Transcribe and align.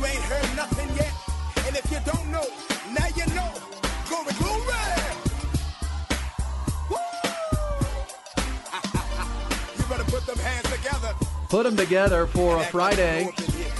You 0.00 0.06
ain't 0.06 0.22
heard 0.22 0.56
nothing 0.56 0.88
yet. 0.96 1.12
And 1.66 1.76
if 1.76 1.90
you 1.92 1.98
don't 2.10 2.26
know, 2.30 2.46
now 2.94 3.06
you 3.14 3.26
know. 3.34 3.52
Glory, 4.08 4.32
glory! 4.38 4.64
Woo! 6.88 6.96
you 9.76 9.84
better 9.90 10.04
put 10.10 10.24
them 10.26 10.38
hands 10.38 10.70
together. 10.74 11.14
Put 11.50 11.64
them 11.64 11.76
together 11.76 12.26
for 12.26 12.56
a 12.56 12.64
Friday. 12.64 13.26
you 13.26 13.32
grew 13.32 13.34
up 13.34 13.40
in 13.40 13.44
here. 13.56 13.72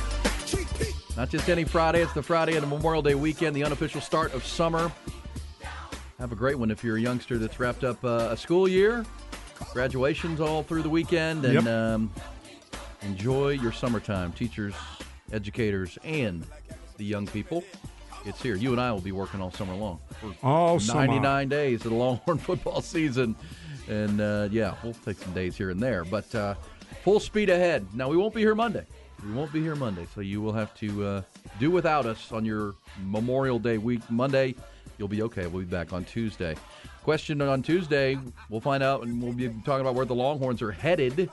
GP. 0.44 1.16
Not 1.16 1.30
just 1.30 1.48
any 1.48 1.64
Friday, 1.64 2.02
it's 2.02 2.12
the 2.12 2.22
Friday 2.22 2.54
of 2.56 2.60
the 2.60 2.66
Memorial 2.68 3.00
Day 3.00 3.14
weekend, 3.14 3.56
the 3.56 3.64
unofficial 3.64 4.02
start 4.02 4.34
of 4.34 4.44
summer. 4.44 4.92
Have 6.18 6.32
a 6.32 6.36
great 6.36 6.58
one 6.58 6.70
if 6.70 6.84
you're 6.84 6.98
a 6.98 7.00
youngster 7.00 7.38
that's 7.38 7.58
wrapped 7.58 7.82
up 7.82 8.04
uh, 8.04 8.28
a 8.30 8.36
school 8.36 8.68
year, 8.68 9.06
graduations 9.72 10.38
all 10.38 10.62
through 10.62 10.82
the 10.82 10.90
weekend, 10.90 11.46
and 11.46 11.54
Yep. 11.54 11.66
um, 11.66 12.10
enjoy 13.00 13.52
your 13.52 13.72
summertime. 13.72 14.32
Teachers, 14.32 14.74
educators, 15.32 15.98
and 16.04 16.44
the 16.96 17.04
young 17.04 17.26
people. 17.26 17.64
It's 18.26 18.42
here. 18.42 18.54
You 18.54 18.72
and 18.72 18.80
I 18.80 18.92
will 18.92 19.00
be 19.00 19.12
working 19.12 19.40
all 19.40 19.50
summer 19.50 19.74
long. 19.74 19.98
for 20.20 20.34
All 20.42 20.78
summer. 20.78 21.06
99 21.06 21.48
days 21.48 21.84
of 21.84 21.90
the 21.90 21.96
Longhorn 21.96 22.38
football 22.46 22.82
season. 22.82 23.34
And 23.88 24.20
uh, 24.20 24.48
yeah, 24.50 24.74
we'll 24.82 24.92
take 24.92 25.18
some 25.18 25.32
days 25.32 25.56
here 25.56 25.70
and 25.70 25.80
there. 25.80 26.04
But 26.04 26.32
uh, 26.34 26.54
full 27.02 27.18
speed 27.20 27.48
ahead. 27.48 27.86
Now, 27.94 28.08
we 28.08 28.16
won't 28.16 28.34
be 28.34 28.42
here 28.42 28.54
Monday. 28.54 28.84
We 29.24 29.32
won't 29.32 29.52
be 29.52 29.60
here 29.60 29.74
Monday. 29.74 30.06
So 30.14 30.20
you 30.20 30.42
will 30.42 30.52
have 30.52 30.74
to 30.76 31.04
uh, 31.04 31.22
do 31.58 31.70
without 31.70 32.04
us 32.06 32.30
on 32.30 32.44
your 32.44 32.74
Memorial 33.02 33.58
Day 33.58 33.78
week. 33.78 34.02
Monday, 34.10 34.54
you'll 34.98 35.08
be 35.08 35.22
okay. 35.22 35.46
We'll 35.46 35.64
be 35.64 35.70
back 35.70 35.92
on 35.94 36.04
Tuesday. 36.04 36.56
Question 37.02 37.40
on 37.40 37.62
Tuesday, 37.62 38.18
we'll 38.50 38.60
find 38.60 38.82
out, 38.82 39.02
and 39.02 39.22
we'll 39.22 39.32
be 39.32 39.48
talking 39.64 39.80
about 39.80 39.94
where 39.94 40.04
the 40.04 40.14
Longhorns 40.14 40.60
are 40.60 40.70
headed 40.70 41.30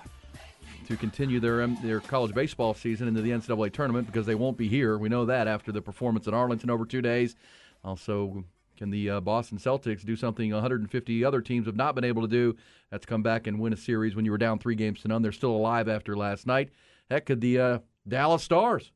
to 0.87 0.95
continue 0.95 1.39
their 1.39 1.61
um, 1.61 1.77
their 1.81 1.99
college 1.99 2.33
baseball 2.33 2.73
season 2.73 3.07
into 3.07 3.21
the 3.21 3.31
NCAA 3.31 3.73
tournament 3.73 4.07
because 4.07 4.25
they 4.25 4.35
won't 4.35 4.57
be 4.57 4.69
here. 4.69 4.97
We 4.97 5.09
know 5.09 5.25
that 5.25 5.47
after 5.47 5.71
the 5.71 5.81
performance 5.81 6.27
in 6.27 6.33
Arlington 6.33 6.69
over 6.69 6.85
two 6.85 7.01
days. 7.01 7.35
Also, 7.83 8.45
can 8.77 8.89
the 8.89 9.09
uh, 9.09 9.19
Boston 9.19 9.57
Celtics 9.57 10.05
do 10.05 10.15
something 10.15 10.51
150 10.51 11.25
other 11.25 11.41
teams 11.41 11.65
have 11.65 11.75
not 11.75 11.93
been 11.93 12.03
able 12.03 12.21
to 12.21 12.27
do? 12.27 12.55
That's 12.89 13.05
come 13.05 13.21
back 13.21 13.47
and 13.47 13.59
win 13.59 13.73
a 13.73 13.77
series 13.77 14.15
when 14.15 14.23
you 14.23 14.31
were 14.31 14.37
down 14.37 14.59
three 14.59 14.75
games 14.75 15.01
to 15.01 15.09
none. 15.09 15.21
They're 15.21 15.31
still 15.31 15.51
alive 15.51 15.89
after 15.89 16.15
last 16.15 16.47
night. 16.47 16.69
Heck, 17.09 17.25
could 17.25 17.41
the 17.41 17.59
uh, 17.59 17.79
Dallas 18.07 18.43
Stars 18.43 18.91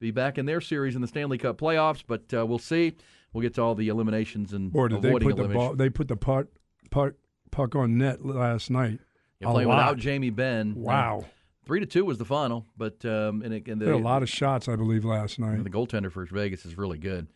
be 0.00 0.10
back 0.10 0.36
in 0.36 0.46
their 0.46 0.60
series 0.60 0.94
in 0.94 1.00
the 1.00 1.08
Stanley 1.08 1.38
Cup 1.38 1.58
playoffs? 1.58 2.02
But 2.06 2.34
uh, 2.34 2.44
we'll 2.44 2.58
see. 2.58 2.94
We'll 3.32 3.42
get 3.42 3.54
to 3.54 3.62
all 3.62 3.74
the 3.74 3.88
eliminations 3.88 4.52
and 4.52 4.70
Boy, 4.70 4.88
did 4.88 5.02
they 5.02 5.08
avoiding 5.08 5.28
put 5.28 5.36
the 5.36 5.42
elimination. 5.44 5.68
ball? 5.68 5.76
They 5.76 5.90
put 5.90 6.08
the 6.08 6.16
puck, 6.16 6.46
puck, 6.90 7.14
puck 7.50 7.74
on 7.74 7.96
net 7.96 8.24
last 8.24 8.70
night. 8.70 9.00
A 9.42 9.46
playing 9.50 9.68
lot. 9.68 9.76
without 9.76 9.98
Jamie 9.98 10.30
Benn. 10.30 10.74
Wow, 10.76 11.26
Three 11.66 11.80
to 11.80 11.86
two 11.86 12.04
was 12.04 12.18
the 12.18 12.24
final, 12.26 12.66
but 12.76 13.04
um, 13.04 13.42
and, 13.42 13.54
it, 13.54 13.66
and 13.68 13.80
the, 13.80 13.94
a 13.94 13.96
lot 13.96 14.22
of 14.22 14.28
shots, 14.28 14.68
I 14.68 14.76
believe, 14.76 15.04
last 15.04 15.38
night. 15.38 15.62
The 15.64 15.70
goaltender 15.70 16.12
for 16.12 16.24
Vegas 16.26 16.66
is 16.66 16.76
really 16.76 16.98
good. 16.98 17.26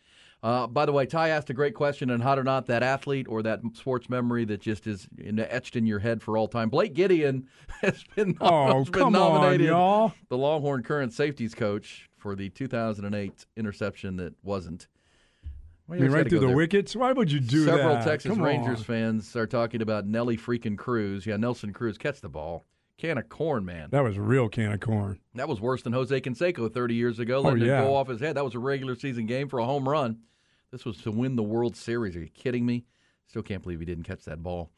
Uh, 0.41 0.67
by 0.67 0.85
the 0.85 0.93
way, 0.93 1.05
Ty 1.05 1.29
asked 1.29 1.49
a 1.49 1.53
great 1.53 1.73
question 1.73 2.09
on 2.09 2.21
hot 2.21 2.39
or 2.39 2.45
not 2.45 2.67
that 2.67 2.81
athlete 2.81 3.25
or 3.27 3.41
that 3.43 3.59
sports 3.73 4.07
memory 4.09 4.45
that 4.45 4.61
just 4.61 4.87
is 4.87 5.07
etched 5.37 5.75
in 5.75 5.85
your 5.85 5.99
head 5.99 6.21
for 6.21 6.37
all 6.37 6.47
time. 6.47 6.69
Blake 6.69 6.93
Gideon 6.93 7.47
has 7.81 8.05
been, 8.15 8.37
Oh, 8.39 8.77
has 8.79 8.89
been 8.89 9.01
come 9.03 9.15
on, 9.17 9.33
nominated 9.33 9.67
y'all. 9.67 10.13
the 10.29 10.37
Longhorn 10.37 10.83
current 10.83 11.11
safeties 11.11 11.53
coach 11.53 12.07
for 12.17 12.35
the 12.37 12.49
2008 12.49 13.45
interception 13.57 14.15
that 14.17 14.33
wasn't. 14.41 14.87
Well, 15.89 15.97
I 15.99 16.01
mean, 16.03 16.11
right 16.11 16.29
through 16.29 16.39
the 16.39 16.47
there. 16.47 16.55
wickets. 16.55 16.95
Why 16.95 17.11
would 17.11 17.31
you 17.31 17.39
do 17.39 17.65
Several 17.65 17.77
that? 17.95 18.03
Several 18.03 18.03
Texas 18.11 18.31
Come 18.31 18.41
Rangers 18.41 18.79
on. 18.79 18.83
fans 18.85 19.35
are 19.35 19.47
talking 19.47 19.81
about 19.81 20.05
Nelly 20.05 20.37
freaking 20.37 20.77
Cruz. 20.77 21.25
Yeah, 21.25 21.37
Nelson 21.37 21.73
Cruz 21.73 21.97
catch 21.97 22.21
the 22.21 22.29
ball. 22.29 22.65
Can 22.97 23.17
of 23.17 23.29
corn, 23.29 23.63
man. 23.65 23.89
That 23.91 24.03
was 24.03 24.17
a 24.17 24.21
real 24.21 24.49
can 24.49 24.71
of 24.73 24.81
corn. 24.81 25.19
That 25.35 25.47
was 25.47 25.61
worse 25.61 25.81
than 25.83 25.93
Jose 25.93 26.19
Canseco 26.21 26.71
30 26.73 26.95
years 26.95 27.17
ago, 27.19 27.41
Oh, 27.45 27.55
yeah. 27.55 27.79
it 27.81 27.85
go 27.85 27.95
off 27.95 28.09
his 28.09 28.19
head. 28.19 28.35
That 28.35 28.43
was 28.43 28.55
a 28.55 28.59
regular 28.59 28.95
season 28.95 29.25
game 29.25 29.47
for 29.47 29.59
a 29.59 29.65
home 29.65 29.87
run. 29.87 30.19
This 30.71 30.83
was 30.85 30.97
to 31.03 31.11
win 31.11 31.35
the 31.37 31.43
World 31.43 31.75
Series. 31.77 32.15
Are 32.15 32.19
you 32.21 32.27
kidding 32.29 32.65
me? 32.65 32.83
Still 33.27 33.41
can't 33.41 33.63
believe 33.63 33.79
he 33.79 33.85
didn't 33.85 34.03
catch 34.03 34.25
that 34.25 34.43
ball. 34.43 34.69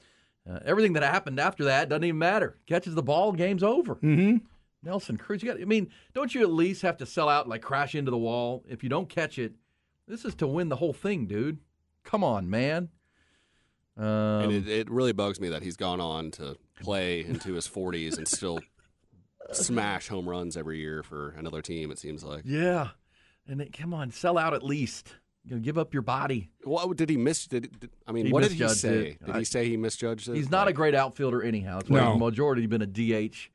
Uh, 0.49 0.59
everything 0.65 0.93
that 0.93 1.03
happened 1.03 1.39
after 1.39 1.65
that 1.65 1.89
doesn't 1.89 2.03
even 2.03 2.19
matter. 2.19 2.57
Catches 2.67 2.93
the 2.95 3.03
ball, 3.03 3.31
game's 3.33 3.63
over. 3.63 3.95
Mm-hmm. 3.95 4.37
Nelson 4.83 5.17
Cruz, 5.17 5.41
you 5.43 5.51
got. 5.51 5.61
I 5.61 5.65
mean, 5.65 5.89
don't 6.13 6.33
you 6.33 6.41
at 6.41 6.51
least 6.51 6.81
have 6.83 6.97
to 6.97 7.05
sell 7.05 7.27
out 7.29 7.45
and 7.45 7.49
like 7.49 7.61
crash 7.61 7.95
into 7.95 8.09
the 8.11 8.17
wall 8.17 8.63
if 8.67 8.83
you 8.83 8.89
don't 8.89 9.09
catch 9.09 9.37
it? 9.39 9.53
This 10.07 10.25
is 10.25 10.35
to 10.35 10.47
win 10.47 10.69
the 10.69 10.75
whole 10.75 10.93
thing, 10.93 11.25
dude. 11.27 11.59
Come 12.03 12.23
on, 12.23 12.49
man. 12.49 12.89
Um, 13.97 14.05
and 14.05 14.51
it, 14.51 14.67
it 14.67 14.89
really 14.89 15.11
bugs 15.11 15.39
me 15.39 15.49
that 15.49 15.61
he's 15.63 15.77
gone 15.77 15.99
on 16.01 16.31
to 16.31 16.55
play 16.81 17.23
into 17.25 17.53
his 17.53 17.67
40s 17.67 18.17
and 18.17 18.27
still 18.27 18.59
smash 19.51 20.07
home 20.07 20.27
runs 20.27 20.55
every 20.57 20.79
year 20.79 21.03
for 21.03 21.31
another 21.37 21.61
team. 21.61 21.91
It 21.91 21.99
seems 21.99 22.23
like. 22.23 22.43
yeah, 22.45 22.89
and 23.47 23.61
it, 23.61 23.73
come 23.77 23.93
on, 23.93 24.11
sell 24.11 24.37
out 24.37 24.53
at 24.53 24.63
least. 24.63 25.15
You 25.43 25.55
know, 25.55 25.61
give 25.61 25.77
up 25.79 25.91
your 25.91 26.03
body. 26.03 26.51
What 26.63 26.95
did 26.97 27.09
he 27.09 27.17
miss? 27.17 27.47
Did, 27.47 27.79
did 27.79 27.89
I 28.07 28.11
mean, 28.11 28.27
He 28.27 28.31
what 28.31 28.43
did 28.43 28.51
he 28.51 28.67
say? 28.69 29.07
it. 29.19 29.25
Did 29.25 29.35
I- 29.35 29.39
he 29.39 29.43
say 29.43 29.67
he 29.67 29.75
misjudged 29.75 30.29
it? 30.29 30.35
He's 30.35 30.51
not 30.51 30.67
a 30.67 30.73
great 30.73 30.93
outfielder 30.93 31.41
anyhow. 31.41 31.77
That's 31.79 31.89
why 31.89 31.99
No. 31.99 32.11
he's 32.11 32.19
majority 32.19 32.67
been 32.67 32.83
a 32.83 32.85
DH. 32.85 33.49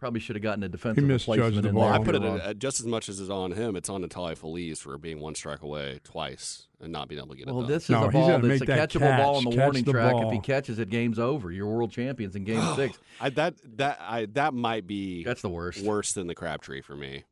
Probably 0.00 0.18
should 0.18 0.34
have 0.34 0.42
gotten 0.42 0.62
a 0.62 0.68
defensive 0.70 1.04
misjudged 1.04 1.38
replacement 1.38 1.62
the 1.62 1.68
in 1.68 1.74
ball. 1.74 1.84
there. 1.92 2.00
I 2.00 2.02
put 2.02 2.14
it 2.14 2.22
Wrong. 2.22 2.40
uh, 2.40 2.54
just 2.54 2.80
as 2.80 2.86
much 2.86 3.10
as 3.10 3.20
it's 3.20 3.28
on 3.28 3.52
him. 3.52 3.76
It's 3.76 3.90
on 3.90 4.02
Neftali 4.02 4.34
Feliz 4.34 4.80
for 4.80 4.96
being 4.96 5.20
one 5.20 5.34
strike 5.34 5.60
away 5.60 6.00
twice 6.04 6.68
and 6.80 6.90
not 6.90 7.06
being 7.08 7.18
able 7.18 7.28
to 7.32 7.36
get 7.36 7.46
Well, 7.46 7.58
it 7.58 7.60
done. 7.60 7.68
Well, 7.68 7.76
this 7.78 7.82
is 7.84 7.90
No, 7.90 8.04
a 8.04 8.10
ball 8.10 8.38
that's 8.40 8.62
a 8.62 8.64
that 8.64 8.88
catchable 8.90 9.16
ball 9.18 9.36
on 9.36 9.44
the 9.44 9.50
Catch 9.50 9.58
warning 9.58 9.84
the 9.84 9.92
track. 9.92 10.14
If 10.16 10.32
he 10.32 10.38
catches 10.40 10.78
it, 10.78 10.88
game's 10.88 11.18
over. 11.18 11.52
You're 11.52 11.66
world 11.66 11.90
champions 11.92 12.34
in 12.34 12.44
game 12.44 12.62
six. 12.76 12.98
I, 13.20 13.28
that 13.28 13.54
that 13.76 13.98
I 14.00 14.24
that 14.32 14.54
might 14.54 14.86
be 14.86 15.22
That's 15.22 15.42
the 15.42 15.50
worst. 15.50 15.82
worse 15.84 16.14
than 16.14 16.26
the 16.28 16.34
Crabtree 16.34 16.80
for 16.80 16.96
me. 16.96 17.24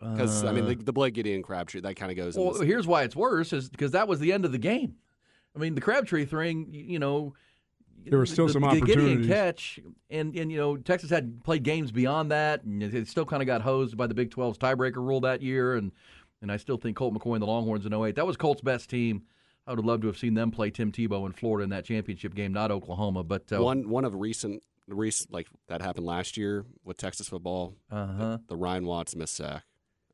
Because 0.00 0.42
I 0.44 0.50
mean, 0.52 0.64
Uh, 0.64 0.68
the, 0.68 0.74
the 0.76 0.92
Blake 0.92 1.14
Gideon 1.14 1.42
Crabtree 1.42 1.80
that 1.82 1.94
kind 1.94 2.10
of 2.10 2.16
goes. 2.16 2.36
in 2.36 2.42
well, 2.42 2.54
the- 2.54 2.64
here's 2.66 2.86
why 2.88 3.04
it's 3.04 3.14
worse 3.16 3.52
is 3.52 3.68
because 3.68 3.92
that 3.92 4.08
was 4.08 4.18
the 4.20 4.32
end 4.32 4.44
of 4.44 4.50
the 4.50 4.58
game. 4.58 4.96
I 5.54 5.60
mean, 5.60 5.74
the 5.76 5.80
Crabtree 5.80 6.24
thing, 6.24 6.68
you 6.72 6.98
know. 6.98 7.34
There 8.06 8.18
were 8.18 8.26
still 8.26 8.46
the, 8.46 8.52
some 8.54 8.62
the 8.62 8.68
Gideon 8.80 8.90
opportunities. 8.98 9.26
catch, 9.26 9.80
and 10.10 10.34
and 10.36 10.50
you 10.50 10.56
know 10.58 10.76
Texas 10.76 11.10
had 11.10 11.42
played 11.44 11.62
games 11.62 11.92
beyond 11.92 12.30
that, 12.30 12.64
and 12.64 12.82
it 12.82 12.94
it 12.94 13.08
still 13.08 13.24
kind 13.26 13.42
of 13.42 13.46
got 13.46 13.62
hosed 13.62 13.96
by 13.96 14.06
the 14.06 14.14
Big 14.14 14.30
12's 14.30 14.58
tiebreaker 14.58 14.96
rule 14.96 15.20
that 15.20 15.42
year, 15.42 15.74
and 15.76 15.92
and 16.40 16.50
I 16.52 16.56
still 16.56 16.76
think 16.76 16.96
Colt 16.96 17.12
McCoy 17.14 17.34
and 17.34 17.42
the 17.42 17.46
Longhorns 17.46 17.84
in 17.84 17.92
08, 17.92 18.14
that 18.14 18.26
was 18.26 18.36
Colt's 18.36 18.60
best 18.62 18.88
team. 18.88 19.22
I 19.66 19.72
would 19.72 19.78
have 19.80 19.84
loved 19.84 20.02
to 20.02 20.06
have 20.08 20.16
seen 20.16 20.34
them 20.34 20.50
play 20.50 20.70
Tim 20.70 20.92
Tebow 20.92 21.26
in 21.26 21.32
Florida 21.32 21.64
in 21.64 21.70
that 21.70 21.84
championship 21.84 22.34
game, 22.34 22.52
not 22.52 22.70
Oklahoma. 22.70 23.22
But 23.24 23.52
uh, 23.52 23.62
one 23.62 23.88
one 23.88 24.04
of 24.04 24.14
recent 24.14 24.62
recent 24.86 25.30
like 25.32 25.46
that 25.66 25.82
happened 25.82 26.06
last 26.06 26.38
year 26.38 26.64
with 26.84 26.96
Texas 26.96 27.28
football. 27.28 27.74
uh-huh. 27.90 28.38
The 28.48 28.56
Ryan 28.56 28.86
Watts 28.86 29.14
missed 29.14 29.34
sack. 29.34 29.64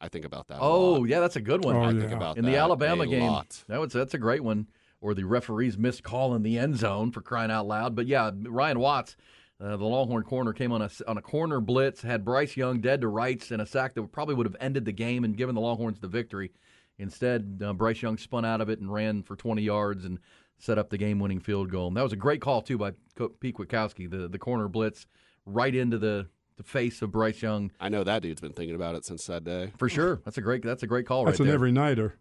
I 0.00 0.08
think 0.08 0.24
about 0.24 0.48
that. 0.48 0.56
a 0.58 0.60
Oh 0.60 0.94
lot. 0.94 1.08
yeah, 1.08 1.20
that's 1.20 1.36
a 1.36 1.40
good 1.40 1.64
one. 1.64 1.76
Oh, 1.76 1.82
I 1.82 1.92
yeah. 1.92 2.00
think 2.00 2.12
about 2.12 2.36
in 2.36 2.44
that 2.44 2.50
the 2.50 2.56
Alabama 2.56 3.04
a 3.04 3.06
game. 3.06 3.22
lot. 3.22 3.62
That 3.68 3.78
was 3.80 3.92
that's 3.92 4.14
a 4.14 4.18
great 4.18 4.42
one. 4.42 4.66
Or 5.04 5.12
the 5.12 5.24
referee's 5.24 5.76
missed 5.76 6.02
call 6.02 6.34
in 6.34 6.42
the 6.42 6.58
end 6.58 6.78
zone 6.78 7.12
for 7.12 7.20
crying 7.20 7.50
out 7.50 7.66
loud. 7.66 7.94
But 7.94 8.06
yeah, 8.06 8.30
Ryan 8.34 8.78
Watts, 8.80 9.16
uh, 9.60 9.76
the 9.76 9.84
Longhorn 9.84 10.22
corner, 10.22 10.54
came 10.54 10.72
on 10.72 10.80
a 10.80 10.88
on 11.06 11.18
a 11.18 11.22
corner 11.22 11.60
blitz, 11.60 12.00
had 12.00 12.24
Bryce 12.24 12.56
Young 12.56 12.80
dead 12.80 13.02
to 13.02 13.08
rights, 13.08 13.50
and 13.50 13.60
a 13.60 13.66
sack 13.66 13.92
that 13.92 14.02
probably 14.12 14.34
would 14.34 14.46
have 14.46 14.56
ended 14.60 14.86
the 14.86 14.92
game 14.92 15.22
and 15.22 15.36
given 15.36 15.54
the 15.54 15.60
Longhorns 15.60 16.00
the 16.00 16.08
victory. 16.08 16.52
Instead, 16.98 17.60
uh, 17.62 17.74
Bryce 17.74 18.00
Young 18.00 18.16
spun 18.16 18.46
out 18.46 18.62
of 18.62 18.70
it 18.70 18.78
and 18.80 18.90
ran 18.90 19.22
for 19.22 19.36
20 19.36 19.60
yards 19.60 20.06
and 20.06 20.18
set 20.56 20.78
up 20.78 20.88
the 20.88 20.96
game-winning 20.96 21.40
field 21.40 21.70
goal. 21.70 21.88
And 21.88 21.96
that 21.98 22.02
was 22.02 22.12
a 22.14 22.16
great 22.16 22.40
call 22.40 22.62
too 22.62 22.78
by 22.78 22.92
Co- 23.14 23.28
Pete 23.28 23.56
Kwiatkowski, 23.56 24.10
the 24.10 24.26
the 24.28 24.38
corner 24.38 24.68
blitz 24.68 25.06
right 25.44 25.74
into 25.74 25.98
the 25.98 26.28
the 26.56 26.62
face 26.62 27.02
of 27.02 27.10
Bryce 27.12 27.42
Young 27.42 27.72
I 27.78 27.88
know 27.90 28.04
that 28.04 28.22
dude's 28.22 28.40
been 28.40 28.52
thinking 28.52 28.76
about 28.76 28.94
it 28.94 29.04
since 29.04 29.26
that 29.26 29.44
day. 29.44 29.72
for 29.76 29.88
sure. 29.90 30.22
That's 30.24 30.38
a 30.38 30.40
great 30.40 30.62
that's 30.62 30.82
a 30.82 30.86
great 30.86 31.04
call 31.06 31.24
That's 31.26 31.40
right 31.40 31.44
an 31.44 31.46
there. 31.48 31.54
every 31.56 31.72
nighter. 31.72 32.16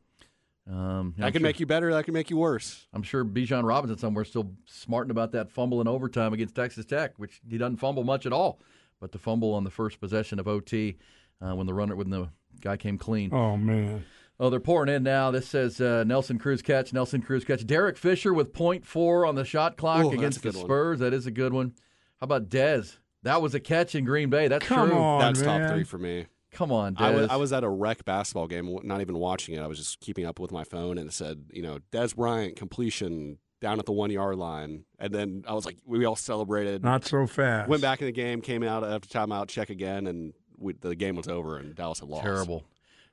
Um, 0.69 1.13
That 1.17 1.25
I'm 1.27 1.31
can 1.33 1.41
sure- 1.41 1.47
make 1.47 1.59
you 1.59 1.65
better. 1.65 1.91
That 1.93 2.05
can 2.05 2.13
make 2.13 2.29
you 2.29 2.37
worse. 2.37 2.87
I'm 2.93 3.03
sure 3.03 3.25
Bijan 3.25 3.63
Robinson 3.63 3.97
somewhere 3.97 4.23
still 4.25 4.51
smarting 4.65 5.11
about 5.11 5.31
that 5.33 5.51
fumble 5.51 5.81
in 5.81 5.87
overtime 5.87 6.33
against 6.33 6.55
Texas 6.55 6.85
Tech, 6.85 7.13
which 7.17 7.41
he 7.47 7.57
doesn't 7.57 7.77
fumble 7.77 8.03
much 8.03 8.25
at 8.25 8.33
all, 8.33 8.59
but 8.99 9.11
the 9.11 9.17
fumble 9.19 9.53
on 9.53 9.63
the 9.63 9.69
first 9.71 9.99
possession 9.99 10.39
of 10.39 10.47
OT 10.47 10.97
uh, 11.41 11.53
when 11.55 11.67
the 11.67 11.73
runner 11.73 11.95
when 11.95 12.09
the 12.09 12.29
guy 12.61 12.77
came 12.77 12.97
clean. 12.97 13.33
Oh 13.33 13.57
man. 13.57 14.05
Oh, 14.39 14.49
they're 14.49 14.59
pouring 14.59 14.93
in 14.93 15.03
now. 15.03 15.29
This 15.31 15.47
says 15.47 15.79
uh, 15.79 16.03
Nelson 16.05 16.39
Cruz 16.39 16.61
catch, 16.63 16.91
Nelson 16.91 17.21
Cruz 17.21 17.45
catch. 17.45 17.65
Derek 17.67 17.97
Fisher 17.97 18.33
with 18.33 18.51
.4 18.53 19.27
on 19.27 19.35
the 19.35 19.45
shot 19.45 19.77
clock 19.77 20.05
Ooh, 20.05 20.11
against 20.11 20.41
the 20.41 20.49
good 20.49 20.55
one. 20.57 20.65
Spurs. 20.65 20.99
That 20.99 21.13
is 21.13 21.27
a 21.27 21.31
good 21.31 21.53
one. 21.53 21.73
How 22.19 22.25
about 22.25 22.49
Dez? 22.49 22.97
That 23.21 23.41
was 23.41 23.53
a 23.53 23.59
catch 23.59 23.93
in 23.95 24.05
Green 24.05 24.29
Bay. 24.29 24.47
That's 24.47 24.65
Come 24.65 24.89
true. 24.89 24.97
on, 24.97 25.19
That's 25.19 25.41
man. 25.41 25.61
top 25.61 25.71
three 25.75 25.83
for 25.83 25.97
me. 25.99 26.25
Come 26.53 26.71
on, 26.71 26.95
Dez. 26.95 27.01
I 27.01 27.11
was, 27.11 27.29
I 27.29 27.35
was 27.35 27.53
at 27.53 27.63
a 27.63 27.69
rec 27.69 28.05
basketball 28.05 28.47
game, 28.47 28.77
not 28.83 29.01
even 29.01 29.17
watching 29.17 29.55
it. 29.55 29.59
I 29.61 29.67
was 29.67 29.77
just 29.77 29.99
keeping 29.99 30.25
up 30.25 30.39
with 30.39 30.51
my 30.51 30.63
phone, 30.63 30.97
and 30.97 31.09
it 31.09 31.13
said, 31.13 31.45
you 31.51 31.61
know, 31.61 31.79
Dez 31.91 32.15
Bryant 32.15 32.55
completion 32.55 33.39
down 33.59 33.79
at 33.79 33.85
the 33.85 33.91
one 33.91 34.11
yard 34.11 34.37
line, 34.37 34.85
and 34.99 35.13
then 35.13 35.43
I 35.47 35.53
was 35.53 35.65
like, 35.65 35.77
we 35.85 36.05
all 36.05 36.15
celebrated. 36.15 36.83
Not 36.83 37.05
so 37.05 37.25
fast. 37.25 37.69
Went 37.69 37.81
back 37.81 38.01
in 38.01 38.05
the 38.05 38.11
game, 38.11 38.41
came 38.41 38.61
out 38.61 38.83
after 38.83 39.07
timeout, 39.07 39.47
check 39.47 39.69
again, 39.69 40.05
and 40.07 40.33
we, 40.57 40.73
the 40.73 40.95
game 40.95 41.15
was 41.15 41.27
over, 41.27 41.57
and 41.57 41.73
Dallas 41.73 41.99
had 41.99 42.09
lost. 42.09 42.23
Terrible. 42.23 42.63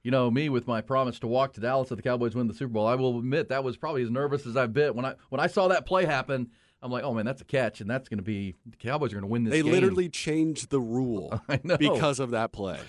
You 0.02 0.10
know 0.10 0.30
me 0.30 0.48
with 0.48 0.66
my 0.66 0.80
promise 0.80 1.18
to 1.20 1.26
walk 1.26 1.52
to 1.54 1.60
Dallas 1.60 1.90
if 1.90 1.96
the 1.96 2.02
Cowboys 2.02 2.34
win 2.34 2.46
the 2.46 2.54
Super 2.54 2.72
Bowl. 2.72 2.86
I 2.86 2.94
will 2.94 3.18
admit 3.18 3.48
that 3.50 3.62
was 3.62 3.76
probably 3.76 4.02
as 4.02 4.10
nervous 4.10 4.46
as 4.46 4.56
I've 4.56 4.72
been 4.72 4.94
when 4.94 5.04
I 5.04 5.14
when 5.28 5.40
I 5.40 5.46
saw 5.46 5.68
that 5.68 5.84
play 5.84 6.06
happen. 6.06 6.50
I'm 6.82 6.90
like, 6.90 7.04
oh 7.04 7.12
man, 7.12 7.26
that's 7.26 7.42
a 7.42 7.44
catch, 7.44 7.82
and 7.82 7.90
that's 7.90 8.08
going 8.08 8.18
to 8.18 8.24
be 8.24 8.54
the 8.66 8.78
Cowboys 8.78 9.12
are 9.12 9.16
going 9.16 9.22
to 9.22 9.28
win 9.28 9.44
this. 9.44 9.52
They 9.52 9.62
game. 9.62 9.72
literally 9.72 10.08
changed 10.08 10.70
the 10.70 10.80
rule 10.80 11.42
I 11.48 11.60
know. 11.62 11.76
because 11.76 12.18
of 12.18 12.30
that 12.30 12.52
play. 12.52 12.80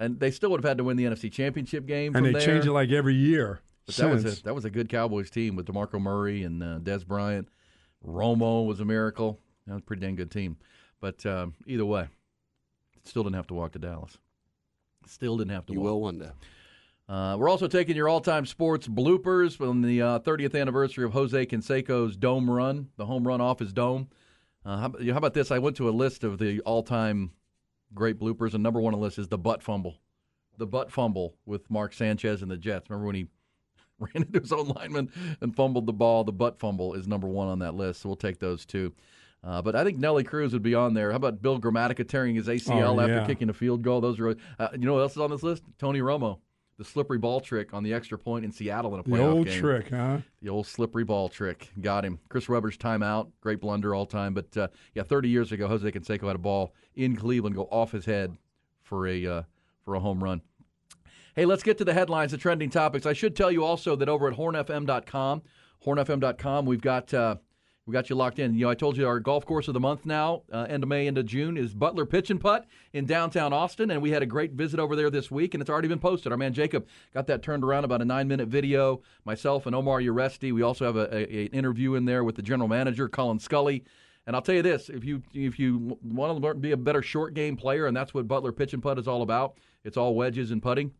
And 0.00 0.18
they 0.18 0.30
still 0.30 0.50
would 0.50 0.64
have 0.64 0.68
had 0.68 0.78
to 0.78 0.84
win 0.84 0.96
the 0.96 1.04
NFC 1.04 1.30
Championship 1.30 1.86
game. 1.86 2.16
and 2.16 2.24
from 2.24 2.24
they 2.24 2.32
there. 2.32 2.40
change 2.40 2.66
it 2.66 2.72
like 2.72 2.90
every 2.90 3.14
year. 3.14 3.60
But 3.86 3.94
that 3.96 4.10
was 4.10 4.24
a, 4.24 4.42
that 4.44 4.54
was 4.54 4.64
a 4.64 4.70
good 4.70 4.88
Cowboys 4.88 5.30
team 5.30 5.56
with 5.56 5.66
Demarco 5.66 6.00
Murray 6.00 6.42
and 6.42 6.62
uh, 6.62 6.78
Dez 6.78 7.06
Bryant. 7.06 7.48
Romo 8.04 8.66
was 8.66 8.80
a 8.80 8.84
miracle. 8.84 9.38
That 9.66 9.74
was 9.74 9.82
a 9.82 9.84
pretty 9.84 10.00
dang 10.00 10.16
good 10.16 10.30
team. 10.30 10.56
But 11.00 11.24
um, 11.26 11.54
either 11.66 11.84
way, 11.84 12.08
still 13.04 13.22
didn't 13.22 13.36
have 13.36 13.46
to 13.48 13.54
walk 13.54 13.72
to 13.72 13.78
Dallas. 13.78 14.16
Still 15.06 15.36
didn't 15.36 15.50
have 15.52 15.66
to. 15.66 15.72
You 15.72 15.80
walk. 15.80 15.84
will 15.84 16.00
one 16.00 16.18
day. 16.18 16.30
Uh, 17.08 17.36
we're 17.36 17.48
also 17.48 17.66
taking 17.66 17.96
your 17.96 18.08
all-time 18.08 18.46
sports 18.46 18.86
bloopers 18.86 19.56
from 19.56 19.82
the 19.82 20.00
uh, 20.00 20.18
30th 20.20 20.58
anniversary 20.58 21.04
of 21.04 21.12
Jose 21.12 21.44
Canseco's 21.46 22.16
dome 22.16 22.48
run, 22.48 22.88
the 22.96 23.04
home 23.04 23.26
run 23.26 23.40
off 23.40 23.58
his 23.58 23.72
dome. 23.72 24.08
Uh, 24.64 24.76
how, 24.76 24.92
how 25.10 25.16
about 25.16 25.34
this? 25.34 25.50
I 25.50 25.58
went 25.58 25.76
to 25.78 25.88
a 25.88 25.90
list 25.90 26.22
of 26.22 26.38
the 26.38 26.60
all-time 26.60 27.32
great 27.94 28.18
bloopers, 28.18 28.54
and 28.54 28.62
number 28.62 28.80
one 28.80 28.94
on 28.94 29.00
the 29.00 29.04
list 29.04 29.18
is 29.18 29.28
the 29.28 29.38
butt 29.38 29.62
fumble. 29.62 29.96
The 30.58 30.66
butt 30.66 30.90
fumble 30.90 31.36
with 31.46 31.70
Mark 31.70 31.92
Sanchez 31.94 32.42
and 32.42 32.50
the 32.50 32.56
Jets. 32.56 32.90
Remember 32.90 33.06
when 33.06 33.14
he 33.16 33.28
ran 33.98 34.10
into 34.24 34.40
his 34.40 34.52
own 34.52 34.68
lineman 34.68 35.10
and 35.40 35.54
fumbled 35.54 35.86
the 35.86 35.92
ball? 35.92 36.24
The 36.24 36.32
butt 36.32 36.58
fumble 36.58 36.94
is 36.94 37.06
number 37.08 37.28
one 37.28 37.48
on 37.48 37.60
that 37.60 37.74
list, 37.74 38.02
so 38.02 38.08
we'll 38.08 38.16
take 38.16 38.38
those 38.38 38.64
two. 38.66 38.92
Uh, 39.42 39.62
but 39.62 39.74
I 39.74 39.84
think 39.84 39.98
Nelly 39.98 40.22
Cruz 40.22 40.52
would 40.52 40.62
be 40.62 40.74
on 40.74 40.92
there. 40.92 41.10
How 41.10 41.16
about 41.16 41.40
Bill 41.40 41.58
Gramatica 41.58 42.06
tearing 42.06 42.34
his 42.34 42.46
ACL 42.46 42.96
Oh, 42.96 43.00
after 43.00 43.24
kicking 43.26 43.48
a 43.48 43.54
field 43.54 43.82
goal? 43.82 44.02
Those 44.02 44.20
are, 44.20 44.36
uh, 44.58 44.68
you 44.72 44.80
know 44.80 44.92
what 44.94 45.00
else 45.00 45.12
is 45.12 45.18
on 45.18 45.30
this 45.30 45.42
list? 45.42 45.62
Tony 45.78 46.00
Romo, 46.00 46.40
the 46.80 46.86
slippery 46.86 47.18
ball 47.18 47.40
trick 47.40 47.74
on 47.74 47.82
the 47.82 47.92
extra 47.92 48.16
point 48.16 48.42
in 48.42 48.50
Seattle 48.50 48.94
in 48.94 49.00
a 49.00 49.02
the 49.02 49.10
playoff 49.10 49.34
old 49.34 49.46
game. 49.46 49.60
trick, 49.60 49.90
huh? 49.90 50.16
The 50.40 50.48
old 50.48 50.66
slippery 50.66 51.04
ball 51.04 51.28
trick. 51.28 51.68
Got 51.78 52.06
him. 52.06 52.18
Chris 52.30 52.48
Webber's 52.48 52.78
timeout. 52.78 53.28
Great 53.42 53.60
blunder 53.60 53.94
all 53.94 54.06
time. 54.06 54.32
But 54.32 54.56
uh, 54.56 54.68
yeah, 54.94 55.02
30 55.02 55.28
years 55.28 55.52
ago, 55.52 55.68
Jose 55.68 55.90
Canseco 55.92 56.26
had 56.26 56.36
a 56.36 56.38
ball 56.38 56.72
in 56.94 57.16
Cleveland 57.16 57.54
go 57.54 57.64
off 57.64 57.92
his 57.92 58.06
head 58.06 58.34
for 58.82 59.06
a 59.06 59.26
uh, 59.26 59.42
for 59.84 59.94
a 59.94 60.00
home 60.00 60.24
run. 60.24 60.40
Hey, 61.36 61.44
let's 61.44 61.62
get 61.62 61.76
to 61.78 61.84
the 61.84 61.92
headlines, 61.92 62.32
the 62.32 62.38
trending 62.38 62.70
topics. 62.70 63.04
I 63.04 63.12
should 63.12 63.36
tell 63.36 63.50
you 63.50 63.62
also 63.62 63.94
that 63.96 64.08
over 64.08 64.26
at 64.26 64.38
hornfm.com, 64.38 65.42
hornfm.com, 65.84 66.64
we've 66.64 66.80
got 66.80 67.12
uh, 67.12 67.36
we 67.86 67.92
got 67.92 68.10
you 68.10 68.16
locked 68.16 68.38
in. 68.38 68.54
You 68.54 68.66
know, 68.66 68.70
I 68.70 68.74
told 68.74 68.96
you 68.96 69.06
our 69.06 69.20
golf 69.20 69.44
course 69.44 69.66
of 69.68 69.74
the 69.74 69.80
month 69.80 70.06
now, 70.06 70.42
uh, 70.52 70.66
end 70.68 70.82
of 70.82 70.88
May 70.88 71.06
into 71.06 71.22
June, 71.22 71.56
is 71.56 71.74
Butler 71.74 72.06
Pitch 72.06 72.30
and 72.30 72.40
Putt 72.40 72.66
in 72.92 73.06
downtown 73.06 73.52
Austin, 73.52 73.90
and 73.90 74.00
we 74.00 74.10
had 74.10 74.22
a 74.22 74.26
great 74.26 74.52
visit 74.52 74.78
over 74.78 74.94
there 74.94 75.10
this 75.10 75.30
week, 75.30 75.54
and 75.54 75.60
it's 75.60 75.70
already 75.70 75.88
been 75.88 75.98
posted. 75.98 76.30
Our 76.30 76.38
man 76.38 76.52
Jacob 76.52 76.86
got 77.12 77.26
that 77.26 77.42
turned 77.42 77.64
around 77.64 77.84
about 77.84 78.02
a 78.02 78.04
nine-minute 78.04 78.48
video. 78.48 79.02
Myself 79.24 79.66
and 79.66 79.74
Omar 79.74 80.00
Uresti. 80.00 80.52
We 80.52 80.62
also 80.62 80.84
have 80.84 80.96
a, 80.96 81.14
a, 81.14 81.46
an 81.46 81.52
interview 81.52 81.94
in 81.94 82.04
there 82.04 82.22
with 82.22 82.36
the 82.36 82.42
general 82.42 82.68
manager, 82.68 83.08
Colin 83.08 83.38
Scully. 83.38 83.84
And 84.26 84.36
I'll 84.36 84.42
tell 84.42 84.54
you 84.54 84.62
this: 84.62 84.88
if 84.88 85.04
you 85.04 85.22
if 85.32 85.58
you 85.58 85.98
want 86.02 86.36
to 86.36 86.40
learn, 86.40 86.60
be 86.60 86.72
a 86.72 86.76
better 86.76 87.02
short 87.02 87.34
game 87.34 87.56
player, 87.56 87.86
and 87.86 87.96
that's 87.96 88.14
what 88.14 88.28
Butler 88.28 88.52
Pitch 88.52 88.74
and 88.74 88.82
Putt 88.82 88.98
is 88.98 89.08
all 89.08 89.22
about, 89.22 89.54
it's 89.82 89.96
all 89.96 90.14
wedges 90.14 90.50
and 90.50 90.62
putting. 90.62 90.92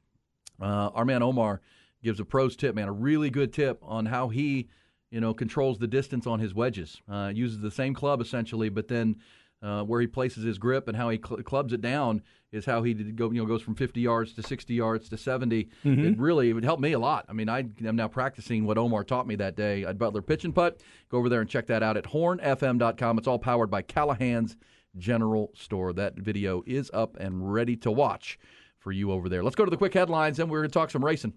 Uh, 0.61 0.91
our 0.95 1.05
man 1.05 1.23
Omar 1.23 1.61
gives 2.03 2.19
a 2.19 2.25
pros 2.25 2.57
tip, 2.57 2.75
man, 2.75 2.89
a 2.89 2.93
really 2.93 3.31
good 3.31 3.53
tip 3.53 3.79
on 3.83 4.07
how 4.07 4.29
he, 4.29 4.69
you 5.11 5.21
know, 5.21 5.35
controls 5.35 5.79
the 5.79 5.87
distance 5.87 6.27
on 6.27 6.39
his 6.39 6.55
wedges. 6.55 7.01
Uh, 7.11 7.31
uses 7.35 7.61
the 7.61 7.71
same 7.71 7.95
club 7.95 8.21
essentially, 8.21 8.69
but 8.69 8.89
then 8.89 9.17
uh, 9.63 9.83
where 9.83 10.01
he 10.01 10.07
places 10.07 10.45
his 10.45 10.59
grip 10.59 10.89
and 10.89 10.97
how 10.97 11.11
he 11.11 11.19
cl- 11.19 11.43
clubs 11.43 11.73
it 11.73 11.81
down 11.81 12.23
is 12.53 12.65
how 12.65 12.83
he 12.83 12.95
did 12.95 13.15
go, 13.15 13.31
you 13.31 13.41
know, 13.41 13.47
goes 13.47 13.63
from 13.63 13.75
50 13.75 14.01
yards 14.01 14.33
to 14.33 14.43
60 14.43 14.73
yards 14.75 15.09
to 15.09 15.17
70. 15.17 15.69
It 15.85 16.19
really 16.19 16.51
it 16.51 16.53
would 16.55 16.65
help 16.65 16.81
me 16.81 16.93
a 16.93 16.99
lot. 16.99 17.27
I 17.29 17.33
mean, 17.33 17.49
I 17.49 17.67
am 17.85 17.97
now 17.97 18.09
practicing 18.09 18.65
what 18.65 18.79
Omar 18.79 19.05
taught 19.05 19.27
me 19.27 19.37
that 19.37 19.57
day 19.57 19.85
at 19.85 19.99
Butler 19.99 20.23
Pitch 20.23 20.45
and 20.45 20.55
Putt. 20.55 20.81
Go 21.11 21.19
over 21.19 21.29
there 21.29 21.41
and 21.41 21.51
check 21.51 21.67
that 21.67 21.83
out 21.83 21.97
at 21.97 22.05
hornfm.com. 22.05 23.19
It's 23.19 23.29
all 23.29 23.39
powered 23.39 23.71
by 23.71 23.83
Callahan's 23.83 24.57
General 24.97 25.53
Store. 25.55 25.93
That 25.93 26.17
video 26.17 26.63
is 26.67 26.91
up 26.95 27.17
and 27.19 27.53
ready 27.53 27.77
to 27.77 27.91
watch 27.91 28.39
for 28.79 28.93
you 28.93 29.13
over 29.13 29.29
there. 29.29 29.45
Let's 29.45 29.57
go 29.57 29.65
to 29.65 29.71
the 29.71 29.77
quick 29.77 29.95
headlines, 29.95 30.39
and 30.39 30.51
we're 30.51 30.61
going 30.61 30.71
to 30.71 30.75
talk 30.75 30.91
some 30.91 31.05
racing. 31.05 31.35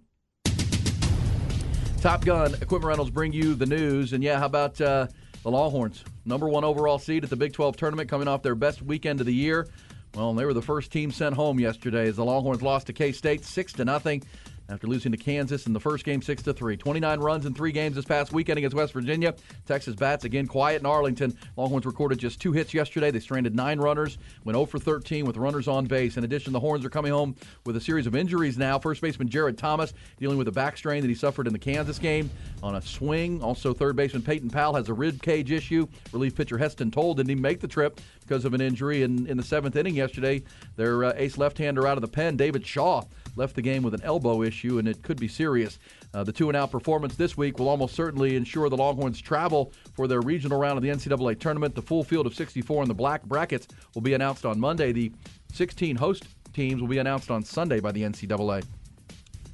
Top 2.04 2.26
Gun 2.26 2.54
Equipment 2.56 2.84
Rentals 2.84 3.10
bring 3.10 3.32
you 3.32 3.56
the 3.56 3.66
news, 3.66 4.12
and 4.12 4.22
yeah, 4.22 4.38
how 4.38 4.46
about 4.46 4.82
uh, 4.82 5.08
the 5.42 5.50
Longhorns? 5.50 6.04
Number 6.26 6.50
one 6.50 6.66
overall 6.66 7.00
seed 7.00 7.24
at 7.24 7.30
the 7.30 7.38
Big 7.38 7.54
12 7.54 7.78
tournament, 7.78 8.10
coming 8.10 8.28
off 8.28 8.42
their 8.42 8.56
best 8.56 8.82
weekend 8.82 9.22
of 9.22 9.26
the 9.26 9.34
year. 9.34 9.70
Well, 10.14 10.34
they 10.34 10.44
were 10.44 10.54
the 10.54 10.62
first 10.62 10.92
team 10.92 11.12
sent 11.14 11.34
home 11.34 11.62
yesterday 11.62 12.10
as 12.10 12.18
the 12.18 12.26
Longhorns 12.26 12.62
lost 12.62 12.88
to 12.88 12.94
K 12.94 13.14
State 13.14 13.46
six 13.46 13.72
to 13.72 13.86
nothing 13.86 14.22
after 14.74 14.88
losing 14.88 15.12
to 15.12 15.18
Kansas 15.18 15.68
in 15.68 15.74
the 15.74 15.80
first 15.80 16.04
game 16.04 16.22
six 16.22 16.42
to 16.42 16.52
three. 16.52 16.76
29 16.76 17.20
runs 17.20 17.46
in 17.46 17.54
three 17.54 17.72
games 17.72 17.96
this 17.96 18.06
past 18.06 18.34
weekend 18.34 18.58
against 18.58 18.76
West 18.76 18.92
Virginia. 18.92 19.36
Texas 19.68 19.94
bats 19.94 20.26
again 20.26 20.48
quiet 20.48 20.82
in 20.82 20.86
Arlington. 20.88 21.38
Longhorns 21.56 21.86
recorded 21.86 22.18
just 22.18 22.42
two 22.42 22.52
hits 22.52 22.74
yesterday. 22.74 23.12
They 23.12 23.20
stranded 23.20 23.56
nine 23.56 23.80
runners, 23.80 24.18
went 24.44 24.56
0 24.56 24.66
for 24.66 24.80
13 24.80 25.26
with 25.26 25.38
runners 25.38 25.68
on 25.68 25.86
base. 25.86 26.18
In 26.18 26.24
addition, 26.24 26.54
the 26.54 26.60
Horns 26.60 26.84
are 26.84 26.90
coming 26.90 27.12
home 27.12 27.36
with 27.66 27.78
a 27.78 27.82
series 27.82 28.08
of 28.08 28.16
injuries 28.16 28.58
now. 28.58 28.80
First 28.80 29.02
baseman 29.02 29.30
Jared 29.30 29.60
Thomas 29.60 29.94
dealing 30.20 30.40
with 30.40 30.48
a 30.48 30.52
back 30.52 30.76
strain 30.76 31.02
that 31.02 31.08
he 31.08 31.16
suffered 31.16 31.46
in 31.46 31.54
the 31.54 31.60
Kansas 31.60 32.00
game 32.00 32.32
on 32.64 32.76
a 32.76 32.82
swing. 32.82 33.44
Also, 33.44 33.74
third 33.74 33.96
baseman 33.96 34.24
Peyton 34.24 34.50
Powell 34.50 34.74
has 34.74 34.90
a 34.90 34.94
rib 34.94 35.22
cage 35.22 35.52
issue. 35.52 35.88
Relief 36.12 36.36
pitcher 36.36 36.58
Heston 36.58 36.90
Tole 36.90 37.14
didn't 37.14 37.30
even 37.30 37.44
make 37.44 37.60
the 37.60 37.68
trip 37.68 38.02
because 38.22 38.44
of 38.44 38.56
an 38.56 38.62
injury. 38.62 39.04
And 39.04 39.28
in 39.28 39.38
the 39.38 39.44
seventh 39.44 39.76
inning 39.76 39.96
yesterday, 39.96 40.42
their 40.78 41.04
uh, 41.04 41.14
ace 41.16 41.38
left-hander 41.38 41.86
out 41.86 41.98
of 41.98 42.02
the 42.02 42.08
pen, 42.08 42.38
David 42.38 42.66
Shaw, 42.66 43.04
left 43.36 43.56
the 43.56 43.62
game 43.62 43.84
with 43.84 43.94
an 43.94 44.02
elbow 44.04 44.42
issue, 44.42 44.80
and 44.80 44.88
it 44.88 45.02
could 45.02 45.20
be 45.20 45.28
serious. 45.28 45.80
Uh, 46.14 46.24
the 46.24 46.32
two 46.32 46.50
and 46.50 46.58
out 46.58 46.72
performance 46.72 47.16
this 47.16 47.38
week 47.38 47.60
will 47.60 47.70
almost 47.70 47.96
certainly 47.96 48.36
ensure 48.36 48.70
the 48.70 48.78
Longhorns 48.78 49.20
travel 49.22 49.72
for 49.94 50.08
their 50.08 50.22
regional 50.22 50.60
round 50.60 50.78
of 50.78 50.84
the 50.84 50.90
NCAA 50.90 51.40
tournament. 51.40 51.76
The 51.76 51.82
full 51.82 52.04
field 52.04 52.28
of 52.28 52.36
64 52.36 52.84
in 52.84 52.88
the 52.88 52.94
black 52.94 53.24
brackets 53.24 53.68
will 53.94 54.02
be 54.02 54.14
announced 54.14 54.46
on 54.46 54.60
Monday. 54.60 54.92
The 54.92 55.12
16 55.54 55.96
host 55.96 56.26
teams 56.54 56.82
will 56.82 56.88
be 56.88 57.00
announced 57.00 57.32
on 57.32 57.44
Sunday 57.44 57.80
by 57.80 57.92
the 57.92 58.04
NCAA. 58.04 58.64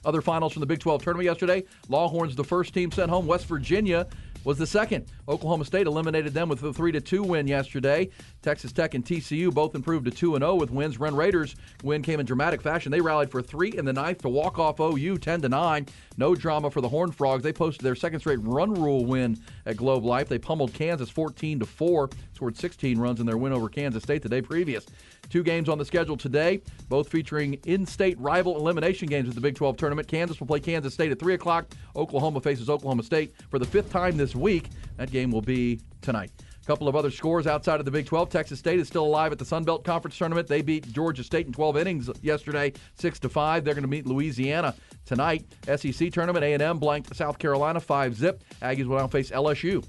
Other 0.05 0.21
finals 0.21 0.53
from 0.53 0.62
the 0.62 0.65
Big 0.65 0.79
12 0.79 1.03
tournament 1.03 1.25
yesterday. 1.25 1.63
Longhorns, 1.89 2.36
the 2.36 2.43
first 2.43 2.74
team 2.74 2.91
sent 2.91 3.09
home. 3.09 3.27
West 3.27 3.45
Virginia 3.45 4.07
was 4.43 4.58
the 4.58 4.67
second. 4.67 5.05
Oklahoma 5.27 5.65
State 5.65 5.88
eliminated 5.88 6.34
them 6.34 6.50
with 6.50 6.63
a 6.63 6.74
3 6.74 6.91
to 6.93 7.01
2 7.01 7.24
win 7.24 7.48
yesterday. 7.48 8.10
Texas 8.41 8.72
Tech 8.72 8.93
and 8.93 9.05
TCU 9.05 9.53
both 9.53 9.75
improved 9.75 10.05
to 10.05 10.12
2 10.12 10.38
0 10.38 10.55
with 10.55 10.72
wins. 10.72 11.00
Red 11.00 11.13
Raiders 11.13 11.55
win 11.84 12.01
came 12.01 12.19
in 12.19 12.25
dramatic 12.25 12.62
fashion. 12.62 12.91
They 12.91 13.01
rallied 13.01 13.29
for 13.31 13.41
3 13.41 13.77
in 13.77 13.86
the 13.86 13.93
ninth 13.93 14.22
to 14.22 14.29
walk 14.29 14.60
off 14.60 14.79
OU 14.79 15.17
10 15.17 15.41
to 15.41 15.50
9. 15.50 15.86
No 16.17 16.36
drama 16.36 16.72
for 16.72 16.81
the 16.81 16.89
Horned 16.89 17.15
Frogs. 17.15 17.43
They 17.43 17.53
posted 17.53 17.84
their 17.84 17.96
second 17.96 18.19
straight 18.22 18.39
run 18.41 18.74
rule 18.74 19.05
win 19.05 19.38
at 19.65 19.77
Globe 19.77 20.05
Life. 20.05 20.29
They 20.29 20.39
pummeled 20.39 20.74
Kansas 20.74 21.10
14 21.10 21.60
to 21.60 21.65
4, 21.65 22.10
scored 22.34 22.58
16 22.58 22.98
runs 22.98 23.19
in 23.19 23.25
their 23.25 23.38
win 23.38 23.53
over 23.53 23.69
Kansas 23.69 24.03
State 24.03 24.22
the 24.22 24.29
day 24.29 24.41
previous. 24.41 24.86
Two 25.29 25.43
games 25.43 25.69
on 25.69 25.77
the 25.77 25.86
schedule 25.86 26.17
today, 26.17 26.62
both 26.88 27.09
featuring 27.09 27.53
in-state 27.65 28.19
rival 28.19 28.57
elimination 28.57 29.07
games 29.07 29.29
at 29.29 29.36
the 29.36 29.41
Big 29.41 29.55
12 29.55 29.77
tournament. 29.77 30.07
Kansas 30.07 30.39
will 30.39 30.48
play 30.48 30.59
Kansas 30.59 30.93
State 30.93 31.12
at 31.12 31.19
3 31.19 31.36
o'clock. 31.36 31.71
Oklahoma 31.95 32.41
faces 32.41 32.69
Oklahoma 32.69 33.03
State 33.03 33.33
for 33.50 33.59
the 33.59 33.65
fifth 33.65 33.91
time 33.91 34.17
this 34.17 34.36
week. 34.36 34.69
That 34.98 35.12
game 35.12 35.31
will 35.31 35.41
be 35.41 35.79
tonight. 36.01 36.31
A 36.62 36.65
couple 36.65 36.88
of 36.88 36.95
other 36.95 37.09
scores 37.09 37.48
outside 37.48 37.79
of 37.79 37.86
the 37.86 37.91
Big 37.91 38.05
12. 38.05 38.29
Texas 38.29 38.59
State 38.59 38.79
is 38.79 38.88
still 38.88 39.05
alive 39.05 39.31
at 39.31 39.39
the 39.39 39.45
Sun 39.45 39.63
Belt 39.63 39.83
Conference 39.83 40.17
tournament. 40.17 40.48
They 40.48 40.62
beat 40.62 40.91
Georgia 40.91 41.24
State 41.24 41.48
in 41.48 41.53
12 41.53 41.77
innings 41.77 42.09
yesterday, 42.21 42.74
6 42.95 43.19
to 43.19 43.29
5. 43.29 43.63
They're 43.63 43.74
going 43.74 43.83
to 43.83 43.89
meet 43.89 44.05
Louisiana 44.05 44.75
tonight. 45.05 45.45
SEC 45.75 46.12
tournament, 46.12 46.43
A&M 46.43 46.77
blanked 46.77 47.15
South 47.15 47.39
Carolina 47.39 47.79
5 47.79 48.15
zip. 48.15 48.43
Aggies 48.62 48.86
will 48.86 48.98
now 48.98 49.07
face 49.07 49.31
LSU. 49.31 49.83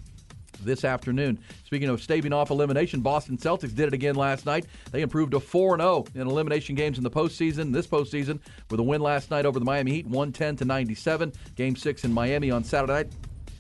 This 0.63 0.85
afternoon. 0.85 1.39
Speaking 1.65 1.89
of 1.89 2.01
staving 2.01 2.33
off 2.33 2.51
elimination, 2.51 3.01
Boston 3.01 3.37
Celtics 3.37 3.75
did 3.75 3.89
it 3.89 3.95
again 3.95 4.15
last 4.15 4.47
night. 4.47 4.67
They 4.93 5.03
improved 5.03 5.33
to 5.33 5.41
4 5.41 5.79
0 5.79 6.05
in 6.15 6.29
elimination 6.29 6.77
games 6.77 6.99
in 6.99 7.05
the 7.05 7.11
postseason, 7.11 7.73
this 7.73 7.87
postseason, 7.87 8.39
with 8.71 8.79
a 8.79 8.85
win 8.85 9.01
last 9.01 9.31
night 9.31 9.47
over 9.47 9.59
the 9.59 9.65
Miami 9.65 9.91
Heat, 9.91 10.07
110 10.07 10.57
to 10.57 10.65
97. 10.65 11.33
Game 11.57 11.75
6 11.75 12.05
in 12.05 12.13
Miami 12.13 12.51
on 12.51 12.63
Saturday 12.63 13.01
night. 13.01 13.13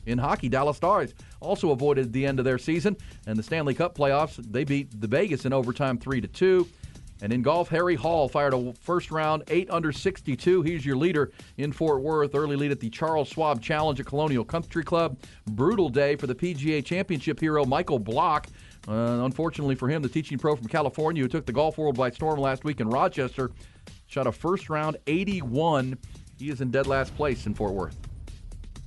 In 0.07 0.19
hockey, 0.19 0.49
Dallas 0.49 0.77
Stars 0.77 1.15
also 1.41 1.71
avoided 1.71 2.13
the 2.13 2.27
end 2.27 2.39
of 2.39 2.45
their 2.45 2.59
season, 2.59 2.97
and 3.27 3.39
the 3.39 3.43
Stanley 3.43 3.75
Cup 3.75 3.97
playoffs, 3.97 4.37
they 4.51 4.65
beat 4.65 5.01
the 5.01 5.07
Vegas 5.07 5.45
in 5.45 5.53
overtime 5.53 5.99
3 5.99 6.21
to 6.23 6.29
2. 6.29 6.69
And 7.23 7.33
in 7.33 7.43
golf, 7.43 7.69
Harry 7.69 7.95
Hall 7.95 8.29
fired 8.29 8.55
a 8.55 8.73
first 8.81 9.11
round 9.11 9.45
8 9.49 9.71
under 9.71 9.93
62. 9.93 10.63
He's 10.63 10.87
your 10.87 10.97
leader 10.97 11.33
in 11.59 11.73
Fort 11.73 12.01
Worth. 12.01 12.35
Early 12.35 12.57
lead 12.57 12.71
at 12.71 12.81
the 12.81 12.89
Charles 12.91 13.29
Schwab 13.29 13.61
Challenge 13.61 14.01
at 14.01 14.07
Colonial 14.07 14.45
Country 14.45 14.83
Club. 14.83 15.19
Brutal 15.47 15.89
day 15.89 16.17
for 16.17 16.27
the 16.27 16.35
PGA 16.35 16.85
Championship 16.85 17.39
hero 17.39 17.65
Michael 17.65 17.99
Block. 17.99 18.47
Uh, 18.89 19.21
unfortunately 19.25 19.75
for 19.75 19.89
him, 19.89 20.01
the 20.01 20.09
teaching 20.09 20.39
pro 20.39 20.57
from 20.57 20.67
California 20.67 21.23
who 21.23 21.29
took 21.29 21.45
the 21.45 21.53
golf 21.53 21.77
world 21.77 21.97
by 21.97 22.11
storm 22.11 22.41
last 22.41 22.65
week 22.65 22.81
in 22.81 22.89
Rochester 22.89 23.51
shot 24.07 24.27
a 24.27 24.33
first 24.33 24.71
round 24.71 24.97
81. 25.07 25.99
He 26.39 26.49
is 26.49 26.63
in 26.63 26.71
dead 26.71 26.87
last 26.87 27.15
place 27.17 27.45
in 27.45 27.55
Fort 27.55 27.73
Worth. 27.73 28.10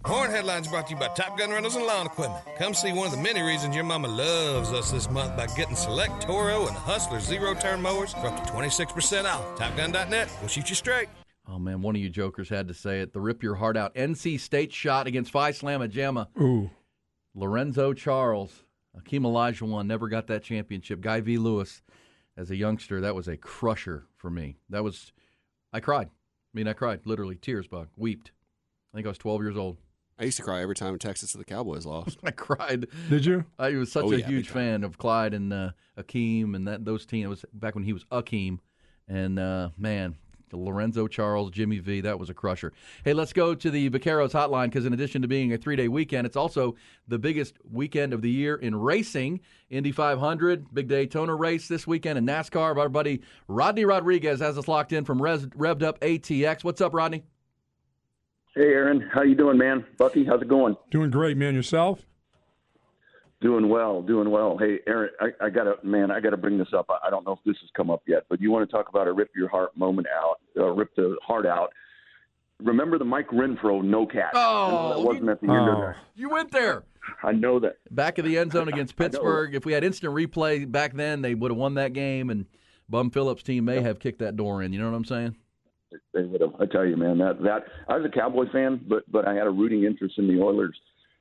Horn 0.05 0.31
Headlines 0.31 0.67
brought 0.67 0.87
to 0.87 0.93
you 0.93 0.99
by 0.99 1.07
Top 1.09 1.37
Gun 1.37 1.49
Rentals 1.49 1.77
and 1.77 1.85
Lawn 1.85 2.05
Equipment. 2.07 2.43
Come 2.57 2.73
see 2.73 2.91
one 2.91 3.07
of 3.07 3.13
the 3.13 3.21
many 3.21 3.41
reasons 3.41 3.73
your 3.73 3.85
mama 3.85 4.09
loves 4.09 4.73
us 4.73 4.91
this 4.91 5.09
month 5.09 5.37
by 5.37 5.47
getting 5.55 5.77
select 5.77 6.21
Toro 6.23 6.67
and 6.67 6.75
Hustler 6.75 7.21
zero 7.21 7.53
turn 7.53 7.81
mowers 7.81 8.11
for 8.11 8.27
up 8.27 8.45
to 8.45 8.51
26% 8.51 9.23
off. 9.23 9.57
TopGun.net 9.57 10.29
will 10.41 10.49
shoot 10.49 10.67
you 10.67 10.75
straight. 10.75 11.07
Oh 11.47 11.57
man, 11.57 11.81
one 11.81 11.95
of 11.95 12.01
you 12.01 12.09
jokers 12.09 12.49
had 12.49 12.67
to 12.67 12.73
say 12.73 12.99
it. 12.99 13.13
The 13.13 13.21
rip 13.21 13.41
your 13.41 13.55
heart 13.55 13.77
out. 13.77 13.95
NC 13.95 14.41
State 14.41 14.73
shot 14.73 15.07
against 15.07 15.31
Phi 15.31 15.51
Slamma 15.51 15.89
Jamma. 15.89 16.27
Ooh. 16.41 16.69
Lorenzo 17.33 17.93
Charles, 17.93 18.63
Akeem 18.97 19.21
Olajuwon 19.21 19.87
never 19.87 20.09
got 20.09 20.27
that 20.27 20.43
championship. 20.43 20.99
Guy 20.99 21.21
V. 21.21 21.37
Lewis, 21.37 21.81
as 22.35 22.51
a 22.51 22.57
youngster, 22.57 22.99
that 22.99 23.15
was 23.15 23.29
a 23.29 23.37
crusher 23.37 24.05
for 24.17 24.29
me. 24.29 24.57
That 24.69 24.83
was, 24.83 25.13
I 25.71 25.79
cried. 25.79 26.07
I 26.07 26.57
mean, 26.57 26.67
I 26.67 26.73
cried 26.73 27.01
literally, 27.05 27.35
tears, 27.35 27.67
bug, 27.67 27.87
weeped. 27.95 28.31
I 28.93 28.97
think 28.97 29.07
I 29.07 29.09
was 29.09 29.17
12 29.17 29.41
years 29.41 29.57
old. 29.57 29.77
I 30.19 30.25
used 30.25 30.37
to 30.37 30.43
cry 30.43 30.61
every 30.61 30.75
time 30.75 30.97
Texas 30.99 31.33
or 31.33 31.39
the 31.39 31.45
Cowboys 31.45 31.85
lost. 31.85 32.17
I 32.23 32.31
cried. 32.31 32.87
Did 33.09 33.25
you? 33.25 33.45
I 33.57 33.71
was 33.71 33.91
such 33.91 34.05
Oh, 34.05 34.11
a 34.13 34.17
yeah, 34.17 34.27
huge 34.27 34.49
fan 34.49 34.83
of 34.83 34.97
Clyde 34.97 35.33
and 35.33 35.51
uh, 35.51 35.71
Akeem 35.97 36.55
and 36.55 36.67
that 36.67 36.85
those 36.85 37.05
teams. 37.05 37.25
It 37.25 37.29
was 37.29 37.45
back 37.53 37.75
when 37.75 37.83
he 37.83 37.93
was 37.93 38.05
Akeem, 38.05 38.59
and 39.07 39.39
uh, 39.39 39.69
man, 39.77 40.15
the 40.49 40.57
Lorenzo 40.57 41.07
Charles, 41.07 41.49
Jimmy 41.49 41.79
V, 41.79 42.01
that 42.01 42.19
was 42.19 42.29
a 42.29 42.33
crusher. 42.33 42.73
Hey, 43.03 43.13
let's 43.13 43.33
go 43.33 43.55
to 43.55 43.71
the 43.71 43.89
Vaqueros 43.89 44.31
hotline 44.33 44.65
because 44.65 44.85
in 44.85 44.93
addition 44.93 45.23
to 45.23 45.27
being 45.27 45.51
a 45.51 45.57
three-day 45.57 45.87
weekend, 45.87 46.27
it's 46.27 46.37
also 46.37 46.75
the 47.07 47.17
biggest 47.17 47.55
weekend 47.71 48.13
of 48.13 48.21
the 48.21 48.29
year 48.29 48.55
in 48.57 48.75
racing. 48.75 49.39
Indy 49.71 49.91
500, 49.91 50.71
big 50.75 50.87
Daytona 50.87 51.33
race 51.33 51.67
this 51.67 51.87
weekend, 51.87 52.19
and 52.19 52.27
NASCAR. 52.29 52.77
Our 52.77 52.87
buddy 52.87 53.21
Rodney 53.47 53.83
Rodriguez 53.85 54.41
has 54.41 54.59
us 54.59 54.67
locked 54.67 54.93
in 54.93 55.05
from 55.05 55.19
Res- 55.19 55.47
Revved 55.47 55.81
Up 55.81 55.99
ATX. 56.01 56.63
What's 56.63 56.81
up, 56.81 56.93
Rodney? 56.93 57.23
Hey, 58.55 58.63
Erin. 58.67 59.09
How 59.13 59.23
you 59.23 59.35
doing, 59.35 59.57
man? 59.57 59.83
Bucky, 59.97 60.23
how's 60.25 60.41
it 60.41 60.47
going? 60.47 60.75
Doing 60.91 61.09
great, 61.09 61.37
man. 61.37 61.55
Yourself? 61.55 62.05
Doing 63.41 63.67
well, 63.67 64.01
doing 64.01 64.29
well. 64.29 64.57
Hey, 64.57 64.79
Erin, 64.87 65.09
I, 65.19 65.45
I 65.45 65.49
gotta, 65.49 65.75
man, 65.83 66.11
I 66.11 66.21
gotta 66.21 66.37
bring 66.37 66.57
this 66.57 66.69
up. 66.73 66.85
I, 66.89 67.07
I 67.07 67.09
don't 67.09 67.25
know 67.25 67.33
if 67.33 67.39
this 67.45 67.57
has 67.61 67.69
come 67.75 67.89
up 67.89 68.01
yet, 68.07 68.23
but 68.29 68.39
you 68.39 68.51
want 68.51 68.69
to 68.69 68.73
talk 68.73 68.87
about 68.89 69.07
a 69.07 69.11
rip 69.11 69.31
your 69.35 69.49
heart 69.49 69.75
moment 69.75 70.07
out, 70.15 70.39
uh, 70.57 70.67
rip 70.69 70.95
the 70.95 71.17
heart 71.21 71.45
out. 71.45 71.73
Remember 72.61 72.97
the 72.97 73.03
Mike 73.03 73.27
Renfro 73.29 73.83
no 73.83 74.05
catch? 74.05 74.31
Oh, 74.33 74.93
that 74.95 75.05
wasn't 75.05 75.27
at 75.29 75.41
the 75.41 75.49
end 75.49 75.67
of 75.67 75.75
Oh. 75.75 75.79
there. 75.81 75.97
You 76.15 76.29
went 76.29 76.51
there. 76.51 76.83
I 77.21 77.33
know 77.33 77.59
that. 77.59 77.77
back 77.91 78.17
of 78.17 78.23
the 78.23 78.37
end 78.37 78.53
zone 78.53 78.67
against 78.69 78.95
Pittsburgh. 78.95 79.55
If 79.55 79.65
we 79.65 79.73
had 79.73 79.83
instant 79.83 80.13
replay 80.13 80.71
back 80.71 80.93
then, 80.93 81.21
they 81.21 81.35
would 81.35 81.51
have 81.51 81.57
won 81.57 81.73
that 81.73 81.91
game, 81.91 82.29
and 82.29 82.45
Bum 82.87 83.09
Phillips' 83.09 83.43
team 83.43 83.65
may 83.65 83.81
have 83.81 83.99
kicked 83.99 84.19
that 84.19 84.37
door 84.37 84.61
in. 84.61 84.71
You 84.71 84.79
know 84.79 84.89
what 84.89 84.95
I'm 84.95 85.03
saying? 85.05 85.35
They 86.13 86.23
would 86.23 86.41
have. 86.41 86.53
I 86.59 86.65
tell 86.65 86.85
you, 86.85 86.97
man, 86.97 87.17
that 87.19 87.41
that 87.43 87.65
I 87.87 87.97
was 87.97 88.05
a 88.05 88.09
Cowboy 88.09 88.45
fan, 88.51 88.81
but 88.87 89.03
but 89.11 89.27
I 89.27 89.33
had 89.33 89.47
a 89.47 89.51
rooting 89.51 89.83
interest 89.83 90.15
in 90.17 90.27
the 90.27 90.41
Oilers, 90.41 90.75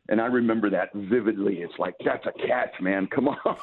and 0.09 0.21
I 0.21 0.27
remember 0.27 0.71
that 0.71 0.91
vividly. 0.95 1.59
It's 1.59 1.75
like 1.79 1.95
that's 2.05 2.27
a 2.27 2.33
catch, 2.47 2.75
man. 2.81 3.07
Come 3.07 3.29
on. 3.29 3.57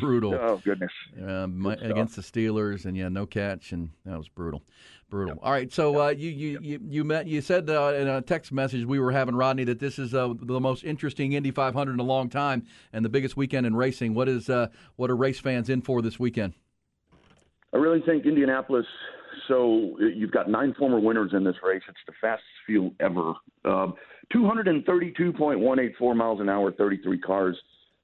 Brutal 0.00 0.34
oh 0.40 0.60
goodness. 0.64 0.92
uh, 1.20 1.46
my, 1.46 1.74
against 1.74 2.16
the 2.16 2.22
Steelers, 2.22 2.84
and 2.84 2.96
yeah, 2.96 3.08
no 3.08 3.26
catch, 3.26 3.72
and 3.72 3.90
that 4.04 4.16
was 4.16 4.28
brutal, 4.28 4.62
brutal. 5.08 5.38
All 5.42 5.52
right, 5.52 5.72
so 5.72 6.00
uh, 6.00 6.08
you, 6.10 6.30
you 6.30 6.58
you 6.62 6.80
you 6.86 7.04
met 7.04 7.26
you 7.26 7.40
said 7.40 7.68
uh, 7.68 7.94
in 7.96 8.08
a 8.08 8.22
text 8.22 8.52
message 8.52 8.84
we 8.84 8.98
were 8.98 9.12
having 9.12 9.34
Rodney 9.34 9.64
that 9.64 9.80
this 9.80 9.98
is 9.98 10.14
uh, 10.14 10.32
the 10.40 10.60
most 10.60 10.84
interesting 10.84 11.32
Indy 11.32 11.50
500 11.50 11.92
in 11.92 12.00
a 12.00 12.04
long 12.04 12.28
time, 12.28 12.66
and 12.92 13.04
the 13.04 13.10
biggest 13.10 13.36
weekend 13.36 13.66
in 13.66 13.74
racing. 13.74 14.14
What 14.14 14.28
is 14.28 14.48
uh, 14.48 14.68
what 14.96 15.10
are 15.10 15.16
race 15.16 15.40
fans 15.40 15.68
in 15.68 15.82
for 15.82 16.02
this 16.02 16.18
weekend? 16.18 16.54
I 17.72 17.76
really 17.76 18.00
think 18.00 18.26
Indianapolis. 18.26 18.86
So 19.50 19.98
you've 19.98 20.30
got 20.30 20.48
nine 20.48 20.74
former 20.78 21.00
winners 21.00 21.32
in 21.34 21.42
this 21.42 21.56
race. 21.60 21.82
It's 21.88 21.98
the 22.06 22.12
fastest 22.20 22.46
field 22.68 22.94
ever. 23.00 23.34
Um, 23.64 23.94
232.184 24.32 26.16
miles 26.16 26.40
an 26.40 26.48
hour, 26.48 26.70
33 26.70 27.18
cars. 27.18 27.58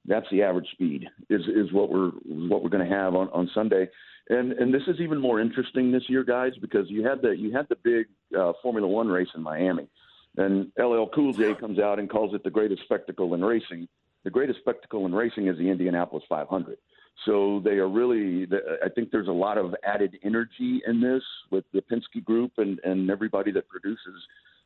That's 0.05 0.25
the 0.29 0.43
average 0.43 0.67
speed. 0.73 1.07
Is 1.29 1.41
is 1.47 1.71
what 1.71 1.89
we're 1.89 2.09
what 2.25 2.63
we're 2.63 2.69
going 2.69 2.87
to 2.87 2.93
have 2.93 3.15
on, 3.15 3.29
on 3.29 3.49
Sunday. 3.53 3.87
And 4.29 4.51
and 4.53 4.73
this 4.73 4.83
is 4.87 4.99
even 4.99 5.21
more 5.21 5.39
interesting 5.39 5.89
this 5.89 6.03
year, 6.09 6.25
guys, 6.25 6.51
because 6.59 6.89
you 6.89 7.05
had 7.07 7.21
the 7.21 7.29
you 7.29 7.53
had 7.53 7.67
the 7.69 7.77
big 7.81 8.07
uh, 8.37 8.51
Formula 8.61 8.87
One 8.87 9.07
race 9.07 9.29
in 9.33 9.41
Miami, 9.41 9.87
and 10.35 10.69
LL 10.77 11.05
Cool 11.15 11.31
J 11.31 11.55
comes 11.55 11.79
out 11.79 11.97
and 11.97 12.09
calls 12.09 12.33
it 12.33 12.43
the 12.43 12.49
greatest 12.49 12.83
spectacle 12.83 13.33
in 13.33 13.43
racing. 13.43 13.87
The 14.25 14.31
greatest 14.31 14.59
spectacle 14.59 15.05
in 15.05 15.15
racing 15.15 15.47
is 15.47 15.57
the 15.57 15.69
Indianapolis 15.69 16.25
500. 16.27 16.77
So 17.25 17.61
they 17.63 17.77
are 17.77 17.89
really. 17.89 18.47
I 18.83 18.89
think 18.89 19.11
there's 19.11 19.27
a 19.27 19.31
lot 19.31 19.57
of 19.57 19.73
added 19.83 20.17
energy 20.23 20.81
in 20.85 21.01
this 21.01 21.23
with 21.51 21.65
the 21.73 21.81
Penske 21.81 22.23
Group 22.23 22.53
and 22.57 22.79
and 22.83 23.09
everybody 23.09 23.51
that 23.51 23.67
produces 23.67 24.15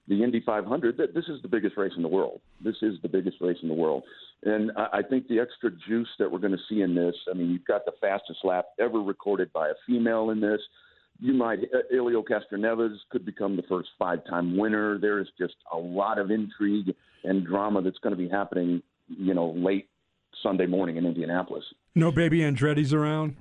the 0.08 0.24
Indy 0.24 0.42
500. 0.46 0.98
That 0.98 1.14
this 1.14 1.26
is 1.28 1.42
the 1.42 1.48
biggest 1.48 1.78
race 1.78 1.94
in 1.96 2.04
the 2.04 2.10
world. 2.10 2.42
This 2.64 2.76
is 2.82 2.96
the 3.02 3.08
biggest 3.08 3.38
race 3.40 3.58
in 3.62 3.70
the 3.70 3.74
world, 3.74 4.04
and 4.44 4.72
I, 4.76 5.02
think 5.02 5.28
the 5.28 5.40
extra 5.40 5.72
juice 5.88 6.10
that 6.20 6.30
we're 6.30 6.40
going 6.40 6.52
to 6.52 6.64
see 6.70 6.82
in 6.82 6.94
this. 6.94 7.16
I 7.30 7.36
mean, 7.36 7.50
you've 7.50 7.66
got 7.66 7.86
the 7.86 7.94
fastest 8.02 8.40
lap 8.44 8.66
ever 8.80 9.00
recorded 9.00 9.52
by 9.54 9.70
a 9.70 9.74
female 9.88 10.32
in 10.32 10.42
this. 10.42 10.60
You 11.20 11.34
might 11.34 11.60
uh, 11.60 11.80
Helio 11.90 12.24
Castroneves 12.24 12.98
could 13.12 13.26
become 13.26 13.56
the 13.56 13.64
first 13.64 13.90
five-time 13.98 14.58
winner. 14.58 14.98
There 14.98 15.20
is 15.20 15.28
just 15.38 15.56
a 15.72 15.78
lot 15.78 16.18
of 16.18 16.32
intrigue 16.32 16.94
and 17.24 17.46
drama 17.46 17.82
that's 17.82 18.00
going 18.00 18.16
to 18.16 18.22
be 18.22 18.28
happening. 18.28 18.82
You 19.08 19.34
know, 19.34 19.52
late 19.52 19.88
Sunday 20.44 20.66
morning 20.66 20.98
in 20.98 21.06
Indianapolis. 21.06 21.64
No 21.96 22.12
baby 22.12 22.40
Andretti's 22.40 22.94
around. 22.94 23.36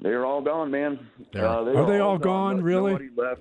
They're 0.00 0.26
all 0.26 0.42
gone, 0.42 0.70
man. 0.70 0.98
Uh, 1.34 1.40
Are 1.40 1.86
they 1.86 1.98
all 1.98 2.18
gone, 2.18 2.62
really? 2.62 2.92
Nobody 2.92 3.10
left. 3.16 3.40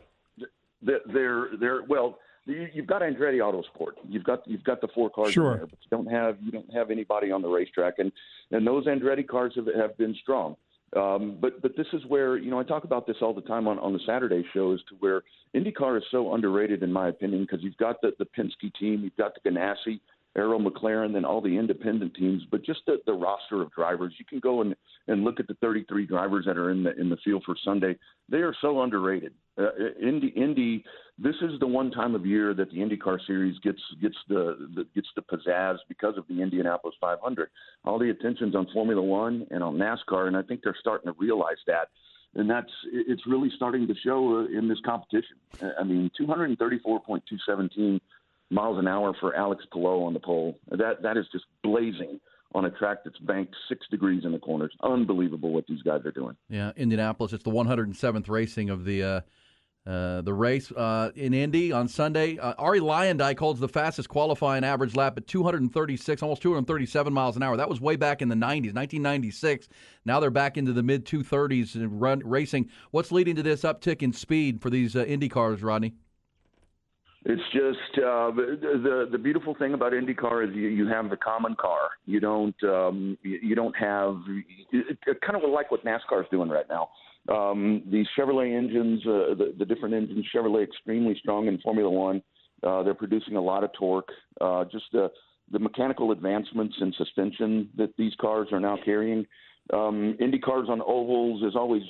They're, 0.82 1.50
they're, 1.60 1.84
well. 1.88 2.20
You, 2.46 2.68
you've 2.74 2.88
got 2.88 3.02
Andretti 3.02 3.38
Autosport. 3.38 3.94
You've 4.06 4.26
got 4.26 4.46
you've 4.46 4.66
got 4.66 4.82
the 4.82 4.90
four 4.94 5.10
cars 5.10 5.32
Sure. 5.32 5.56
there, 5.56 5.66
but 5.66 5.80
you 5.82 5.90
don't 5.90 6.12
have 6.12 6.38
you 6.42 6.52
don't 6.52 6.74
have 6.74 6.92
anybody 6.92 7.32
on 7.32 7.42
the 7.42 7.48
racetrack, 7.48 8.00
and 8.00 8.12
and 8.52 8.68
those 8.68 8.86
Andretti 8.86 9.26
cars 9.26 9.54
have 9.56 9.68
have 9.74 9.98
been 9.98 10.14
strong. 10.22 10.58
Um, 10.94 11.38
but 11.40 11.62
but 11.62 11.78
this 11.78 11.88
is 11.94 12.02
where 12.10 12.36
you 12.36 12.52
know 12.52 12.60
I 12.60 12.64
talk 12.64 12.84
about 12.84 13.08
this 13.08 13.16
all 13.22 13.34
the 13.34 13.42
time 13.44 13.66
on 13.66 13.80
on 13.80 13.94
the 13.94 14.00
Saturday 14.06 14.44
shows 14.54 14.84
to 14.90 14.96
where 15.00 15.24
IndyCar 15.56 15.96
is 15.98 16.04
so 16.12 16.34
underrated 16.34 16.84
in 16.84 16.92
my 16.92 17.08
opinion 17.08 17.44
because 17.44 17.64
you've 17.64 17.78
got 17.78 18.02
the 18.02 18.12
the 18.20 18.26
Penske 18.26 18.74
team, 18.78 19.04
you've 19.06 19.16
got 19.16 19.32
the 19.42 19.50
Ganassi, 19.50 20.02
Arrow 20.36 20.58
McLaren, 20.58 21.14
then 21.14 21.26
all 21.26 21.42
the 21.42 21.58
independent 21.58 22.16
teams, 22.16 22.44
but 22.50 22.64
just 22.64 22.82
the, 22.88 22.98
the 23.06 23.14
roster 23.14 23.62
of 23.62 23.72
drivers. 23.72 24.14
You 24.18 24.26
can 24.26 24.40
go 24.40 24.62
and, 24.62 24.76
and 25.08 25.24
look 25.24 25.40
at 25.40 25.48
the 25.48 25.54
33 25.56 26.08
drivers 26.08 26.46
that 26.46 26.58
are 26.58 26.72
in 26.72 26.84
the 26.84 27.00
in 27.00 27.10
the 27.10 27.18
field 27.18 27.44
for 27.46 27.56
Sunday. 27.64 27.96
They 28.30 28.40
are 28.40 28.56
so 28.62 28.82
underrated. 28.82 29.34
Uh, 29.58 29.70
Indy, 30.02 30.30
Indy, 30.36 30.84
this 31.20 31.36
is 31.42 31.60
the 31.60 31.68
one 31.68 31.92
time 31.92 32.16
of 32.16 32.26
year 32.26 32.56
that 32.56 32.72
the 32.72 32.78
IndyCar 32.78 33.20
Series 33.28 33.60
gets 33.60 33.82
gets 34.02 34.16
the, 34.28 34.70
the 34.76 34.88
gets 34.96 35.08
the 35.16 35.22
pizzazz 35.22 35.78
because 35.88 36.18
of 36.18 36.26
the 36.28 36.42
Indianapolis 36.42 36.96
500. 37.00 37.50
All 37.86 38.00
the 38.00 38.10
attention's 38.10 38.56
on 38.56 38.68
Formula 38.74 39.02
One 39.02 39.46
and 39.52 39.64
on 39.64 39.76
NASCAR, 39.76 40.28
and 40.28 40.36
I 40.36 40.42
think 40.42 40.62
they're 40.64 40.76
starting 40.80 41.14
to 41.14 41.20
realize 41.20 41.58
that. 41.68 41.90
And 42.36 42.50
that's 42.50 42.72
it's 42.92 43.28
really 43.28 43.52
starting 43.56 43.88
to 43.88 43.94
show 44.04 44.40
uh, 44.40 44.58
in 44.58 44.68
this 44.68 44.80
competition. 44.84 45.36
I 45.80 45.84
mean, 45.84 46.10
234.217 46.20 48.00
miles 48.54 48.78
an 48.80 48.88
hour 48.88 49.14
for 49.20 49.36
Alex 49.36 49.66
Palou 49.72 50.06
on 50.06 50.14
the 50.14 50.20
pole. 50.20 50.58
That 50.70 51.02
that 51.02 51.18
is 51.18 51.26
just 51.32 51.46
blazing 51.64 52.20
on 52.56 52.66
a 52.66 52.72
track 52.72 53.00
that's 53.04 53.18
banked 53.20 53.56
six 53.68 53.86
degrees 53.90 54.24
in 54.26 54.32
the 54.32 54.40
corners. 54.40 54.72
Unbelievable 54.82 55.52
what 55.52 55.66
these 55.68 55.82
guys 55.82 56.02
are 56.06 56.12
doing. 56.12 56.36
Yeah, 56.50 56.72
Indianapolis. 56.76 57.34
It's 57.34 57.44
the 57.44 57.52
107th 57.52 58.30
racing 58.30 58.70
of 58.70 58.86
the 58.86 59.04
uh, 59.04 59.22
uh, 59.86 60.22
the 60.22 60.34
race 60.34 60.72
uh, 60.72 61.12
in 61.16 61.34
Indy 61.34 61.74
on 61.74 61.90
Sunday. 61.90 62.38
Uh, 62.38 62.54
Arie 62.58 62.80
Luyendyk 62.80 63.38
holds 63.38 63.60
the 63.60 63.68
fastest 63.68 64.08
qualifying 64.08 64.64
average 64.64 64.96
lap 64.96 65.18
at 65.18 65.28
236, 65.28 66.24
almost 66.24 66.42
237 66.42 67.12
miles 67.12 67.36
an 67.36 67.44
hour. 67.44 67.58
That 67.58 67.68
was 67.68 67.82
way 67.82 67.98
back 67.98 68.22
in 68.22 68.30
the 68.30 68.36
90s, 68.36 68.74
1996. 68.74 69.68
Now 70.06 70.22
they're 70.22 70.30
back 70.30 70.58
into 70.58 70.72
the 70.72 70.84
mid 70.84 71.06
230s 71.06 71.76
and 71.76 72.00
run 72.00 72.22
racing. 72.24 72.70
What's 72.92 73.12
leading 73.12 73.36
to 73.36 73.44
this 73.44 73.64
uptick 73.64 74.02
in 74.02 74.14
speed 74.14 74.62
for 74.62 74.70
these 74.70 74.96
uh, 74.96 75.04
Indy 75.04 75.28
cars, 75.28 75.62
Rodney? 75.62 75.96
It's 77.26 77.42
just 77.54 78.04
uh, 78.04 78.32
the 78.32 79.08
the 79.10 79.18
beautiful 79.18 79.56
thing 79.56 79.74
about 79.74 79.94
IndyCar 79.94 80.50
is 80.50 80.54
you, 80.54 80.68
you 80.68 80.88
have 80.88 81.10
the 81.10 81.16
common 81.16 81.56
car. 81.56 81.92
You 82.06 82.20
don't 82.20 82.56
um, 82.64 83.18
you, 83.24 83.40
you 83.42 83.56
don't 83.56 83.76
have 83.78 84.18
it, 84.74 84.98
it, 85.08 85.22
kind 85.22 85.42
of 85.42 85.50
like 85.50 85.72
what 85.72 85.86
NASCAR 85.86 86.22
is 86.22 86.28
doing 86.32 86.50
right 86.50 86.66
now. 86.70 86.90
Um, 87.30 87.84
the 87.90 88.06
Chevrolet 88.18 88.58
engines, 88.58 89.02
uh, 89.08 89.36
the, 89.36 89.56
the 89.58 89.64
different 89.64 89.96
engines, 89.96 90.26
Chevrolet 90.36 90.64
extremely 90.64 91.16
strong 91.18 91.48
in 91.48 91.60
Formula 91.60 91.90
One. 91.90 92.22
Uh, 92.62 92.84
they're 92.84 92.94
producing 92.94 93.38
a 93.38 93.42
lot 93.42 93.64
of 93.64 93.72
torque. 93.72 94.10
Uh, 94.42 94.66
just 94.66 94.86
the 94.92 95.10
the 95.54 95.60
mechanical 95.60 96.12
advancements 96.12 96.76
in 96.82 96.94
suspension 96.98 97.70
that 97.78 97.96
these 97.98 98.14
cars 98.20 98.50
are 98.52 98.60
now 98.60 98.78
carrying. 98.84 99.26
Um, 99.72 100.18
Indy 100.20 100.42
on 100.46 100.82
ovals 100.82 101.42
is 101.44 101.56
always, 101.56 101.84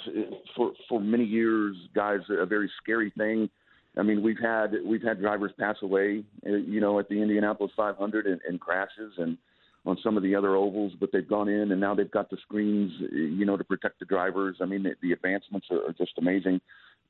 for 0.55 0.73
for 0.87 0.99
many 0.99 1.23
years, 1.23 1.75
guys, 1.95 2.19
a 2.29 2.45
very 2.45 2.69
scary 2.81 3.11
thing. 3.17 3.49
I 3.97 4.03
mean, 4.03 4.23
we've 4.23 4.39
had 4.41 4.73
we've 4.85 5.01
had 5.01 5.19
drivers 5.19 5.51
pass 5.59 5.75
away, 5.81 6.23
uh, 6.45 6.51
you 6.51 6.81
know, 6.81 6.99
at 6.99 7.09
the 7.09 7.21
Indianapolis 7.21 7.71
500 7.75 8.25
in, 8.25 8.39
in 8.49 8.57
crashes 8.57 9.13
and 9.17 9.37
on 9.85 9.97
some 10.01 10.15
of 10.17 10.23
the 10.23 10.33
other 10.33 10.55
ovals, 10.55 10.93
but 10.99 11.09
they've 11.11 11.27
gone 11.27 11.49
in 11.49 11.71
and 11.71 11.79
now 11.79 11.93
they've 11.93 12.09
got 12.09 12.29
the 12.29 12.37
screens, 12.37 12.91
uh, 13.01 13.15
you 13.15 13.45
know, 13.45 13.57
to 13.57 13.63
protect 13.63 13.99
the 13.99 14.05
drivers. 14.05 14.57
I 14.61 14.65
mean, 14.65 14.83
the, 14.83 14.95
the 15.01 15.11
advancements 15.11 15.67
are, 15.69 15.89
are 15.89 15.93
just 15.93 16.13
amazing, 16.17 16.61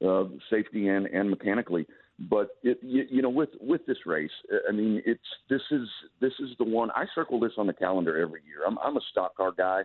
uh, 0.06 0.26
safety 0.50 0.88
and 0.90 1.06
and 1.08 1.30
mechanically. 1.30 1.88
But 2.20 2.58
it, 2.64 2.80
you, 2.82 3.06
you 3.10 3.22
know, 3.22 3.30
with 3.30 3.50
with 3.62 3.86
this 3.86 4.06
race, 4.06 4.32
uh, 4.52 4.58
I 4.68 4.72
mean, 4.72 5.02
it's 5.06 5.22
this 5.50 5.62
is 5.72 5.88
this 6.20 6.34
is 6.40 6.50
the 6.58 6.66
one 6.66 6.92
I 6.92 7.06
circle 7.16 7.40
this 7.40 7.54
on 7.58 7.68
the 7.68 7.74
calendar 7.74 8.20
every 8.22 8.42
year. 8.46 8.66
I'm 8.68 8.78
I'm 8.80 8.98
a 8.98 9.02
stock 9.12 9.38
car 9.38 9.52
guy 9.56 9.84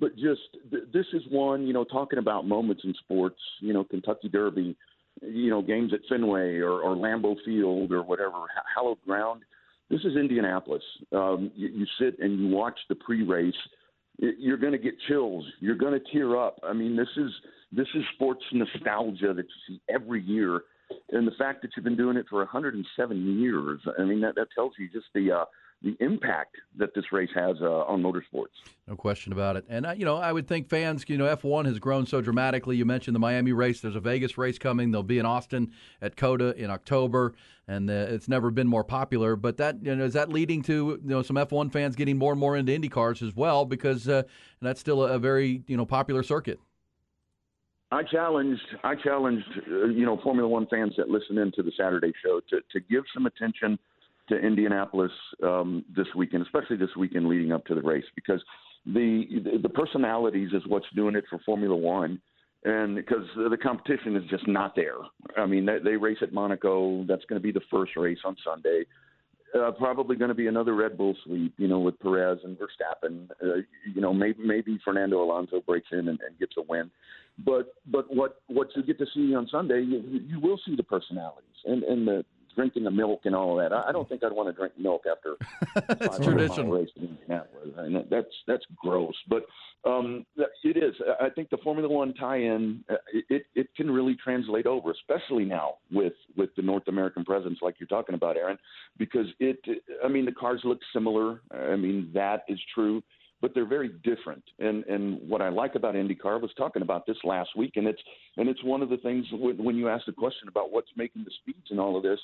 but 0.00 0.14
just 0.16 0.40
th- 0.70 0.84
this 0.92 1.06
is 1.12 1.22
one, 1.30 1.66
you 1.66 1.72
know, 1.72 1.84
talking 1.84 2.18
about 2.18 2.46
moments 2.46 2.82
in 2.84 2.94
sports, 2.94 3.38
you 3.60 3.72
know, 3.72 3.84
Kentucky 3.84 4.28
Derby, 4.28 4.76
you 5.22 5.50
know, 5.50 5.62
games 5.62 5.92
at 5.92 6.00
Fenway 6.08 6.58
or, 6.58 6.80
or 6.80 6.96
Lambeau 6.96 7.36
Field 7.44 7.92
or 7.92 8.02
whatever, 8.02 8.38
hallowed 8.74 8.98
ground. 9.06 9.42
This 9.90 10.00
is 10.00 10.16
Indianapolis. 10.16 10.82
Um, 11.12 11.50
you, 11.54 11.68
you 11.68 11.86
sit 11.98 12.18
and 12.18 12.38
you 12.38 12.48
watch 12.54 12.78
the 12.88 12.94
pre-race. 12.94 13.54
You're 14.18 14.56
going 14.56 14.72
to 14.72 14.78
get 14.78 14.94
chills. 15.08 15.44
You're 15.60 15.74
going 15.74 15.92
to 15.92 16.12
tear 16.12 16.36
up. 16.36 16.58
I 16.62 16.72
mean, 16.72 16.96
this 16.96 17.08
is 17.16 17.30
this 17.72 17.88
is 17.94 18.04
sports 18.14 18.44
nostalgia 18.52 19.34
that 19.34 19.44
you 19.44 19.76
see 19.76 19.80
every 19.92 20.22
year, 20.22 20.62
and 21.10 21.26
the 21.26 21.34
fact 21.36 21.62
that 21.62 21.72
you've 21.76 21.84
been 21.84 21.96
doing 21.96 22.16
it 22.16 22.26
for 22.30 22.38
107 22.38 23.40
years. 23.40 23.80
I 23.98 24.04
mean, 24.04 24.20
that 24.20 24.36
that 24.36 24.48
tells 24.54 24.72
you 24.78 24.88
just 24.88 25.06
the 25.14 25.32
uh, 25.32 25.44
the 25.82 25.96
impact 26.00 26.56
that 26.76 26.94
this 26.94 27.04
race 27.12 27.28
has 27.34 27.56
uh, 27.60 27.82
on 27.82 28.02
motorsports. 28.02 28.54
No 28.88 28.96
question 28.96 29.32
about 29.32 29.56
it. 29.56 29.66
And, 29.68 29.84
uh, 29.84 29.92
you 29.92 30.06
know, 30.06 30.16
I 30.16 30.32
would 30.32 30.48
think 30.48 30.70
fans, 30.70 31.04
you 31.08 31.18
know, 31.18 31.36
F1 31.36 31.66
has 31.66 31.78
grown 31.78 32.06
so 32.06 32.22
dramatically. 32.22 32.76
You 32.76 32.86
mentioned 32.86 33.14
the 33.14 33.20
Miami 33.20 33.52
race. 33.52 33.80
There's 33.80 33.94
a 33.94 34.00
Vegas 34.00 34.38
race 34.38 34.58
coming. 34.58 34.90
They'll 34.90 35.02
be 35.02 35.18
in 35.18 35.26
Austin 35.26 35.72
at 36.00 36.16
COTA 36.16 36.56
in 36.56 36.70
October. 36.70 37.34
And 37.68 37.90
uh, 37.90 38.06
it's 38.08 38.28
never 38.28 38.50
been 38.50 38.66
more 38.66 38.82
popular. 38.82 39.36
But 39.36 39.58
that, 39.58 39.76
you 39.82 39.94
know, 39.94 40.04
is 40.04 40.14
that 40.14 40.30
leading 40.30 40.62
to, 40.62 40.98
you 41.02 41.10
know, 41.10 41.22
some 41.22 41.36
F1 41.36 41.70
fans 41.70 41.96
getting 41.96 42.16
more 42.16 42.32
and 42.32 42.40
more 42.40 42.56
into 42.56 42.72
Indy 42.72 42.88
cars 42.88 43.22
as 43.22 43.36
well? 43.36 43.66
Because 43.66 44.08
uh, 44.08 44.22
that's 44.62 44.80
still 44.80 45.04
a, 45.04 45.12
a 45.12 45.18
very, 45.18 45.62
you 45.66 45.76
know, 45.76 45.84
popular 45.84 46.22
circuit. 46.22 46.60
I 47.90 48.02
challenged, 48.02 48.62
I 48.82 48.94
challenged, 48.94 49.46
uh, 49.70 49.84
you 49.86 50.06
know, 50.06 50.18
Formula 50.22 50.48
One 50.48 50.66
fans 50.66 50.94
that 50.96 51.08
listen 51.10 51.38
in 51.38 51.52
to 51.52 51.62
the 51.62 51.72
Saturday 51.76 52.12
show 52.24 52.40
to, 52.50 52.60
to 52.72 52.80
give 52.80 53.04
some 53.12 53.26
attention– 53.26 53.78
to 54.28 54.36
Indianapolis 54.36 55.12
um, 55.42 55.84
this 55.94 56.06
weekend, 56.16 56.42
especially 56.42 56.76
this 56.76 56.94
weekend 56.96 57.26
leading 57.26 57.52
up 57.52 57.64
to 57.66 57.74
the 57.74 57.82
race, 57.82 58.04
because 58.14 58.42
the 58.86 59.58
the 59.62 59.68
personalities 59.68 60.50
is 60.52 60.62
what's 60.66 60.86
doing 60.94 61.14
it 61.14 61.24
for 61.28 61.38
Formula 61.40 61.76
One, 61.76 62.20
and 62.64 62.96
because 62.96 63.26
the 63.36 63.56
competition 63.56 64.16
is 64.16 64.24
just 64.30 64.46
not 64.48 64.74
there. 64.74 64.96
I 65.36 65.46
mean, 65.46 65.66
they, 65.66 65.78
they 65.82 65.96
race 65.96 66.18
at 66.22 66.32
Monaco. 66.32 67.04
That's 67.06 67.24
going 67.26 67.40
to 67.40 67.42
be 67.42 67.52
the 67.52 67.64
first 67.70 67.92
race 67.96 68.18
on 68.24 68.36
Sunday. 68.44 68.84
Uh, 69.54 69.70
probably 69.70 70.16
going 70.16 70.30
to 70.30 70.34
be 70.34 70.48
another 70.48 70.74
Red 70.74 70.98
Bull 70.98 71.14
sweep, 71.24 71.54
you 71.58 71.68
know, 71.68 71.78
with 71.78 71.98
Perez 72.00 72.38
and 72.42 72.58
Verstappen. 72.58 73.30
Uh, 73.42 73.62
you 73.94 74.00
know, 74.00 74.12
maybe 74.12 74.42
maybe 74.44 74.78
Fernando 74.84 75.22
Alonso 75.22 75.60
breaks 75.60 75.88
in 75.92 76.08
and, 76.08 76.18
and 76.20 76.38
gets 76.40 76.54
a 76.58 76.62
win. 76.62 76.90
But 77.44 77.74
but 77.86 78.12
what 78.14 78.40
what 78.48 78.68
you 78.74 78.82
get 78.82 78.98
to 78.98 79.06
see 79.14 79.34
on 79.34 79.48
Sunday, 79.48 79.82
you, 79.82 80.20
you 80.26 80.40
will 80.40 80.60
see 80.66 80.74
the 80.74 80.82
personalities 80.82 81.44
and 81.64 81.82
and 81.84 82.06
the 82.06 82.24
drinking 82.54 82.84
the 82.84 82.90
milk 82.90 83.22
and 83.24 83.34
all 83.34 83.58
of 83.58 83.70
that. 83.70 83.76
I 83.76 83.92
don't 83.92 84.08
think 84.08 84.22
I'd 84.24 84.32
want 84.32 84.48
to 84.48 84.52
drink 84.52 84.74
milk 84.78 85.02
after 85.10 85.36
it's 86.06 86.24
traditional 86.24 86.70
race 86.70 86.88
in 86.96 87.04
Indianapolis. 87.04 87.68
I 87.78 87.82
mean, 87.82 88.06
that's 88.10 88.34
that's 88.46 88.64
gross, 88.76 89.14
but 89.28 89.44
um, 89.84 90.24
it 90.62 90.76
is. 90.76 90.94
I 91.20 91.28
think 91.30 91.50
the 91.50 91.58
Formula 91.58 91.88
One 91.88 92.14
tie-in 92.14 92.84
uh, 92.90 92.94
it 93.28 93.46
it 93.54 93.68
can 93.76 93.90
really 93.90 94.16
translate 94.22 94.66
over, 94.66 94.92
especially 94.92 95.44
now 95.44 95.74
with 95.92 96.14
with 96.36 96.50
the 96.56 96.62
North 96.62 96.88
American 96.88 97.24
presence, 97.24 97.58
like 97.62 97.76
you're 97.78 97.86
talking 97.86 98.14
about, 98.14 98.36
Erin, 98.36 98.58
because 98.98 99.26
it. 99.40 99.58
I 100.04 100.08
mean, 100.08 100.24
the 100.24 100.32
cars 100.32 100.60
look 100.64 100.78
similar. 100.92 101.40
I 101.52 101.76
mean, 101.76 102.10
that 102.14 102.44
is 102.48 102.58
true 102.74 103.02
but 103.44 103.52
they're 103.54 103.66
very 103.66 103.90
different. 104.02 104.42
And 104.58 104.84
and 104.84 105.20
what 105.28 105.42
I 105.42 105.50
like 105.50 105.74
about 105.74 105.94
IndyCar 105.94 106.32
I 106.32 106.36
was 106.36 106.50
talking 106.56 106.80
about 106.80 107.04
this 107.06 107.18
last 107.24 107.50
week, 107.54 107.72
and 107.76 107.86
it's 107.86 108.00
and 108.38 108.48
it's 108.48 108.64
one 108.64 108.80
of 108.80 108.88
the 108.88 108.96
things 108.96 109.26
when, 109.32 109.62
when 109.62 109.76
you 109.76 109.90
ask 109.90 110.06
the 110.06 110.12
question 110.12 110.48
about 110.48 110.72
what's 110.72 110.88
making 110.96 111.24
the 111.24 111.30
speeds 111.42 111.66
and 111.70 111.78
all 111.78 111.94
of 111.94 112.02
this 112.02 112.18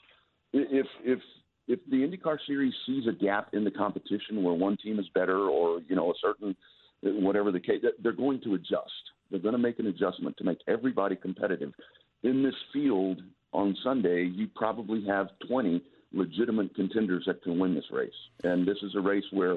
if 0.52 0.86
if 1.04 1.20
if 1.68 1.78
the 1.88 1.98
IndyCar 1.98 2.38
series 2.46 2.74
sees 2.86 3.06
a 3.06 3.12
gap 3.12 3.50
in 3.52 3.64
the 3.64 3.70
competition 3.70 4.42
where 4.42 4.54
one 4.54 4.76
team 4.76 4.98
is 4.98 5.08
better 5.14 5.48
or 5.48 5.80
you 5.88 5.96
know 5.96 6.10
a 6.10 6.14
certain 6.20 6.56
whatever 7.02 7.50
the 7.50 7.60
case, 7.60 7.82
they're 8.02 8.12
going 8.12 8.40
to 8.42 8.54
adjust. 8.54 8.92
They're 9.30 9.40
going 9.40 9.52
to 9.54 9.58
make 9.58 9.78
an 9.78 9.86
adjustment 9.86 10.36
to 10.38 10.44
make 10.44 10.58
everybody 10.68 11.16
competitive. 11.16 11.72
In 12.22 12.42
this 12.42 12.54
field 12.72 13.22
on 13.52 13.76
Sunday, 13.82 14.24
you 14.24 14.48
probably 14.54 15.04
have 15.06 15.28
20 15.48 15.82
legitimate 16.12 16.74
contenders 16.74 17.24
that 17.26 17.42
can 17.42 17.58
win 17.58 17.74
this 17.74 17.84
race, 17.90 18.10
and 18.44 18.66
this 18.66 18.78
is 18.82 18.94
a 18.96 19.00
race 19.00 19.24
where 19.30 19.54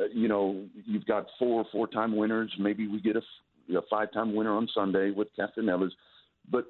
uh, 0.00 0.04
you 0.12 0.28
know 0.28 0.64
you've 0.86 1.06
got 1.06 1.26
four 1.38 1.64
four-time 1.72 2.16
winners. 2.16 2.52
Maybe 2.58 2.86
we 2.86 3.00
get 3.00 3.16
a, 3.16 3.76
a 3.76 3.82
five-time 3.90 4.34
winner 4.34 4.54
on 4.56 4.68
Sunday 4.72 5.10
with 5.10 5.28
Castroneves, 5.36 5.90
but 6.50 6.66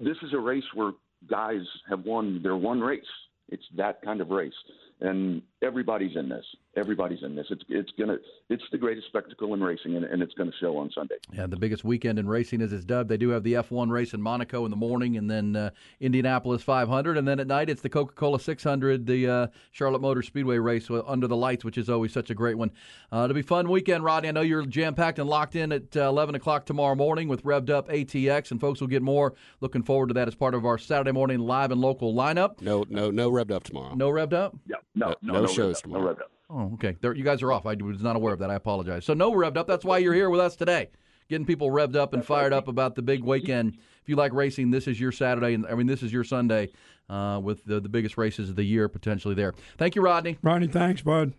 this 0.00 0.16
is 0.22 0.32
a 0.32 0.38
race 0.38 0.64
where 0.74 0.92
guys 1.28 1.60
have 1.88 2.04
won 2.04 2.40
their 2.42 2.56
one 2.56 2.80
race. 2.80 3.02
It's 3.48 3.64
that 3.76 4.02
kind 4.02 4.20
of 4.20 4.30
race, 4.30 4.54
and 5.00 5.42
everybody's 5.64 6.16
in 6.16 6.28
this. 6.28 6.44
Everybody's 6.76 7.22
in 7.22 7.34
this. 7.34 7.46
It's 7.50 7.62
it's 7.68 7.90
gonna 7.98 8.16
it's 8.50 8.62
the 8.72 8.78
greatest 8.78 9.06
spectacle 9.06 9.54
in 9.54 9.60
racing, 9.60 9.96
and, 9.96 10.04
and 10.04 10.22
it's 10.22 10.34
going 10.34 10.50
to 10.50 10.56
show 10.58 10.76
on 10.76 10.90
Sunday. 10.90 11.14
Yeah, 11.32 11.46
the 11.46 11.56
biggest 11.56 11.84
weekend 11.84 12.18
in 12.18 12.28
racing 12.28 12.60
is 12.60 12.72
it's 12.72 12.84
dubbed. 12.84 13.08
They 13.08 13.16
do 13.16 13.30
have 13.30 13.42
the 13.42 13.54
F1 13.54 13.90
race 13.90 14.12
in 14.12 14.20
Monaco 14.20 14.64
in 14.64 14.70
the 14.70 14.76
morning, 14.76 15.16
and 15.16 15.30
then 15.30 15.56
uh, 15.56 15.70
Indianapolis 16.00 16.62
500, 16.62 17.16
and 17.16 17.26
then 17.26 17.40
at 17.40 17.46
night 17.46 17.70
it's 17.70 17.80
the 17.80 17.88
Coca-Cola 17.88 18.40
600, 18.40 19.06
the 19.06 19.28
uh, 19.28 19.46
Charlotte 19.70 20.02
Motor 20.02 20.22
Speedway 20.22 20.58
race 20.58 20.88
under 21.06 21.26
the 21.26 21.36
lights, 21.36 21.64
which 21.64 21.78
is 21.78 21.88
always 21.88 22.12
such 22.12 22.30
a 22.30 22.34
great 22.34 22.58
one. 22.58 22.70
Uh, 23.12 23.24
it'll 23.24 23.34
be 23.34 23.42
fun 23.42 23.70
weekend, 23.70 24.04
Rodney. 24.04 24.28
I 24.28 24.32
know 24.32 24.42
you're 24.42 24.66
jam 24.66 24.94
packed 24.94 25.18
and 25.18 25.28
locked 25.28 25.56
in 25.56 25.72
at 25.72 25.96
uh, 25.96 26.08
11 26.08 26.34
o'clock 26.34 26.66
tomorrow 26.66 26.94
morning 26.94 27.28
with 27.28 27.44
Revved 27.44 27.70
Up 27.70 27.88
ATX, 27.88 28.50
and 28.50 28.60
folks 28.60 28.80
will 28.80 28.88
get 28.88 29.02
more. 29.02 29.34
Looking 29.60 29.82
forward 29.82 30.08
to 30.08 30.14
that 30.14 30.28
as 30.28 30.34
part 30.34 30.54
of 30.54 30.66
our 30.66 30.78
Saturday 30.78 31.12
morning 31.12 31.38
live 31.38 31.70
and 31.70 31.80
local 31.80 32.14
lineup. 32.14 32.60
No, 32.60 32.84
no, 32.88 33.10
no 33.10 33.30
Revved 33.30 33.52
Up 33.52 33.64
tomorrow. 33.64 33.94
No 33.94 34.10
Revved 34.10 34.32
Up. 34.32 34.56
Yeah, 34.66 34.76
no, 34.94 35.14
no, 35.22 35.34
no, 35.34 35.40
no 35.42 35.53
shows 35.54 35.76
up, 35.76 35.82
tomorrow. 35.82 36.16
No. 36.18 36.24
Oh, 36.50 36.70
okay. 36.74 36.96
There, 37.00 37.14
you 37.14 37.24
guys 37.24 37.42
are 37.42 37.50
off. 37.52 37.66
I 37.66 37.74
was 37.74 38.02
not 38.02 38.16
aware 38.16 38.32
of 38.34 38.38
that. 38.40 38.50
I 38.50 38.54
apologize. 38.54 39.04
So 39.04 39.14
no 39.14 39.32
revved 39.32 39.56
up. 39.56 39.66
That's 39.66 39.84
why 39.84 39.98
you're 39.98 40.14
here 40.14 40.28
with 40.30 40.40
us 40.40 40.56
today, 40.56 40.90
getting 41.28 41.46
people 41.46 41.70
revved 41.70 41.96
up 41.96 42.12
and 42.12 42.24
fired 42.24 42.52
up 42.52 42.68
about 42.68 42.94
the 42.94 43.02
big 43.02 43.24
weekend. 43.24 43.76
If 44.02 44.08
you 44.08 44.16
like 44.16 44.32
racing, 44.34 44.70
this 44.70 44.86
is 44.86 45.00
your 45.00 45.10
Saturday, 45.12 45.54
and 45.54 45.66
I 45.66 45.74
mean 45.74 45.86
this 45.86 46.02
is 46.02 46.12
your 46.12 46.24
Sunday 46.24 46.68
uh, 47.08 47.40
with 47.42 47.64
the, 47.64 47.80
the 47.80 47.88
biggest 47.88 48.18
races 48.18 48.50
of 48.50 48.56
the 48.56 48.64
year 48.64 48.88
potentially 48.88 49.34
there. 49.34 49.54
Thank 49.78 49.94
you, 49.96 50.02
Rodney. 50.02 50.36
Rodney, 50.42 50.66
thanks, 50.68 51.00
bud. 51.00 51.32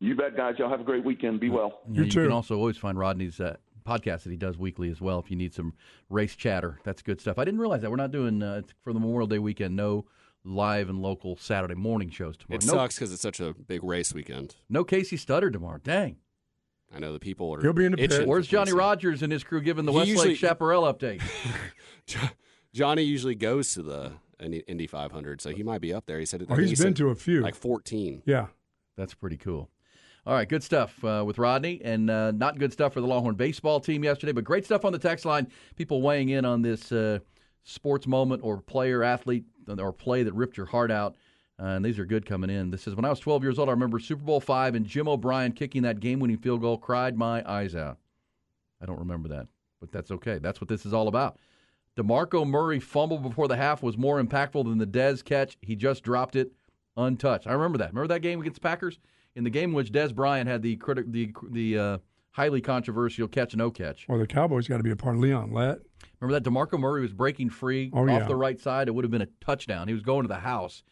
You 0.00 0.16
bet, 0.16 0.36
guys. 0.36 0.56
Y'all 0.58 0.68
have 0.68 0.80
a 0.80 0.84
great 0.84 1.04
weekend. 1.04 1.38
Be 1.38 1.48
well. 1.48 1.80
Yeah, 1.88 1.98
You 2.00 2.04
you 2.06 2.10
too. 2.10 2.22
can 2.24 2.32
also 2.32 2.56
always 2.56 2.76
find 2.76 2.98
Rodney's 2.98 3.38
uh, 3.38 3.56
podcast 3.86 4.24
that 4.24 4.30
he 4.30 4.36
does 4.36 4.58
weekly 4.58 4.90
as 4.90 5.00
well. 5.00 5.20
If 5.20 5.30
you 5.30 5.36
need 5.36 5.54
some 5.54 5.74
race 6.10 6.34
chatter, 6.34 6.80
that's 6.82 7.02
good 7.02 7.20
stuff. 7.20 7.38
I 7.38 7.44
didn't 7.44 7.60
realize 7.60 7.82
that 7.82 7.90
we're 7.90 7.96
not 7.96 8.10
doing 8.10 8.42
uh, 8.42 8.62
for 8.82 8.92
the 8.92 8.98
Memorial 8.98 9.28
Day 9.28 9.38
weekend. 9.38 9.76
No 9.76 10.04
live 10.44 10.88
and 10.88 11.00
local 11.00 11.36
Saturday 11.36 11.74
morning 11.74 12.10
shows 12.10 12.36
tomorrow. 12.36 12.58
It 12.58 12.66
no, 12.66 12.72
sucks 12.74 12.96
because 12.96 13.12
it's 13.12 13.22
such 13.22 13.40
a 13.40 13.54
big 13.54 13.82
race 13.84 14.12
weekend. 14.12 14.56
no 14.68 14.84
Casey 14.84 15.16
Stutter 15.16 15.50
tomorrow. 15.50 15.78
Dang. 15.82 16.16
I 16.94 16.98
know 16.98 17.12
the 17.12 17.18
people 17.20 17.54
are. 17.54 17.60
He'll 17.62 17.72
be 17.72 17.86
in 17.86 17.92
the 17.92 17.98
pit. 17.98 18.26
Where's 18.26 18.46
Johnny 18.46 18.72
Rogers 18.72 19.22
and 19.22 19.32
his 19.32 19.42
crew 19.44 19.62
giving 19.62 19.86
the 19.86 19.92
He 19.92 19.98
Westlake 19.98 20.16
usually- 20.18 20.34
Chaparral 20.34 20.82
update? 20.92 21.22
Johnny 22.74 23.02
usually 23.02 23.34
goes 23.34 23.72
to 23.74 23.82
the 23.82 24.12
Indy 24.40 24.58
Indy 24.66 24.86
500, 24.86 25.40
so 25.40 25.50
he 25.50 25.62
might 25.62 25.80
be 25.80 25.92
up 25.92 26.06
there. 26.06 26.18
He 26.18 26.26
said. 26.26 26.42
I 26.42 26.44
Oh, 26.44 26.56
think 26.56 26.68
he's 26.68 26.78
he 26.78 26.84
been 26.84 26.90
said 26.94 26.96
to 26.96 27.08
a 27.10 27.14
few. 27.14 27.40
like 27.40 27.54
14. 27.54 28.22
yeah. 28.26 28.46
That's 28.96 29.14
pretty 29.14 29.38
cool. 29.38 29.70
All 30.26 30.34
right, 30.34 30.48
good 30.48 30.62
stuff 30.62 31.02
uh, 31.02 31.24
with 31.26 31.38
Rodney, 31.38 31.80
and 31.82 32.08
uh, 32.10 32.30
not 32.30 32.58
good 32.58 32.72
stuff 32.72 32.92
for 32.92 33.00
the 33.00 33.06
Longhorn 33.06 33.34
baseball 33.36 33.80
team 33.80 34.04
yesterday, 34.04 34.32
but 34.32 34.44
great 34.44 34.64
stuff 34.64 34.84
on 34.84 34.92
the 34.92 34.98
text 34.98 35.24
line. 35.24 35.48
People 35.76 36.02
weighing 36.02 36.28
in 36.28 36.44
on 36.44 36.60
this 36.62 36.92
uh, 36.92 37.18
sports 37.64 38.06
moment 38.06 38.42
or 38.44 38.60
player, 38.60 39.02
athlete, 39.02 39.44
or 39.68 39.92
play 39.92 40.22
that 40.22 40.34
ripped 40.34 40.56
your 40.56 40.66
heart 40.66 40.90
out. 40.90 41.16
Uh, 41.60 41.66
and 41.66 41.84
these 41.84 41.98
are 41.98 42.06
good 42.06 42.26
coming 42.26 42.50
in. 42.50 42.70
This 42.70 42.88
is 42.88 42.94
when 42.94 43.04
I 43.04 43.10
was 43.10 43.20
12 43.20 43.42
years 43.42 43.58
old. 43.58 43.68
I 43.68 43.72
remember 43.72 43.98
Super 43.98 44.24
Bowl 44.24 44.40
five 44.40 44.74
and 44.74 44.86
Jim 44.86 45.06
O'Brien 45.06 45.52
kicking 45.52 45.82
that 45.82 46.00
game-winning 46.00 46.38
field 46.38 46.60
goal. 46.60 46.78
Cried 46.78 47.16
my 47.16 47.42
eyes 47.48 47.74
out. 47.74 47.98
I 48.80 48.86
don't 48.86 48.98
remember 48.98 49.28
that, 49.28 49.46
but 49.80 49.92
that's 49.92 50.10
okay. 50.10 50.38
That's 50.38 50.60
what 50.60 50.68
this 50.68 50.84
is 50.84 50.92
all 50.92 51.08
about. 51.08 51.38
DeMarco 51.96 52.46
Murray 52.46 52.80
fumble 52.80 53.18
before 53.18 53.48
the 53.48 53.56
half 53.56 53.82
was 53.82 53.98
more 53.98 54.22
impactful 54.22 54.64
than 54.64 54.78
the 54.78 54.86
Dez 54.86 55.22
catch. 55.22 55.58
He 55.60 55.76
just 55.76 56.02
dropped 56.02 56.36
it 56.36 56.52
untouched. 56.96 57.46
I 57.46 57.52
remember 57.52 57.78
that. 57.78 57.90
Remember 57.90 58.08
that 58.08 58.20
game 58.20 58.40
against 58.40 58.62
Packers 58.62 58.98
in 59.34 59.44
the 59.44 59.50
game 59.50 59.70
in 59.70 59.76
which 59.76 59.92
Dez 59.92 60.14
Bryant 60.14 60.48
had 60.48 60.62
the 60.62 60.76
criti- 60.78 61.12
the 61.12 61.32
the 61.50 61.78
uh, 61.78 61.98
highly 62.32 62.60
controversial 62.60 63.28
catch 63.28 63.52
and 63.52 63.58
no 63.58 63.70
catch. 63.70 64.04
Or 64.08 64.18
the 64.18 64.26
Cowboys 64.26 64.66
got 64.68 64.78
to 64.78 64.82
be 64.82 64.90
a 64.90 64.96
part 64.96 65.14
of 65.16 65.20
Leon 65.22 65.52
Lett. 65.52 65.78
Remember 66.20 66.38
that 66.40 66.48
DeMarco 66.48 66.78
Murray 66.78 67.00
was 67.02 67.12
breaking 67.12 67.50
free 67.50 67.90
Oh, 67.92 68.02
off 68.02 68.08
yeah. 68.08 68.24
the 68.26 68.36
right 68.36 68.58
side. 68.60 68.88
It 68.88 68.92
would 68.92 69.04
have 69.04 69.10
been 69.10 69.22
a 69.22 69.28
touchdown. 69.40 69.88
He 69.88 69.94
was 69.94 70.02
going 70.02 70.22
to 70.22 70.28
the 70.28 70.36
house, 70.40 70.82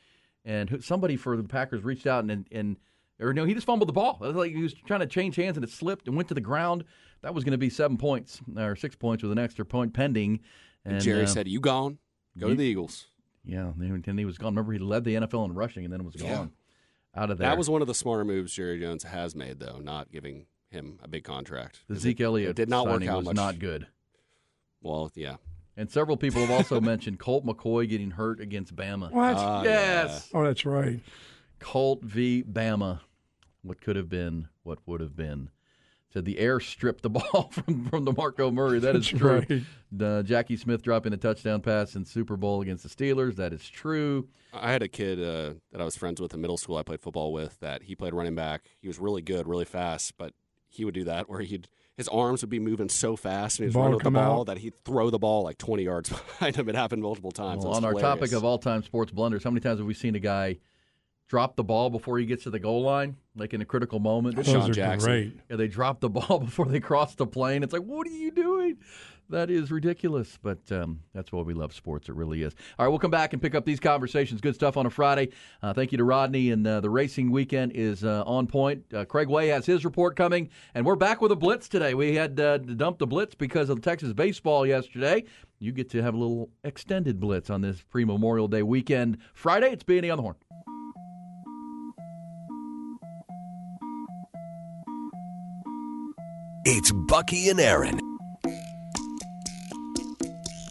and 0.44 0.82
somebody 0.82 1.16
for 1.16 1.36
the 1.36 1.44
Packers 1.44 1.82
reached 1.84 2.06
out 2.06 2.24
and 2.24 2.46
and 2.50 2.76
or 3.20 3.34
no, 3.34 3.44
he 3.44 3.52
just 3.54 3.66
fumbled 3.66 3.88
the 3.88 3.92
ball. 3.92 4.18
It 4.22 4.28
was 4.28 4.36
like 4.36 4.52
he 4.52 4.62
was 4.62 4.72
trying 4.72 5.00
to 5.00 5.06
change 5.06 5.36
hands 5.36 5.56
and 5.58 5.64
it 5.64 5.70
slipped 5.70 6.06
and 6.08 6.16
went 6.16 6.28
to 6.28 6.34
the 6.34 6.40
ground. 6.40 6.84
That 7.22 7.34
was 7.34 7.44
going 7.44 7.52
to 7.52 7.58
be 7.58 7.68
seven 7.68 7.98
points 7.98 8.40
or 8.56 8.74
six 8.76 8.96
points 8.96 9.22
with 9.22 9.30
an 9.32 9.38
extra 9.38 9.64
point 9.66 9.92
pending. 9.92 10.40
And, 10.86 11.00
Jerry 11.02 11.24
uh, 11.24 11.26
said, 11.26 11.46
"You 11.46 11.60
gone? 11.60 11.98
Go 12.38 12.46
you- 12.48 12.54
to 12.54 12.58
the 12.58 12.64
Eagles." 12.64 13.06
Yeah, 13.44 13.72
and 13.78 14.18
he 14.18 14.24
was 14.26 14.36
gone. 14.38 14.52
Remember, 14.54 14.72
he 14.72 14.78
led 14.78 15.04
the 15.04 15.14
NFL 15.14 15.46
in 15.46 15.54
rushing 15.54 15.84
and 15.84 15.92
then 15.92 16.04
was 16.04 16.14
Yeah. 16.16 16.34
gone 16.34 16.52
out 17.14 17.30
of 17.30 17.38
there. 17.38 17.48
That 17.48 17.56
was 17.58 17.70
one 17.70 17.80
of 17.80 17.88
the 17.88 17.94
smarter 17.94 18.24
moves 18.24 18.52
Jerry 18.54 18.78
Jones 18.78 19.02
has 19.04 19.34
made, 19.34 19.60
though, 19.60 19.78
not 19.82 20.10
giving 20.12 20.46
him 20.70 20.98
a 21.02 21.08
big 21.08 21.24
contract. 21.24 21.80
The 21.88 21.96
Zeke 21.96 22.20
it, 22.20 22.24
Elliott 22.24 22.56
did 22.56 22.68
not 22.68 22.86
work 22.86 23.04
out 23.06 23.18
was 23.18 23.26
much. 23.26 23.36
not 23.36 23.58
good. 23.58 23.86
Well, 24.82 25.10
yeah. 25.14 25.36
And 25.76 25.90
several 25.90 26.16
people 26.16 26.40
have 26.40 26.50
also 26.50 26.80
mentioned 26.80 27.18
Colt 27.18 27.44
McCoy 27.44 27.88
getting 27.88 28.12
hurt 28.12 28.40
against 28.40 28.74
Bama. 28.74 29.10
What? 29.10 29.36
Ah, 29.36 29.62
yes. 29.62 30.28
Oh, 30.32 30.44
that's 30.44 30.64
right. 30.64 31.00
Colt 31.58 32.02
v. 32.02 32.42
Bama. 32.42 33.00
What 33.62 33.80
could 33.80 33.96
have 33.96 34.08
been, 34.08 34.48
what 34.62 34.78
would 34.86 35.00
have 35.00 35.14
been. 35.16 35.50
Said 36.12 36.24
the 36.24 36.38
air 36.38 36.58
stripped 36.58 37.02
the 37.02 37.10
ball 37.10 37.50
from, 37.52 37.86
from 37.88 38.04
DeMarco 38.04 38.52
Murray. 38.52 38.80
That 38.80 38.96
is 38.96 39.08
That's 39.10 39.20
true. 39.20 39.44
right. 39.48 39.62
Uh, 40.00 40.22
Jackie 40.22 40.56
Smith 40.56 40.82
dropping 40.82 41.12
a 41.12 41.16
touchdown 41.16 41.60
pass 41.60 41.94
in 41.94 42.04
Super 42.04 42.36
Bowl 42.36 42.62
against 42.62 42.82
the 42.82 42.88
Steelers. 42.88 43.36
That 43.36 43.52
is 43.52 43.68
true. 43.68 44.28
I 44.52 44.72
had 44.72 44.82
a 44.82 44.88
kid 44.88 45.20
uh, 45.20 45.54
that 45.70 45.80
I 45.80 45.84
was 45.84 45.96
friends 45.96 46.20
with 46.20 46.34
in 46.34 46.40
middle 46.40 46.56
school. 46.56 46.76
I 46.76 46.82
played 46.82 47.00
football 47.00 47.32
with. 47.32 47.60
That 47.60 47.84
he 47.84 47.94
played 47.94 48.12
running 48.12 48.34
back. 48.34 48.62
He 48.80 48.88
was 48.88 48.98
really 48.98 49.22
good, 49.22 49.46
really 49.46 49.64
fast, 49.64 50.14
but 50.18 50.32
he 50.70 50.84
would 50.86 50.94
do 50.94 51.04
that 51.04 51.28
where 51.28 51.40
he'd 51.40 51.68
his 51.96 52.08
arms 52.08 52.40
would 52.40 52.48
be 52.48 52.58
moving 52.58 52.88
so 52.88 53.14
fast 53.14 53.58
and 53.58 53.64
he 53.64 53.66
was 53.66 53.74
Ball 53.74 53.82
running 53.82 53.96
would 53.96 54.04
with 54.04 54.12
the 54.14 54.18
ball 54.18 54.40
out. 54.40 54.46
that 54.46 54.56
he'd 54.58 54.72
throw 54.86 55.10
the 55.10 55.18
ball 55.18 55.42
like 55.44 55.58
20 55.58 55.82
yards 55.82 56.08
behind 56.38 56.56
him. 56.56 56.66
It 56.70 56.74
happened 56.74 57.02
multiple 57.02 57.30
times. 57.32 57.58
Well, 57.58 57.66
It 57.66 57.68
was 57.68 57.76
on 57.78 57.84
our 57.84 57.92
topic 57.94 58.32
of 58.32 58.42
all 58.42 58.56
time 58.58 58.82
sports 58.82 59.12
blunders, 59.12 59.44
how 59.44 59.50
many 59.50 59.60
times 59.60 59.80
have 59.80 59.86
we 59.86 59.92
seen 59.92 60.14
a 60.14 60.18
guy 60.20 60.56
drop 61.28 61.56
the 61.56 61.62
ball 61.64 61.90
before 61.90 62.18
he 62.18 62.24
gets 62.26 62.44
to 62.44 62.50
the 62.50 62.58
goal 62.58 62.82
line, 62.82 63.16
like 63.36 63.52
in 63.52 63.60
a 63.60 63.64
critical 63.66 63.98
moment? 63.98 64.36
Those 64.36 64.46
Sean 64.46 64.70
are 64.70 64.72
Jackson. 64.72 65.10
great. 65.10 65.36
Yeah, 65.50 65.56
they 65.56 65.68
drop 65.68 66.00
the 66.00 66.08
ball 66.10 66.38
before 66.38 66.66
they 66.66 66.80
cross 66.80 67.14
the 67.16 67.26
plane. 67.26 67.62
It's 67.62 67.72
like, 67.72 67.82
what 67.82 68.06
are 68.06 68.10
you 68.10 68.30
doing? 68.30 68.78
That 69.30 69.48
is 69.48 69.70
ridiculous, 69.70 70.38
but 70.42 70.58
um, 70.72 71.00
that's 71.14 71.30
why 71.30 71.42
we 71.42 71.54
love 71.54 71.72
sports. 71.72 72.08
It 72.08 72.16
really 72.16 72.42
is. 72.42 72.52
All 72.78 72.84
right, 72.84 72.90
we'll 72.90 72.98
come 72.98 73.12
back 73.12 73.32
and 73.32 73.40
pick 73.40 73.54
up 73.54 73.64
these 73.64 73.78
conversations. 73.78 74.40
Good 74.40 74.56
stuff 74.56 74.76
on 74.76 74.86
a 74.86 74.90
Friday. 74.90 75.28
Uh, 75.62 75.72
thank 75.72 75.92
you 75.92 75.98
to 75.98 76.04
Rodney, 76.04 76.50
and 76.50 76.66
uh, 76.66 76.80
the 76.80 76.90
racing 76.90 77.30
weekend 77.30 77.72
is 77.76 78.02
uh, 78.02 78.24
on 78.26 78.48
point. 78.48 78.92
Uh, 78.92 79.04
Craig 79.04 79.28
Way 79.28 79.48
has 79.48 79.64
his 79.64 79.84
report 79.84 80.16
coming, 80.16 80.48
and 80.74 80.84
we're 80.84 80.96
back 80.96 81.20
with 81.20 81.30
a 81.30 81.36
blitz 81.36 81.68
today. 81.68 81.94
We 81.94 82.16
had 82.16 82.40
uh, 82.40 82.58
to 82.58 82.74
dump 82.74 82.98
the 82.98 83.06
blitz 83.06 83.36
because 83.36 83.70
of 83.70 83.76
the 83.76 83.82
Texas 83.82 84.12
baseball 84.12 84.66
yesterday. 84.66 85.24
You 85.60 85.70
get 85.70 85.90
to 85.90 86.02
have 86.02 86.14
a 86.14 86.16
little 86.16 86.50
extended 86.64 87.20
blitz 87.20 87.50
on 87.50 87.60
this 87.60 87.80
pre 87.82 88.04
Memorial 88.04 88.48
Day 88.48 88.64
weekend. 88.64 89.18
Friday, 89.32 89.70
it's 89.70 89.84
B&E 89.84 90.10
on 90.10 90.16
the 90.16 90.22
horn. 90.22 90.36
It's 96.64 96.90
Bucky 96.92 97.48
and 97.48 97.60
Erin. 97.60 98.09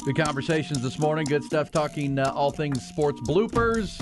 Good 0.05 0.15
conversations 0.15 0.81
this 0.81 0.97
morning. 0.97 1.25
Good 1.25 1.43
stuff 1.43 1.71
talking 1.71 2.19
uh, 2.19 2.31
all 2.33 2.51
things 2.51 2.87
sports 2.87 3.19
bloopers, 3.19 3.99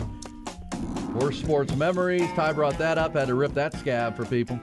worst 1.16 1.42
sports 1.42 1.76
memories. 1.76 2.30
Ty 2.36 2.54
brought 2.54 2.78
that 2.78 3.00
up. 3.00 3.16
Had 3.16 3.30
to 3.30 3.34
rip 3.34 3.56
that 3.56 3.74
scab 3.74 4.16
for 4.16 4.24
people. 4.24 4.60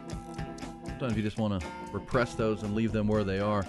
Sometimes 0.86 1.16
you 1.16 1.24
just 1.24 1.36
want 1.36 1.60
to 1.60 1.66
repress 1.92 2.34
those 2.34 2.62
and 2.62 2.74
leave 2.76 2.92
them 2.92 3.08
where 3.08 3.24
they 3.24 3.40
are. 3.40 3.66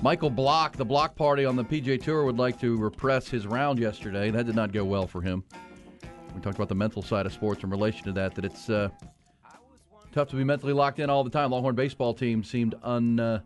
Michael 0.00 0.30
Block, 0.30 0.76
the 0.76 0.84
Block 0.84 1.16
Party 1.16 1.44
on 1.44 1.56
the 1.56 1.64
PGA 1.64 2.00
Tour, 2.00 2.24
would 2.24 2.38
like 2.38 2.58
to 2.60 2.76
repress 2.76 3.28
his 3.28 3.48
round 3.48 3.80
yesterday. 3.80 4.30
That 4.30 4.46
did 4.46 4.54
not 4.54 4.70
go 4.72 4.84
well 4.84 5.08
for 5.08 5.20
him. 5.20 5.42
We 6.36 6.40
talked 6.40 6.56
about 6.56 6.68
the 6.68 6.76
mental 6.76 7.02
side 7.02 7.26
of 7.26 7.32
sports 7.32 7.64
in 7.64 7.70
relation 7.70 8.04
to 8.04 8.12
that. 8.12 8.36
That 8.36 8.44
it's 8.44 8.70
uh, 8.70 8.90
tough 10.12 10.28
to 10.28 10.36
be 10.36 10.44
mentally 10.44 10.72
locked 10.72 11.00
in 11.00 11.10
all 11.10 11.24
the 11.24 11.30
time. 11.30 11.50
Longhorn 11.50 11.74
baseball 11.74 12.14
team 12.14 12.44
seemed 12.44 12.76
un. 12.84 13.18
Uh, 13.18 13.40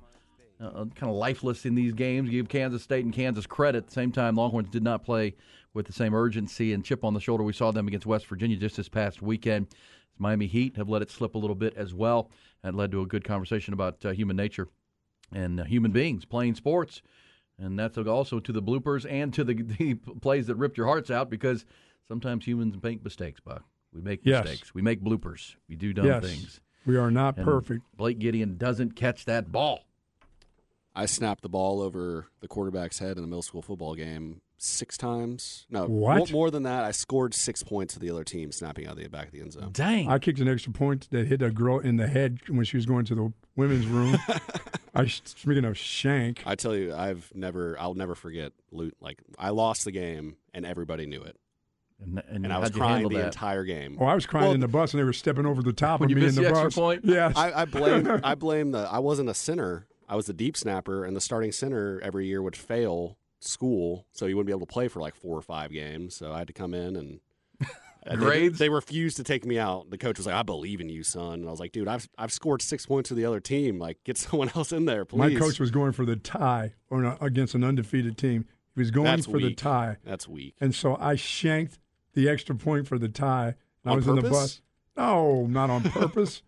uh, 0.60 0.84
kind 0.94 1.10
of 1.10 1.14
lifeless 1.16 1.64
in 1.66 1.74
these 1.74 1.92
games. 1.92 2.30
Give 2.30 2.48
Kansas 2.48 2.82
State 2.82 3.04
and 3.04 3.12
Kansas 3.14 3.46
credit. 3.46 3.78
At 3.78 3.86
the 3.88 3.92
same 3.92 4.12
time, 4.12 4.36
Longhorns 4.36 4.70
did 4.70 4.82
not 4.82 5.04
play 5.04 5.34
with 5.74 5.86
the 5.86 5.92
same 5.92 6.14
urgency 6.14 6.72
and 6.72 6.84
chip 6.84 7.04
on 7.04 7.14
the 7.14 7.20
shoulder 7.20 7.42
we 7.42 7.52
saw 7.52 7.70
them 7.70 7.88
against 7.88 8.06
West 8.06 8.26
Virginia 8.26 8.56
just 8.56 8.76
this 8.76 8.88
past 8.88 9.22
weekend. 9.22 9.66
Miami 10.18 10.46
Heat 10.46 10.76
have 10.76 10.88
let 10.88 11.02
it 11.02 11.10
slip 11.10 11.34
a 11.34 11.38
little 11.38 11.56
bit 11.56 11.74
as 11.76 11.94
well. 11.94 12.30
That 12.62 12.74
led 12.74 12.90
to 12.92 13.00
a 13.00 13.06
good 13.06 13.24
conversation 13.24 13.72
about 13.74 14.04
uh, 14.04 14.10
human 14.10 14.36
nature 14.36 14.68
and 15.32 15.60
uh, 15.60 15.64
human 15.64 15.90
beings 15.90 16.24
playing 16.24 16.54
sports. 16.54 17.02
And 17.58 17.78
that's 17.78 17.96
also 17.98 18.38
to 18.40 18.52
the 18.52 18.62
bloopers 18.62 19.06
and 19.10 19.32
to 19.34 19.44
the, 19.44 19.54
the 19.78 19.94
plays 20.20 20.46
that 20.46 20.56
ripped 20.56 20.76
your 20.76 20.86
hearts 20.86 21.10
out 21.10 21.30
because 21.30 21.64
sometimes 22.06 22.44
humans 22.44 22.76
make 22.82 23.02
mistakes, 23.02 23.40
Buck. 23.40 23.64
We 23.92 24.00
make 24.00 24.20
Yes. 24.24 24.44
mistakes. 24.44 24.74
We 24.74 24.82
make 24.82 25.02
bloopers. 25.02 25.56
We 25.68 25.76
do 25.76 25.92
dumb 25.92 26.06
yes. 26.06 26.24
things. 26.24 26.60
We 26.86 26.96
are 26.96 27.10
not 27.10 27.36
And 27.36 27.44
perfect. 27.44 27.82
Blake 27.96 28.18
Gideon 28.18 28.56
doesn't 28.56 28.96
catch 28.96 29.24
that 29.26 29.52
ball. 29.52 29.80
I 30.94 31.06
snapped 31.06 31.42
the 31.42 31.48
ball 31.48 31.80
over 31.80 32.26
the 32.40 32.48
quarterback's 32.48 32.98
head 32.98 33.16
in 33.18 33.24
a 33.24 33.26
middle 33.26 33.42
school 33.42 33.62
football 33.62 33.94
game 33.94 34.40
six 34.58 34.96
times. 34.96 35.66
No, 35.70 35.86
What? 35.86 36.16
More, 36.18 36.26
more 36.28 36.50
than 36.50 36.62
that. 36.64 36.84
I 36.84 36.90
scored 36.92 37.34
six 37.34 37.62
points 37.62 37.94
to 37.94 38.00
the 38.00 38.10
other 38.10 38.24
team 38.24 38.52
snapping 38.52 38.86
out 38.86 38.92
of 38.92 38.98
the 38.98 39.08
back 39.08 39.26
of 39.26 39.32
the 39.32 39.40
end 39.40 39.52
zone. 39.54 39.70
Dang. 39.72 40.08
I 40.08 40.18
kicked 40.18 40.38
an 40.38 40.48
extra 40.48 40.72
point 40.72 41.08
that 41.10 41.26
hit 41.26 41.42
a 41.42 41.50
girl 41.50 41.78
in 41.80 41.96
the 41.96 42.06
head 42.06 42.40
when 42.48 42.64
she 42.64 42.76
was 42.76 42.86
going 42.86 43.04
to 43.06 43.14
the 43.14 43.32
women's 43.56 43.86
room. 43.86 44.16
I 44.94 45.06
speaking 45.06 45.64
of 45.64 45.76
shank. 45.78 46.42
I 46.46 46.54
tell 46.54 46.76
you, 46.76 46.94
I've 46.94 47.32
never, 47.34 47.76
I'll 47.80 47.94
never 47.94 48.14
forget. 48.14 48.52
Loot 48.70 48.94
like 49.00 49.18
I 49.38 49.48
lost 49.50 49.84
the 49.84 49.90
game 49.90 50.36
and 50.54 50.64
everybody 50.66 51.06
knew 51.06 51.22
it, 51.22 51.36
and, 52.00 52.22
and, 52.28 52.44
and 52.44 52.52
I 52.52 52.58
was 52.58 52.70
crying 52.70 53.08
the 53.08 53.16
that? 53.16 53.24
entire 53.26 53.64
game. 53.64 53.96
Oh, 53.98 54.04
I 54.04 54.14
was 54.14 54.26
crying 54.26 54.44
Well, 54.46 54.54
in 54.54 54.60
the 54.60 54.68
bus 54.68 54.92
and 54.92 55.00
they 55.00 55.04
were 55.04 55.12
stepping 55.14 55.46
over 55.46 55.62
the 55.62 55.72
top 55.72 56.00
When 56.00 56.08
of 56.08 56.10
you 56.10 56.16
me 56.22 56.28
in 56.28 56.34
the, 56.34 56.42
the 56.42 56.50
bus. 56.50 56.74
point? 56.74 57.04
Yes. 57.04 57.32
I, 57.36 57.62
I 57.62 57.64
blame 57.64 58.20
I 58.22 58.34
blame 58.36 58.70
the 58.72 58.80
I 58.80 58.98
wasn't 58.98 59.28
a 59.30 59.34
center. 59.34 59.86
I 60.12 60.14
was 60.14 60.26
the 60.26 60.34
deep 60.34 60.58
snapper, 60.58 61.06
and 61.06 61.16
the 61.16 61.22
starting 61.22 61.52
center 61.52 61.98
every 62.04 62.26
year 62.26 62.42
would 62.42 62.54
fail 62.54 63.16
school, 63.40 64.04
so 64.12 64.26
he 64.26 64.34
wouldn't 64.34 64.46
be 64.46 64.52
able 64.52 64.66
to 64.66 64.70
play 64.70 64.86
for 64.86 65.00
like 65.00 65.14
four 65.14 65.38
or 65.38 65.40
five 65.40 65.72
games. 65.72 66.14
So 66.14 66.34
I 66.34 66.40
had 66.40 66.48
to 66.48 66.52
come 66.52 66.74
in 66.74 66.96
and. 66.96 67.20
and 68.02 68.20
they- 68.20 68.24
Grades? 68.26 68.58
They, 68.58 68.68
refused 68.68 69.16
to 69.16 69.24
take 69.24 69.46
me 69.46 69.58
out. 69.58 69.88
The 69.88 69.96
coach 69.96 70.18
was 70.18 70.26
like, 70.26 70.34
"I 70.34 70.42
believe 70.42 70.82
in 70.82 70.90
you, 70.90 71.02
son." 71.02 71.40
And 71.40 71.48
I 71.48 71.50
was 71.50 71.60
like, 71.60 71.72
"Dude, 71.72 71.88
I've 71.88 72.06
I've 72.18 72.30
scored 72.30 72.60
six 72.60 72.84
points 72.84 73.08
to 73.08 73.14
the 73.14 73.24
other 73.24 73.40
team. 73.40 73.78
Like, 73.78 74.04
get 74.04 74.18
someone 74.18 74.50
else 74.54 74.70
in 74.70 74.84
there, 74.84 75.06
please." 75.06 75.32
My 75.32 75.34
coach 75.34 75.58
was 75.58 75.70
going 75.70 75.92
for 75.92 76.04
the 76.04 76.16
tie 76.16 76.74
or 76.90 77.16
against 77.22 77.54
an 77.54 77.64
undefeated 77.64 78.18
team. 78.18 78.44
He 78.74 78.82
was 78.82 78.90
going 78.90 79.06
That's 79.06 79.24
for 79.24 79.40
the 79.40 79.54
tie. 79.54 79.96
That's 80.04 80.28
weak. 80.28 80.56
And 80.60 80.74
so 80.74 80.94
I 81.00 81.14
shanked 81.14 81.78
the 82.12 82.28
extra 82.28 82.54
point 82.54 82.86
for 82.86 82.98
the 82.98 83.08
tie. 83.08 83.54
And 83.82 83.92
I 83.92 83.96
was 83.96 84.06
in 84.06 84.16
the 84.16 84.20
purpose? 84.20 84.38
bus. 84.38 84.60
No, 84.94 85.46
not 85.46 85.70
on 85.70 85.82
purpose. 85.84 86.42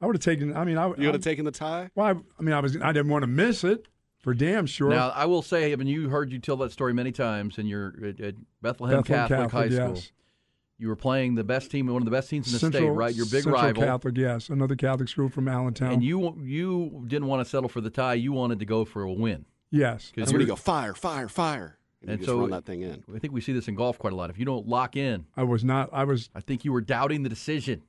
I 0.00 0.06
would 0.06 0.14
have 0.16 0.22
taken. 0.24 0.56
I 0.56 0.64
mean, 0.64 0.78
I 0.78 0.86
You 0.86 1.06
would 1.06 1.14
have 1.14 1.22
taken 1.24 1.44
the 1.44 1.50
tie. 1.50 1.90
Well, 1.94 2.06
I, 2.06 2.10
I 2.10 2.42
mean, 2.42 2.54
I 2.54 2.60
was. 2.60 2.76
I 2.80 2.92
didn't 2.92 3.08
want 3.10 3.22
to 3.22 3.26
miss 3.26 3.64
it 3.64 3.86
for 4.18 4.34
damn 4.34 4.66
sure. 4.66 4.90
Now, 4.90 5.10
I 5.10 5.26
will 5.26 5.42
say, 5.42 5.72
I 5.72 5.76
mean, 5.76 5.88
you 5.88 6.08
heard 6.08 6.30
you 6.32 6.38
tell 6.38 6.56
that 6.58 6.72
story 6.72 6.92
many 6.94 7.12
times 7.12 7.58
in 7.58 7.66
your 7.66 7.94
at, 8.04 8.20
at 8.20 8.34
Bethlehem, 8.62 8.98
Bethlehem 9.02 9.28
Catholic, 9.28 9.50
High 9.50 9.68
School. 9.68 9.94
yes. 9.96 10.12
You 10.80 10.86
were 10.86 10.94
playing 10.96 11.34
the 11.34 11.42
best 11.42 11.72
team, 11.72 11.88
one 11.88 11.96
of 12.02 12.04
the 12.04 12.12
best 12.12 12.30
teams 12.30 12.46
in 12.46 12.52
the 12.52 12.58
Central, 12.60 12.84
state, 12.84 12.90
right? 12.96 13.12
Your 13.12 13.26
big 13.26 13.42
Central 13.42 13.60
rival. 13.60 13.82
Catholic, 13.82 14.16
yes, 14.16 14.48
another 14.48 14.76
Catholic 14.76 15.08
school 15.08 15.28
from 15.28 15.48
Allentown. 15.48 15.90
And 15.94 16.04
you 16.04 16.38
you 16.40 17.02
didn't 17.08 17.26
want 17.26 17.44
to 17.44 17.50
settle 17.50 17.68
for 17.68 17.80
the 17.80 17.90
tie. 17.90 18.14
You 18.14 18.30
wanted 18.32 18.60
to 18.60 18.64
go 18.64 18.84
for 18.84 19.02
a 19.02 19.12
win. 19.12 19.44
yes, 19.72 20.12
That's 20.16 20.30
when 20.30 20.40
you 20.40 20.46
go 20.46 20.54
fire, 20.54 20.94
fire, 20.94 21.28
fire, 21.28 21.78
and, 22.02 22.10
And 22.12 22.20
you 22.20 22.26
so- 22.26 22.38
run 22.42 22.50
that 22.50 22.64
thing 22.64 22.82
in. 22.82 23.02
I 23.12 23.18
think 23.18 23.32
we 23.32 23.40
see 23.40 23.52
this 23.52 23.66
in 23.66 23.74
golf 23.74 23.98
quite 23.98 24.12
a 24.12 24.16
lot. 24.16 24.30
If 24.30 24.38
you 24.38 24.44
don't 24.44 24.68
lock 24.68 24.94
in, 24.96 25.26
I 25.36 25.42
was 25.42 25.64
not. 25.64 25.90
I 25.92 26.04
was. 26.04 26.30
I 26.32 26.40
think 26.40 26.64
you 26.64 26.72
were 26.72 26.80
doubting 26.80 27.24
the 27.24 27.28
decision. 27.28 27.82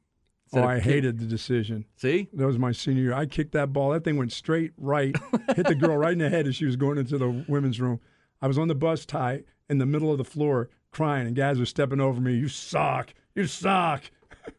Oh, 0.53 0.63
I 0.63 0.75
kick- 0.75 0.83
hated 0.85 1.19
the 1.19 1.25
decision. 1.25 1.85
See, 1.97 2.27
That 2.33 2.45
was 2.47 2.57
my 2.57 2.71
senior 2.71 3.03
year. 3.03 3.13
I 3.13 3.25
kicked 3.25 3.51
that 3.51 3.71
ball. 3.73 3.91
That 3.91 4.03
thing 4.03 4.17
went 4.17 4.31
straight 4.31 4.71
right, 4.77 5.15
hit 5.55 5.67
the 5.67 5.75
girl 5.75 5.95
right 5.97 6.13
in 6.13 6.19
the 6.19 6.29
head 6.29 6.47
as 6.47 6.55
she 6.55 6.65
was 6.65 6.75
going 6.75 6.97
into 6.97 7.17
the 7.17 7.45
women's 7.47 7.79
room. 7.79 7.99
I 8.41 8.47
was 8.47 8.57
on 8.57 8.67
the 8.67 8.75
bus 8.75 9.05
tie 9.05 9.43
in 9.69 9.77
the 9.77 9.85
middle 9.85 10.12
of 10.12 10.17
the 10.17 10.23
floor 10.23 10.69
crying, 10.91 11.27
and 11.27 11.35
guys 11.35 11.59
were 11.59 11.65
stepping 11.65 11.99
over 12.01 12.19
me. 12.19 12.33
You 12.35 12.47
suck. 12.47 13.13
You 13.35 13.45
suck. 13.45 14.03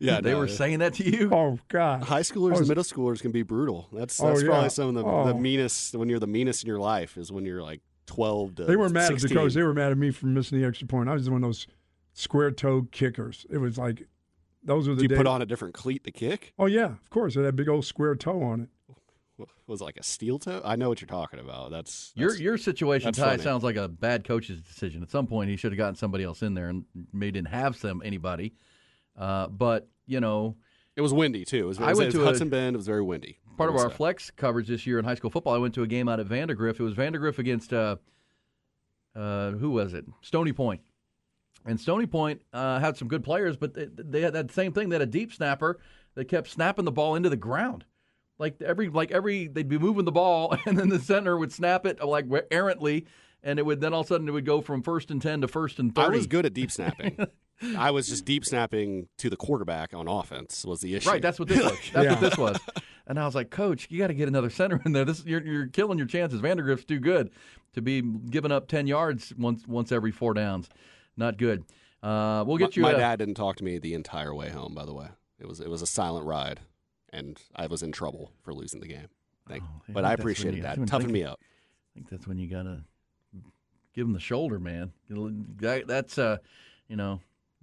Yeah, 0.00 0.20
they 0.20 0.30
no, 0.30 0.38
were 0.38 0.46
saying 0.48 0.78
that 0.78 0.94
to 0.94 1.04
you. 1.04 1.28
Oh 1.34 1.58
God. 1.66 2.02
High 2.04 2.20
schoolers 2.20 2.50
was- 2.52 2.60
and 2.60 2.68
middle 2.68 2.84
schoolers 2.84 3.20
can 3.20 3.32
be 3.32 3.42
brutal. 3.42 3.88
That's 3.92 4.20
Oh, 4.22 4.28
that's 4.28 4.42
yeah. 4.42 4.48
probably 4.48 4.68
some 4.70 4.88
of 4.90 4.94
the, 4.94 5.02
the 5.02 5.08
Oh. 5.08 5.38
meanest 5.38 5.96
when 5.96 6.08
you're 6.08 6.20
the 6.20 6.26
meanest 6.28 6.62
in 6.62 6.68
your 6.68 6.78
life 6.78 7.16
is 7.18 7.32
when 7.32 7.44
you're 7.44 7.62
like 7.64 7.80
12 8.06 8.54
to 8.56 8.64
They 8.66 8.76
were 8.76 8.88
mad 8.88 9.10
at 9.12 9.20
16. 9.20 9.28
the 9.28 9.34
coach. 9.34 9.54
They 9.54 9.62
were 9.64 9.74
mad 9.74 9.90
at 9.90 9.98
me 9.98 10.12
for 10.12 10.26
missing 10.26 10.60
the 10.60 10.66
extra 10.66 10.86
point. 10.86 11.08
I 11.08 11.14
was 11.14 11.28
one 11.28 11.42
of 11.42 11.48
those 11.48 11.66
square 12.12 12.52
toe 12.52 12.86
kickers. 12.92 13.44
It 13.50 13.58
was 13.58 13.76
like 13.76 14.06
those 14.62 14.88
were 14.88 14.94
the 14.94 15.00
Do 15.00 15.04
you 15.04 15.08
days. 15.08 15.18
put 15.18 15.26
on 15.26 15.42
a 15.42 15.46
different 15.46 15.74
cleat 15.74 16.04
to 16.04 16.10
kick? 16.10 16.52
Oh 16.58 16.66
yeah, 16.66 16.86
of 16.86 17.10
course. 17.10 17.36
It 17.36 17.40
had 17.40 17.48
a 17.48 17.52
big 17.52 17.68
old 17.68 17.84
square 17.84 18.14
toe 18.16 18.42
on 18.42 18.62
it. 18.62 18.68
was 19.66 19.80
it 19.80 19.84
like 19.84 19.96
a 19.96 20.02
steel 20.02 20.38
toe. 20.38 20.60
I 20.64 20.76
know 20.76 20.88
what 20.88 21.00
you're 21.00 21.06
talking 21.08 21.38
about. 21.40 21.70
That's, 21.70 22.12
Your 22.16 22.30
that's 22.30 22.40
your 22.40 22.58
situation, 22.58 23.12
Ty, 23.12 23.30
funny. 23.30 23.42
sounds 23.42 23.62
like 23.64 23.76
a 23.76 23.86
bad 23.88 24.24
coach's 24.24 24.60
decision. 24.60 25.02
At 25.02 25.10
some 25.10 25.26
point, 25.26 25.48
he 25.50 25.56
should 25.56 25.72
have 25.72 25.78
gotten 25.78 25.94
somebody 25.94 26.24
else 26.24 26.42
in 26.42 26.54
there, 26.54 26.68
and 26.68 26.84
maybe 27.12 27.32
didn't 27.32 27.48
have 27.48 27.76
some 27.76 28.02
anybody. 28.04 28.54
Uh, 29.16 29.46
but 29.48 29.88
you 30.06 30.20
know, 30.20 30.56
It 30.96 31.02
was 31.02 31.12
windy 31.12 31.44
too. 31.44 31.58
It 31.58 31.64
was, 31.66 31.78
it 31.78 31.82
I 31.84 31.86
went 31.88 32.00
it 32.00 32.04
was 32.06 32.14
to 32.14 32.22
a- 32.22 32.24
Hudson 32.24 32.48
Bend. 32.48 32.74
It 32.74 32.78
was 32.78 32.86
very 32.86 33.02
windy. 33.02 33.38
part 33.56 33.68
of 33.70 33.76
our 33.76 33.84
was 33.84 33.92
that? 33.92 33.96
flex 33.96 34.30
coverage 34.30 34.66
this 34.68 34.86
year 34.86 34.98
in 34.98 35.04
high 35.04 35.14
school 35.16 35.30
football, 35.30 35.54
I 35.54 35.58
went 35.58 35.74
to 35.74 35.82
a 35.82 35.86
game 35.86 36.08
out 36.08 36.18
at 36.18 36.26
Vandegrift. 36.26 36.80
It 36.80 36.82
was 36.82 36.94
Vandegrift 36.94 37.38
against 37.38 37.72
uh, 37.72 37.96
uh, 39.14 39.52
who 39.52 39.70
was 39.70 39.94
it? 39.94 40.04
Stony 40.22 40.52
Point. 40.52 40.80
And 41.68 41.78
Stony 41.80 42.06
Point 42.06 42.42
uh, 42.52 42.78
had 42.80 42.96
some 42.96 43.08
good 43.08 43.22
players, 43.22 43.56
but 43.56 43.74
they, 43.74 43.86
they 43.94 44.20
had 44.22 44.32
that 44.32 44.50
same 44.52 44.72
thing. 44.72 44.88
They 44.88 44.94
had 44.96 45.02
a 45.02 45.06
deep 45.06 45.32
snapper 45.32 45.78
that 46.14 46.24
kept 46.26 46.48
snapping 46.48 46.84
the 46.84 46.92
ball 46.92 47.14
into 47.14 47.28
the 47.28 47.36
ground. 47.36 47.84
Like 48.38 48.60
every 48.62 48.88
like 48.88 49.10
every 49.10 49.48
they'd 49.48 49.68
be 49.68 49.78
moving 49.78 50.04
the 50.04 50.12
ball, 50.12 50.56
and 50.66 50.78
then 50.78 50.88
the 50.88 50.98
center 50.98 51.36
would 51.36 51.52
snap 51.52 51.84
it 51.86 52.02
like 52.02 52.26
errantly, 52.50 53.06
and 53.42 53.58
it 53.58 53.66
would 53.66 53.80
then 53.80 53.92
all 53.92 54.00
of 54.00 54.06
a 54.06 54.08
sudden 54.08 54.28
it 54.28 54.32
would 54.32 54.46
go 54.46 54.60
from 54.60 54.82
first 54.82 55.10
and 55.10 55.20
ten 55.20 55.40
to 55.42 55.48
first 55.48 55.78
and 55.78 55.94
thirty. 55.94 56.04
I 56.04 56.06
thirty. 56.08 56.18
was 56.18 56.26
good 56.26 56.46
at 56.46 56.54
deep 56.54 56.70
snapping. 56.70 57.18
I 57.76 57.90
was 57.90 58.06
just 58.06 58.24
deep 58.24 58.44
snapping 58.44 59.08
to 59.18 59.28
the 59.28 59.36
quarterback 59.36 59.92
on 59.92 60.06
offense 60.06 60.64
was 60.64 60.80
the 60.80 60.94
issue. 60.94 61.10
Right, 61.10 61.20
that's 61.20 61.40
what 61.40 61.48
this 61.48 61.58
was. 61.62 61.72
That's 61.92 61.92
Yeah. 62.04 62.10
what 62.12 62.20
this 62.20 62.38
was. 62.38 62.56
And 63.08 63.18
I 63.18 63.26
was 63.26 63.34
like, 63.34 63.50
Coach, 63.50 63.88
you 63.90 63.98
got 63.98 64.06
to 64.08 64.14
get 64.14 64.28
another 64.28 64.50
center 64.50 64.80
in 64.86 64.92
there. 64.92 65.04
This 65.04 65.24
you're, 65.26 65.44
you're 65.44 65.66
killing 65.66 65.98
your 65.98 66.06
chances. 66.06 66.40
Vandegrift's 66.40 66.84
too 66.84 67.00
good 67.00 67.30
to 67.74 67.82
be 67.82 68.00
giving 68.00 68.52
up 68.52 68.68
ten 68.68 68.86
yards 68.86 69.34
once 69.36 69.66
once 69.66 69.90
every 69.90 70.12
four 70.12 70.32
downs. 70.34 70.68
Not 71.18 71.36
good. 71.36 71.64
Uh, 72.02 72.44
we'll 72.46 72.56
get 72.56 72.76
you. 72.76 72.82
My 72.82 72.92
a- 72.92 72.96
dad 72.96 73.18
didn't 73.18 73.34
talk 73.34 73.56
to 73.56 73.64
me 73.64 73.78
the 73.78 73.92
entire 73.92 74.34
way 74.34 74.48
home. 74.48 74.74
By 74.74 74.86
the 74.86 74.94
way, 74.94 75.08
it 75.38 75.46
was 75.46 75.60
it 75.60 75.68
was 75.68 75.82
a 75.82 75.86
silent 75.86 76.24
ride, 76.24 76.60
and 77.12 77.38
I 77.54 77.66
was 77.66 77.82
in 77.82 77.92
trouble 77.92 78.32
for 78.42 78.54
losing 78.54 78.80
the 78.80 78.86
game. 78.86 79.08
Thank, 79.48 79.62
Oh, 79.64 79.80
but 79.88 80.04
I 80.04 80.12
I 80.12 80.16
think 80.16 80.18
that's 80.18 80.18
when 80.18 80.20
appreciated 80.20 80.56
you- 80.58 80.62
that. 80.62 80.68
that's 80.68 80.78
when 80.78 80.86
Toughened 80.88 81.12
me 81.12 81.24
up. 81.24 81.40
I 81.42 81.90
think 81.94 82.08
that's 82.08 82.26
when 82.28 82.38
you 82.38 82.46
gotta 82.48 82.84
give 83.94 84.06
him 84.06 84.12
the 84.12 84.20
shoulder, 84.20 84.58
man. 84.60 84.92
That, 85.10 85.88
that's 85.88 86.18
uh, 86.18 86.36
you 86.86 86.94
know, 86.96 87.20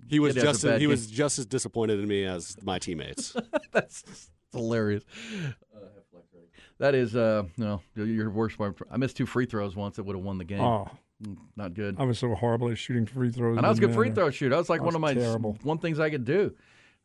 He 0.10 0.20
was 0.20 0.34
kid 0.34 0.44
a 0.44 0.46
just 0.48 0.64
he 0.64 0.80
game. 0.80 0.90
was 0.90 1.08
just 1.08 1.40
as 1.40 1.46
disappointed 1.46 2.00
in 2.02 2.08
me 2.08 2.26
as 2.26 2.58
my 2.62 2.78
teammates. 2.80 3.34
that's 3.72 4.02
just 4.04 4.32
hilarious. 4.52 5.06
Uh, 5.74 5.80
that 6.80 6.94
is, 6.94 7.16
uh, 7.16 7.44
no, 7.56 7.82
your 7.96 8.30
worst 8.30 8.58
part. 8.58 8.76
I 8.92 8.98
missed 8.98 9.16
two 9.16 9.26
free 9.26 9.46
throws 9.46 9.78
once 9.78 9.96
that 9.96 10.04
would 10.04 10.18
have 10.18 10.26
won 10.26 10.38
the 10.38 10.44
game. 10.44 10.60
Oh, 10.60 10.90
Not 11.56 11.74
good. 11.74 11.96
I 11.98 12.04
was 12.04 12.20
so 12.20 12.34
horrible 12.36 12.70
at 12.70 12.78
shooting 12.78 13.06
free 13.06 13.32
throws. 13.32 13.58
And 13.58 13.66
I 13.66 13.70
was 13.70 13.78
a 13.78 13.82
good 13.82 13.94
free 13.94 14.12
throw 14.12 14.30
shooter. 14.30 14.56
I 14.56 14.58
was 14.58 14.70
like 14.70 14.82
I 14.82 14.84
one 14.84 14.96
of 14.96 15.02
my 15.02 15.14
terrible. 15.14 15.58
one 15.64 15.78
things 15.78 16.00
I 16.00 16.10
could 16.10 16.26
do. 16.26 16.54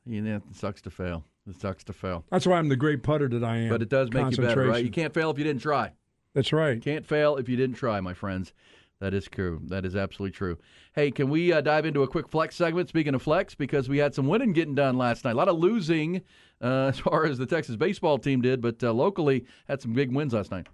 You 0.06 0.22
know, 0.22 0.36
it 0.36 0.56
sucks 0.56 0.82
to 0.82 0.90
fail. 0.90 1.24
It 1.48 1.60
sucks 1.60 1.84
to 1.84 1.92
fail. 1.92 2.24
That's 2.30 2.46
why 2.46 2.58
I'm 2.58 2.68
the 2.68 2.76
great 2.76 3.02
putter 3.02 3.28
that 3.28 3.44
I 3.44 3.58
am. 3.58 3.68
But 3.68 3.82
it 3.82 3.88
does 3.88 4.12
make 4.12 4.36
you 4.36 4.42
better, 4.42 4.66
right? 4.66 4.84
You 4.84 4.90
can't 4.90 5.14
fail 5.14 5.30
if 5.30 5.38
you 5.38 5.44
didn't 5.44 5.62
try. 5.62 5.92
That's 6.34 6.52
right. 6.52 6.80
Can't 6.80 7.06
fail 7.06 7.36
if 7.36 7.48
you 7.48 7.56
didn't 7.56 7.76
try, 7.76 8.00
my 8.00 8.14
friends. 8.14 8.52
That 9.00 9.14
is 9.14 9.26
true. 9.26 9.60
That 9.64 9.86
is 9.86 9.96
absolutely 9.96 10.32
true. 10.32 10.58
Hey, 10.94 11.10
can 11.10 11.30
we 11.30 11.52
uh, 11.52 11.62
dive 11.62 11.86
into 11.86 12.02
a 12.02 12.08
quick 12.08 12.28
flex 12.28 12.54
segment? 12.54 12.88
Speaking 12.88 13.14
of 13.14 13.22
flex, 13.22 13.54
because 13.54 13.88
we 13.88 13.98
had 13.98 14.14
some 14.14 14.28
winning 14.28 14.52
getting 14.52 14.74
done 14.74 14.98
last 14.98 15.24
night. 15.24 15.32
A 15.32 15.36
lot 15.36 15.48
of 15.48 15.58
losing 15.58 16.22
uh, 16.60 16.86
as 16.88 16.98
far 16.98 17.24
as 17.24 17.38
the 17.38 17.46
Texas 17.46 17.76
baseball 17.76 18.18
team 18.18 18.42
did, 18.42 18.60
but 18.60 18.82
uh, 18.84 18.92
locally 18.92 19.46
had 19.68 19.80
some 19.80 19.94
big 19.94 20.12
wins 20.12 20.34
last 20.34 20.50
night. 20.50 20.66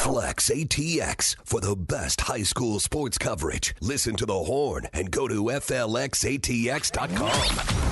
Flex 0.00 0.48
ATX 0.48 1.36
for 1.44 1.60
the 1.60 1.76
best 1.76 2.22
high 2.22 2.42
school 2.42 2.80
sports 2.80 3.18
coverage. 3.18 3.74
Listen 3.82 4.16
to 4.16 4.24
the 4.24 4.32
horn 4.32 4.86
and 4.94 5.10
go 5.10 5.28
to 5.28 5.34
FLXATX.com. 5.34 7.42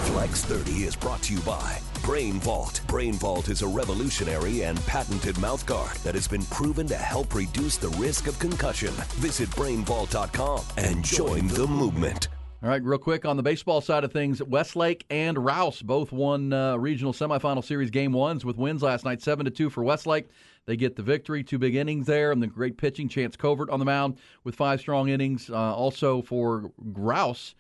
Flex 0.07 0.43
30 0.47 0.71
is 0.85 0.97
brought 0.97 1.21
to 1.25 1.35
you 1.35 1.41
by 1.41 1.79
Brain 2.03 2.41
Vault. 2.41 2.81
Brain 2.89 3.13
Vault 3.13 3.51
is 3.51 3.61
a 3.61 3.67
revolutionary 3.67 4.63
and 4.63 4.81
patented 4.87 5.37
mouthguard 5.37 6.03
that 6.03 6.15
has 6.15 6.27
been 6.27 6.47
proven 6.47 6.87
to 6.87 6.97
help 6.97 7.35
reduce 7.35 7.77
the 7.77 7.91
risk 7.91 8.27
of 8.27 8.39
concussion. 8.39 8.95
Visit 9.17 9.51
brainvault.com 9.51 10.63
and 10.79 11.05
join 11.05 11.47
the 11.49 11.67
movement. 11.67 12.29
All 12.61 12.71
right, 12.71 12.83
real 12.83 12.99
quick 12.99 13.25
on 13.25 13.37
the 13.37 13.43
baseball 13.43 13.81
side 13.81 14.03
of 14.03 14.13
things, 14.13 14.43
Westlake 14.43 15.07
and 15.11 15.39
Rouse 15.39 15.81
both 15.81 16.11
won 16.11 16.53
uh, 16.53 16.77
regional 16.77 17.13
semifinal 17.13 17.63
series 17.63 17.91
game 17.91 18.13
ones 18.13 18.45
with 18.45 18.57
wins 18.57 18.83
last 18.83 19.05
night, 19.05 19.23
seven 19.23 19.45
to 19.45 19.51
two 19.51 19.71
for 19.71 19.85
Westlake. 19.85 20.27
They 20.69 20.77
get 20.77 20.97
the 20.97 21.03
victory, 21.03 21.43
two 21.43 21.57
big 21.57 21.75
innings 21.75 22.07
there, 22.07 22.31
and 22.31 22.43
the 22.43 22.47
great 22.47 22.77
pitching. 22.77 23.09
Chance 23.09 23.37
Covert 23.37 23.71
on 23.71 23.79
the 23.79 23.87
mound 23.87 24.19
with 24.45 24.55
five 24.55 24.81
strong 24.81 25.09
innings. 25.09 25.49
Uh, 25.49 25.55
also 25.75 26.21
for 26.21 26.71
Rouse, 26.77 27.55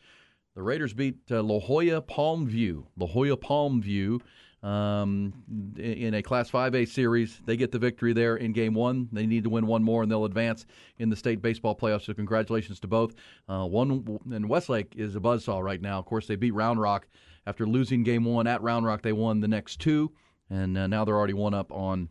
the 0.54 0.62
Raiders 0.62 0.92
beat 0.92 1.16
uh, 1.30 1.42
La 1.42 1.58
Joya 1.58 2.02
Palm 2.02 2.46
View. 2.46 2.86
La 2.98 3.06
Joya 3.06 3.38
Palmview 3.38 4.20
um, 4.62 5.32
in- 5.78 5.82
in 5.84 6.14
a 6.14 6.22
Class 6.22 6.50
5A 6.50 6.86
series. 6.86 7.40
They 7.46 7.56
get 7.56 7.72
the 7.72 7.78
victory 7.78 8.12
there 8.12 8.36
in 8.36 8.52
game 8.52 8.74
one. 8.74 9.08
They 9.10 9.24
need 9.24 9.44
to 9.44 9.50
win 9.50 9.66
one 9.66 9.82
more, 9.82 10.02
and 10.02 10.12
they'll 10.12 10.26
advance 10.26 10.66
in 10.98 11.08
the 11.08 11.16
state 11.16 11.40
baseball 11.40 11.74
playoffs. 11.74 12.02
So, 12.02 12.12
congratulations 12.12 12.78
to 12.80 12.88
both. 12.88 13.14
Uh, 13.48 13.64
one 13.64 14.18
and 14.30 14.50
Westlake 14.50 14.92
is 14.96 15.16
a 15.16 15.20
buzzsaw 15.20 15.62
right 15.62 15.80
now. 15.80 15.98
Of 15.98 16.04
course, 16.04 16.26
they 16.26 16.36
beat 16.36 16.52
Round 16.52 16.78
Rock 16.78 17.08
after 17.46 17.66
losing 17.66 18.02
game 18.02 18.26
one 18.26 18.46
at 18.46 18.60
Round 18.60 18.84
Rock. 18.84 19.00
They 19.00 19.14
won 19.14 19.40
the 19.40 19.48
next 19.48 19.80
two, 19.80 20.12
and 20.50 20.76
uh, 20.76 20.86
now 20.88 21.06
they're 21.06 21.16
already 21.16 21.32
one 21.32 21.54
up 21.54 21.72
on 21.72 22.10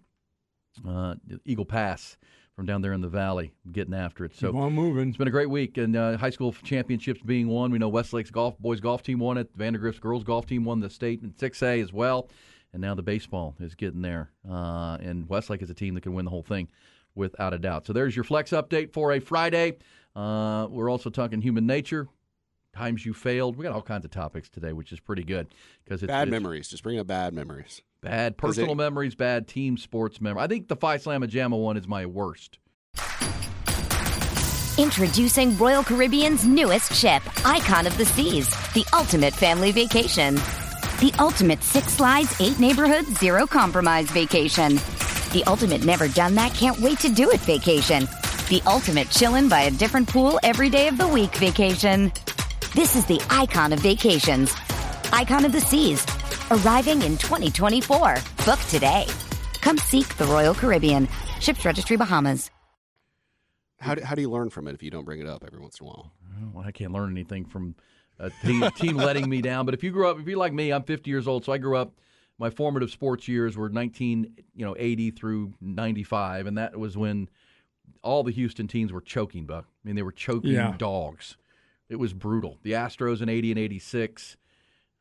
uh, 0.88 1.16
Eagle 1.46 1.66
Pass 1.66 2.18
from 2.56 2.66
down 2.66 2.82
there 2.82 2.94
in 2.94 3.02
the 3.02 3.08
valley, 3.08 3.54
getting 3.72 3.94
after 3.94 4.26
it. 4.26 4.36
So 4.36 4.52
Keep 4.52 4.60
on 4.62 4.74
moving. 4.74 5.10
it's 5.10 5.18
been 5.18 5.28
a 5.28 5.32
great 5.32 5.50
week, 5.50 5.78
and 5.78 5.96
uh, 5.96 6.18
high 6.18 6.32
school 6.32 6.52
championships 6.64 7.22
being 7.22 7.48
won. 7.48 7.72
We 7.72 7.78
know 7.78 7.90
Westlake's 7.90 8.32
golf 8.32 8.58
boys 8.60 8.80
golf 8.80 9.04
team 9.04 9.20
won 9.20 9.38
it. 9.38 9.50
Vandegrift's 9.56 10.00
girls 10.00 10.24
golf 10.24 10.48
team 10.48 10.66
won 10.66 10.80
the 10.80 10.90
state 10.90 11.22
in 11.22 11.32
6A 11.34 11.84
as 11.84 11.94
well, 11.94 12.30
and 12.74 12.82
now 12.82 12.96
the 12.96 13.04
baseball 13.04 13.56
is 13.60 13.76
getting 13.76 14.02
there. 14.02 14.32
Uh, 14.50 14.98
and 15.02 15.30
Westlake 15.30 15.62
is 15.62 15.70
a 15.70 15.76
team 15.76 15.94
that 15.94 16.02
can 16.02 16.14
win 16.14 16.26
the 16.26 16.32
whole 16.32 16.42
thing 16.44 16.68
without 17.14 17.54
a 17.54 17.60
doubt. 17.60 17.86
So 17.86 17.94
there's 17.94 18.16
your 18.16 18.24
flex 18.24 18.52
update 18.52 18.92
for 18.92 19.12
a 19.14 19.20
Friday. 19.20 19.78
Uh, 20.16 20.66
we're 20.70 20.90
also 20.90 21.12
talking 21.12 21.42
human 21.42 21.68
nature. 21.68 22.08
Times 22.78 23.04
you 23.08 23.14
failed. 23.16 23.58
We 23.58 23.64
got 23.64 23.74
all 23.74 23.82
kinds 23.82 24.06
of 24.06 24.12
topics 24.12 24.50
today, 24.50 24.72
which 24.72 24.92
is 24.92 25.00
pretty 25.00 25.24
good 25.24 25.48
because 25.84 26.04
it's 26.04 26.12
bad 26.12 26.28
it's 26.28 26.32
memories. 26.32 26.68
Just 26.68 26.84
bring 26.84 27.00
up 27.00 27.08
bad 27.08 27.34
memories. 27.34 27.82
Bad 28.02 28.38
personal 28.38 28.74
it- 28.74 28.76
memories, 28.76 29.16
bad 29.16 29.48
team 29.48 29.78
sports 29.78 30.22
memories. 30.22 30.44
I 30.44 30.48
think 30.48 30.68
the 30.68 30.76
Phi 30.76 31.00
Slamma 31.00 31.28
Jamma 31.28 31.60
one 31.60 31.76
is 31.76 31.88
my 31.88 32.06
worst. 32.06 32.60
Introducing 34.78 35.58
Royal 35.58 35.84
Caribbean's 35.84 36.46
newest 36.46 36.94
ship, 36.94 37.24
Icon 37.44 37.88
of 37.88 37.98
the 37.98 38.06
Seas, 38.06 38.52
the 38.74 38.86
ultimate 38.94 39.34
family 39.34 39.72
vacation. 39.72 40.36
The 41.00 41.12
ultimate 41.18 41.64
six 41.64 41.94
slides, 41.94 42.40
eight 42.40 42.60
neighborhoods, 42.60 43.18
zero 43.20 43.48
compromise 43.48 44.06
vacation. 44.12 44.76
The 45.34 45.44
ultimate 45.48 45.84
never 45.84 46.08
done 46.10 46.36
that, 46.36 46.54
can't 46.54 46.80
wait 46.80 47.00
to 47.00 47.10
do 47.10 47.32
it 47.32 47.40
vacation. 47.40 48.04
The 48.50 48.62
ultimate 48.68 49.08
chillin' 49.08 49.50
by 49.50 49.62
a 49.64 49.72
different 49.72 50.08
pool 50.08 50.40
every 50.44 50.70
day 50.70 50.88
of 50.88 51.00
the 51.00 51.08
week 51.08 51.36
vacation. 51.38 52.12
This 52.74 52.96
is 52.96 53.06
the 53.06 53.22
icon 53.30 53.74
of 53.74 53.80
vacations. 53.80 54.54
Icon 55.12 55.46
of 55.46 55.52
the 55.52 55.62
Seas, 55.62 56.06
arriving 56.52 57.02
in 57.02 57.18
2024. 57.18 58.16
Book 58.46 58.60
today. 58.70 59.06
Come 59.62 59.78
seek 59.78 60.16
the 60.18 60.26
Royal 60.26 60.54
Caribbean. 60.54 61.08
Ships 61.40 61.66
Registry 61.66 61.98
Bahamas. 61.98 62.52
How 63.80 63.96
do, 63.96 64.04
how 64.04 64.16
do 64.16 64.22
you 64.22 64.30
learn 64.30 64.50
from 64.50 64.68
it 64.68 64.74
if 64.74 64.82
you 64.84 64.90
don't 64.92 65.06
bring 65.06 65.20
it 65.20 65.28
up 65.28 65.44
every 65.46 65.60
once 65.60 65.80
in 65.80 65.86
a 65.86 65.90
while? 65.90 66.12
Well, 66.54 66.66
I 66.66 66.72
can't 66.72 66.92
learn 66.92 67.12
anything 67.12 67.46
from 67.46 67.76
uh, 68.20 68.30
a 68.44 68.46
team, 68.48 68.70
team 68.76 68.98
letting 68.98 69.30
me 69.30 69.42
down. 69.42 69.66
But 69.66 69.74
if 69.76 69.84
you 69.84 69.92
grew 69.92 70.10
up, 70.10 70.20
if 70.20 70.28
you're 70.28 70.38
like 70.38 70.54
me, 70.54 70.72
I'm 70.72 70.84
50 70.84 71.10
years 71.10 71.28
old, 71.28 71.46
so 71.46 71.54
I 71.54 71.58
grew 71.58 71.78
up. 71.78 71.94
My 72.40 72.50
formative 72.52 72.92
sports 72.92 73.28
years 73.28 73.58
were 73.58 73.70
19, 73.70 74.36
you 74.56 74.66
know, 74.66 74.76
80 74.78 75.12
through 75.12 75.54
95, 75.62 76.46
and 76.46 76.58
that 76.60 76.78
was 76.78 76.96
when 76.96 77.30
all 78.04 78.24
the 78.24 78.32
Houston 78.32 78.68
teams 78.68 78.92
were 78.94 79.02
choking. 79.02 79.46
Buck, 79.46 79.66
I 79.68 79.88
mean, 79.88 79.96
they 79.96 80.04
were 80.04 80.12
choking 80.12 80.52
Yeah. 80.52 80.76
dogs. 80.78 81.38
It 81.90 81.96
was 81.98 82.14
brutal. 82.14 82.58
The 82.64 82.72
Astros 82.74 83.22
in 83.22 83.30
80 83.30 83.52
and 83.52 83.60
86. 83.60 84.38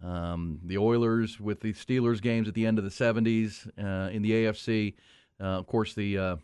Um, 0.03 0.61
the 0.63 0.79
Oilers 0.79 1.41
with 1.41 1.61
the 1.61 1.73
Steelers 1.73 2.21
games 2.21 2.49
at 2.49 2.55
the 2.55 2.67
end 2.67 2.79
of 2.79 2.85
the 2.85 2.91
70s 2.91 3.67
uh, 3.83 4.11
in 4.11 4.23
the 4.23 4.31
AFC. 4.33 4.95
Uh, 5.41 5.45
of 5.45 5.67
course, 5.67 5.95
the 5.95 6.19
uh, 6.19 6.37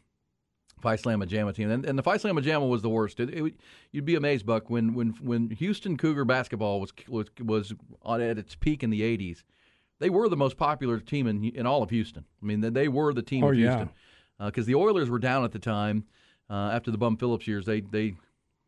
Phi 0.81 0.96
Jamma 0.96 1.55
team, 1.55 1.70
and, 1.70 1.85
and 1.85 1.98
the 1.98 2.02
Phi 2.02 2.16
Slamma 2.16 2.42
Jamma 2.42 2.68
was 2.68 2.83
the 2.83 2.88
worst. 2.88 3.20
It, 3.20 3.31
it, 3.31 3.55
you'd 3.92 4.05
be 4.07 4.16
amazed, 4.16 4.46
Buck, 4.46 4.68
when 4.70 4.94
when 4.94 5.11
when 5.22 5.50
Houston 5.50 5.96
Cougar 5.96 6.24
basketball 6.24 6.81
was 6.81 6.92
was 7.09 7.26
was 7.40 7.72
at 8.05 8.20
its 8.38 8.55
peak 8.55 8.83
in 8.83 8.90
the 8.90 9.02
'80s. 9.02 9.44
They 10.00 10.11
were 10.11 10.28
the 10.28 10.37
most 10.37 10.57
popular 10.57 10.98
team 10.98 11.26
in 11.26 11.44
in 11.44 11.66
all 11.66 11.83
of 11.83 11.90
Houston. 11.90 12.24
I 12.42 12.46
mean, 12.46 12.61
they- 12.62 12.70
they 12.70 12.88
were 12.88 13.12
the 13.14 13.22
team 13.22 13.44
Oh, 13.44 13.50
of 13.50 13.59
yeah. 13.59 13.68
Houston 13.76 13.90
because 14.38 14.66
the 14.66 14.74
Oilers 14.74 15.09
were 15.09 15.18
down 15.20 15.44
at 15.44 15.52
the 15.52 15.59
time 15.61 16.05
uh, 16.50 16.70
after 16.72 16.90
the 16.90 16.98
Bum 16.98 17.16
Phillips 17.16 17.46
years. 17.46 17.64
They 17.64 17.81
they 17.81 18.14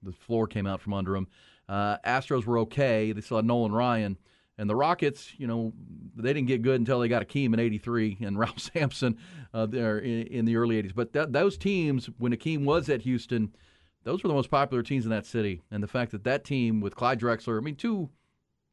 the 0.03 0.13
floor 0.13 0.47
came 0.47 0.67
out 0.67 0.81
from 0.83 0.93
under 0.95 1.13
them. 1.15 1.27
Uh, 1.69 1.99
Astros 1.99 2.45
were 2.45 2.59
okay. 2.59 3.13
They 3.13 3.21
still 3.21 3.39
had 3.39 3.47
Nolan 3.47 3.73
Ryan. 3.73 4.19
And 4.57 4.71
the 4.71 4.77
Rockets, 4.77 5.33
you 5.37 5.47
know, 5.47 5.73
they 6.17 6.33
didn't 6.33 6.47
get 6.47 6.63
good 6.63 6.79
until 6.79 7.01
they 7.01 7.09
got 7.09 7.27
Akeem 7.27 7.55
in 7.55 7.59
'83 7.59 8.19
and 8.23 8.39
Ralph 8.39 8.61
Sampson 8.61 9.19
uh, 9.53 9.67
there 9.67 9.99
in, 9.99 10.27
in 10.29 10.45
the 10.45 10.57
early 10.57 10.81
'80s. 10.81 10.95
But 10.95 11.33
those 11.33 11.59
teams, 11.59 12.09
when 12.19 12.33
Akeem 12.33 12.65
was 12.65 12.89
at 12.89 13.03
Houston, 13.03 13.55
those 14.05 14.23
were 14.23 14.29
the 14.29 14.35
most 14.35 14.51
popular 14.51 14.83
teams 14.83 15.05
in 15.05 15.11
that 15.11 15.27
city. 15.27 15.63
And 15.71 15.83
the 15.83 15.89
fact 15.89 16.13
that 16.13 16.25
that 16.25 16.45
team 16.45 16.81
with 16.81 16.95
Clyde 16.95 17.19
Drexler, 17.19 17.59
I 17.59 17.63
mean, 17.63 17.75
two, 17.75 18.09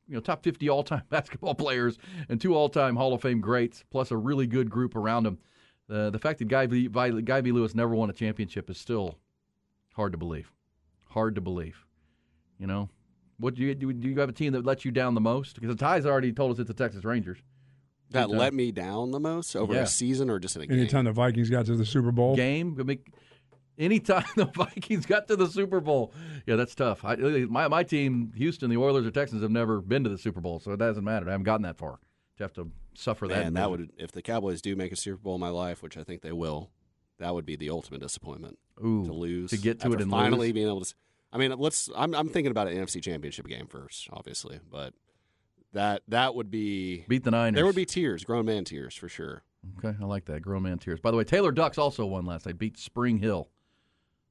you 0.08 0.15
know, 0.15 0.19
top 0.19 0.43
50 0.43 0.69
all-time 0.69 1.04
basketball 1.10 1.56
players 1.56 1.97
and 2.30 2.39
two 2.39 2.54
all-time 2.54 2.95
Hall 2.95 3.13
of 3.13 3.21
Fame 3.21 3.41
greats, 3.41 3.84
plus 3.89 4.12
a 4.12 4.17
really 4.17 4.45
good 4.45 4.69
group 4.69 4.95
around 4.95 5.23
them. 5.23 5.39
The 5.88 6.12
the 6.12 6.19
fact 6.19 6.39
that 6.39 6.47
Guy 6.47 6.67
V, 6.67 6.89
Guy 6.89 7.41
V. 7.41 7.51
Lewis 7.51 7.73
never 7.73 7.95
won 7.95 8.10
a 8.10 8.13
championship 8.13 8.69
is 8.69 8.77
still 8.77 9.17
hard 9.95 10.12
to 10.12 10.17
believe. 10.17 10.51
Hard 11.10 11.36
to 11.36 11.41
believe. 11.41 11.86
You 12.62 12.67
know, 12.67 12.89
what 13.39 13.56
do 13.56 13.63
you 13.63 13.74
do? 13.74 13.91
Do 13.91 14.08
you 14.08 14.19
have 14.19 14.30
a 14.30 14.34
team 14.34 14.54
that 14.54 14.63
lets 14.63 14.86
you 14.86 14.91
down 14.91 15.15
the 15.15 15.19
most? 15.21 15.56
Because 15.56 15.76
the 15.76 15.80
ties 15.84 16.06
already 16.06 16.32
told 16.32 16.52
us 16.52 16.60
it's 16.60 16.67
the 16.67 16.76
Texas 16.76 17.04
Rangers. 17.04 17.39
That 18.12 18.28
Good 18.28 18.38
let 18.38 18.54
me 18.54 18.71
down 18.71 19.10
the 19.10 19.19
most 19.19 19.56
over 19.56 19.74
Yeah. 19.74 19.82
a 19.82 19.88
season 19.88 20.30
or 20.30 20.38
just 20.38 20.56
in 20.56 20.62
a 20.62 20.67
game? 20.67 20.78
Anytime 20.80 21.06
the 21.06 21.12
Vikings 21.12 21.50
got 21.50 21.65
to 21.65 21.76
the 21.76 21.86
Super 21.86 22.12
Bowl, 22.12 22.36
game. 22.36 22.78
I 22.80 22.84
mean, 22.84 23.00
anytime 23.80 24.26
the 24.36 24.45
Vikings 24.45 25.08
got 25.08 25.28
to 25.30 25.36
the 25.36 25.47
Super 25.47 25.80
Bowl, 25.80 26.13
yeah, 26.45 26.56
that's 26.56 26.76
tough. 26.76 27.04
I, 27.04 27.15
my 27.15 27.67
my 27.67 27.84
team, 27.84 28.32
Houston, 28.36 28.69
the 28.69 28.78
Oilers 28.78 29.08
or 29.08 29.12
Texans 29.12 29.41
have 29.41 29.50
never 29.52 29.82
been 29.82 30.04
to 30.04 30.10
the 30.12 30.19
Super 30.19 30.39
Bowl, 30.39 30.60
so 30.60 30.71
it 30.71 30.78
doesn't 30.78 31.04
matter. 31.04 31.28
I 31.28 31.32
haven't 31.32 31.45
gotten 31.45 31.63
that 31.63 31.78
far 31.78 31.97
to 32.38 32.43
have 32.43 32.54
to 32.54 32.69
suffer 32.93 33.28
that. 33.28 33.43
And 33.45 33.56
that 33.58 33.71
would 33.71 33.89
if 33.97 34.12
the 34.12 34.21
Cowboys 34.21 34.62
do 34.62 34.76
make 34.76 34.91
a 34.91 34.95
Super 34.95 35.17
Bowl 35.17 35.34
in 35.36 35.41
my 35.41 35.50
life, 35.50 35.82
which 35.82 35.97
I 35.97 36.04
think 36.04 36.21
they 36.21 36.32
will, 36.34 36.69
that 37.17 37.34
would 37.34 37.45
be 37.45 37.56
the 37.56 37.71
ultimate 37.71 38.02
disappointment. 38.02 38.60
Ooh, 38.86 39.06
to 39.06 39.13
lose 39.13 39.50
to 39.52 39.58
get 39.58 39.80
to 39.80 39.93
it 39.93 40.02
and 40.02 40.12
finally 40.12 40.47
lose. 40.50 40.54
being 40.54 40.67
able 40.67 40.82
to. 40.82 40.93
S- 41.31 41.33
I 41.33 41.37
mean, 41.37 41.57
let's. 41.57 41.89
I'm, 41.95 42.13
I'm 42.15 42.29
thinking 42.29 42.51
about 42.51 42.67
an 42.67 42.77
NFC 42.77 43.01
Championship 43.01 43.47
game 43.47 43.67
first, 43.67 44.07
obviously, 44.11 44.59
but 44.69 44.93
that 45.73 46.03
that 46.07 46.35
would 46.35 46.51
be 46.51 47.05
beat 47.07 47.23
the 47.23 47.31
Niners. 47.31 47.55
There 47.55 47.65
would 47.65 47.75
be 47.75 47.85
tears, 47.85 48.23
grown 48.23 48.45
man 48.45 48.63
tears 48.65 48.95
for 48.95 49.07
sure. 49.09 49.43
Okay, 49.77 49.95
I 50.01 50.05
like 50.05 50.25
that. 50.25 50.41
Grown 50.41 50.63
man 50.63 50.79
tears. 50.79 50.99
By 50.99 51.11
the 51.11 51.17
way, 51.17 51.23
Taylor 51.23 51.51
Ducks 51.51 51.77
also 51.77 52.05
won 52.05 52.25
last 52.25 52.45
night. 52.45 52.57
Beat 52.57 52.77
Spring 52.77 53.19
Hill 53.19 53.49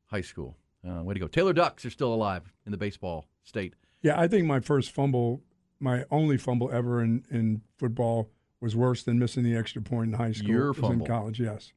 High 0.07 0.21
School. 0.23 0.57
Uh, 0.87 1.03
way 1.03 1.15
to 1.15 1.21
go. 1.21 1.29
Taylor 1.29 1.53
Ducks 1.53 1.85
are 1.85 1.91
still 1.91 2.13
alive 2.13 2.53
in 2.67 2.73
the 2.73 2.79
baseball 2.79 3.27
state. 3.45 3.75
Yeah, 4.03 4.19
I 4.19 4.27
think 4.29 4.47
my 4.47 4.61
first 4.61 4.91
fumble, 4.93 5.43
my 5.79 6.05
only 6.11 6.37
fumble 6.39 6.71
ever 6.73 7.03
in, 7.03 7.23
in 7.31 7.61
football 7.77 8.31
was 8.61 8.75
worse 8.75 9.03
than 9.03 9.19
missing 9.19 9.43
the 9.45 9.55
extra 9.55 9.83
point 9.83 10.09
in 10.09 10.15
high 10.19 10.33
school. 10.33 10.49
Your 10.49 10.73
was 10.73 10.91
in 10.91 11.05
college, 11.05 11.39
yes. 11.39 11.73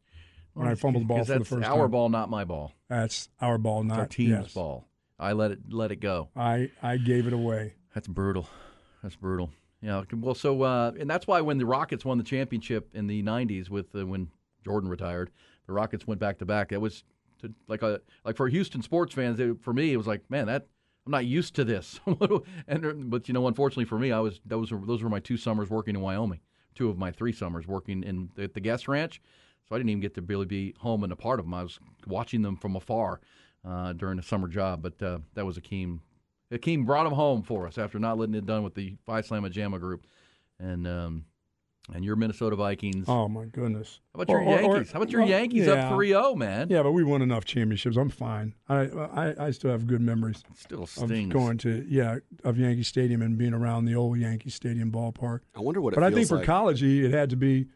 When 0.53 0.65
Well, 0.65 0.71
I 0.71 0.75
fumbled 0.75 1.03
the 1.03 1.07
ball 1.07 1.17
for 1.19 1.25
the 1.25 1.39
that's 1.39 1.49
first 1.49 1.67
our 1.67 1.77
time. 1.79 1.91
ball, 1.91 2.09
not 2.09 2.29
my 2.29 2.43
ball. 2.45 2.71
That's 2.87 3.27
our 3.41 3.57
ball, 3.57 3.81
It's 3.81 3.89
not 3.89 3.99
our 3.99 4.05
team's 4.07 4.29
yes. 4.29 4.53
ball. 4.53 4.87
I 5.23 5.31
let 5.31 5.51
it 5.51 5.59
let 5.69 5.91
it 5.91 6.01
go. 6.01 6.29
I, 6.35 6.69
I 6.81 6.97
gave 6.97 7.27
it 7.27 7.33
away. 7.33 7.75
That's 7.93 8.07
brutal. 8.07 8.49
That's 9.01 9.15
brutal. 9.15 9.51
Yeah. 9.81 10.03
Well, 10.13 10.35
so 10.35 10.63
uh, 10.63 10.91
and 10.99 11.09
that's 11.09 11.27
why 11.27 11.39
when 11.41 11.57
the 11.57 11.65
Rockets 11.65 12.03
won 12.03 12.17
the 12.17 12.23
championship 12.23 12.89
in 12.93 13.07
the 13.07 13.23
'90s, 13.23 13.69
with 13.69 13.95
uh, 13.95 14.05
when 14.05 14.29
Jordan 14.65 14.89
retired, 14.89 15.31
the 15.65 15.73
Rockets 15.73 16.05
went 16.05 16.19
back 16.19 16.39
to 16.39 16.45
back. 16.45 16.73
It 16.73 16.81
was 16.81 17.03
to, 17.39 17.53
like 17.67 17.81
a 17.83 18.01
like 18.25 18.35
for 18.35 18.49
Houston 18.49 18.81
sports 18.81 19.13
fans. 19.13 19.39
It, 19.39 19.61
for 19.61 19.73
me, 19.73 19.93
it 19.93 19.97
was 19.97 20.07
like, 20.07 20.29
man, 20.29 20.47
that 20.47 20.67
I'm 21.05 21.11
not 21.11 21.25
used 21.25 21.55
to 21.55 21.63
this. 21.63 22.01
and 22.67 23.09
but 23.09 23.27
you 23.29 23.33
know, 23.33 23.47
unfortunately 23.47 23.85
for 23.85 23.97
me, 23.97 24.11
I 24.11 24.19
was 24.19 24.41
those 24.45 24.71
were 24.71 24.85
those 24.85 25.01
were 25.01 25.09
my 25.09 25.21
two 25.21 25.37
summers 25.37 25.69
working 25.69 25.95
in 25.95 26.01
Wyoming. 26.01 26.41
Two 26.75 26.89
of 26.89 26.97
my 26.97 27.11
three 27.11 27.31
summers 27.31 27.65
working 27.65 28.03
in 28.03 28.29
at 28.37 28.53
the 28.53 28.59
guest 28.59 28.89
ranch. 28.89 29.21
So 29.69 29.75
I 29.75 29.79
didn't 29.79 29.91
even 29.91 30.01
get 30.01 30.15
to 30.15 30.21
really 30.21 30.45
be 30.45 30.73
home 30.79 31.03
and 31.03 31.13
a 31.13 31.15
part 31.15 31.39
of 31.39 31.45
them. 31.45 31.53
I 31.53 31.63
was 31.63 31.79
watching 32.05 32.41
them 32.41 32.57
from 32.57 32.75
afar 32.75 33.21
uh, 33.67 33.93
during 33.93 34.17
the 34.17 34.23
summer 34.23 34.47
job. 34.47 34.81
But 34.81 35.01
uh, 35.01 35.19
that 35.35 35.45
was 35.45 35.57
Akeem. 35.57 35.99
Akeem 36.51 36.85
brought 36.85 37.05
him 37.07 37.13
home 37.13 37.41
for 37.41 37.65
us 37.67 37.77
after 37.77 37.97
not 37.99 38.17
letting 38.17 38.35
it 38.35 38.45
done 38.45 38.63
with 38.63 38.75
the 38.75 38.95
Phi 39.05 39.21
Slamma 39.21 39.51
Jamma 39.51 39.79
group, 39.79 40.05
and 40.59 40.87
um, 40.87 41.25
and 41.93 42.05
your 42.05 42.15
Minnesota 42.15 42.55
Vikings. 42.55 43.05
Oh 43.09 43.27
my 43.27 43.45
goodness! 43.45 43.99
How 44.13 44.21
about 44.21 44.31
your 44.31 44.39
Or- 44.41 44.43
or- 44.43 44.61
or- 44.61 44.75
Yankees? 44.75 44.91
How 44.91 44.99
about 44.99 45.11
your 45.11 45.21
well, 45.21 45.29
Yankees 45.29 45.65
yeah. 45.65 45.73
up 45.89 45.93
3-0, 45.93 46.37
man? 46.37 46.67
Yeah, 46.69 46.83
but 46.83 46.91
we 46.91 47.03
won 47.03 47.21
enough 47.23 47.43
championships. 47.45 47.97
I'm 47.97 48.09
fine. 48.09 48.53
I 48.69 48.81
I, 48.81 49.47
I 49.47 49.51
still 49.51 49.71
have 49.71 49.87
good 49.87 50.01
memories. 50.01 50.43
Still 50.55 50.83
of 50.83 50.89
stings. 50.89 51.33
going 51.33 51.57
to 51.59 51.83
yeah 51.89 52.17
of 52.43 52.57
Yankee 52.59 52.83
Stadium 52.83 53.21
and 53.23 53.37
being 53.37 53.53
around 53.53 53.85
the 53.85 53.95
old 53.95 54.19
Yankee 54.19 54.49
Stadium 54.51 54.91
ballpark. 54.91 55.39
I 55.55 55.61
wonder 55.61 55.81
what 55.81 55.93
it 55.93 55.95
But 55.95 56.03
I 56.03 56.09
think 56.09 56.19
feels 56.19 56.29
for 56.29 56.35
like. 56.37 56.45
college, 56.45 56.83
it 56.83 57.11
had 57.11 57.31
to 57.31 57.35
be 57.35 57.67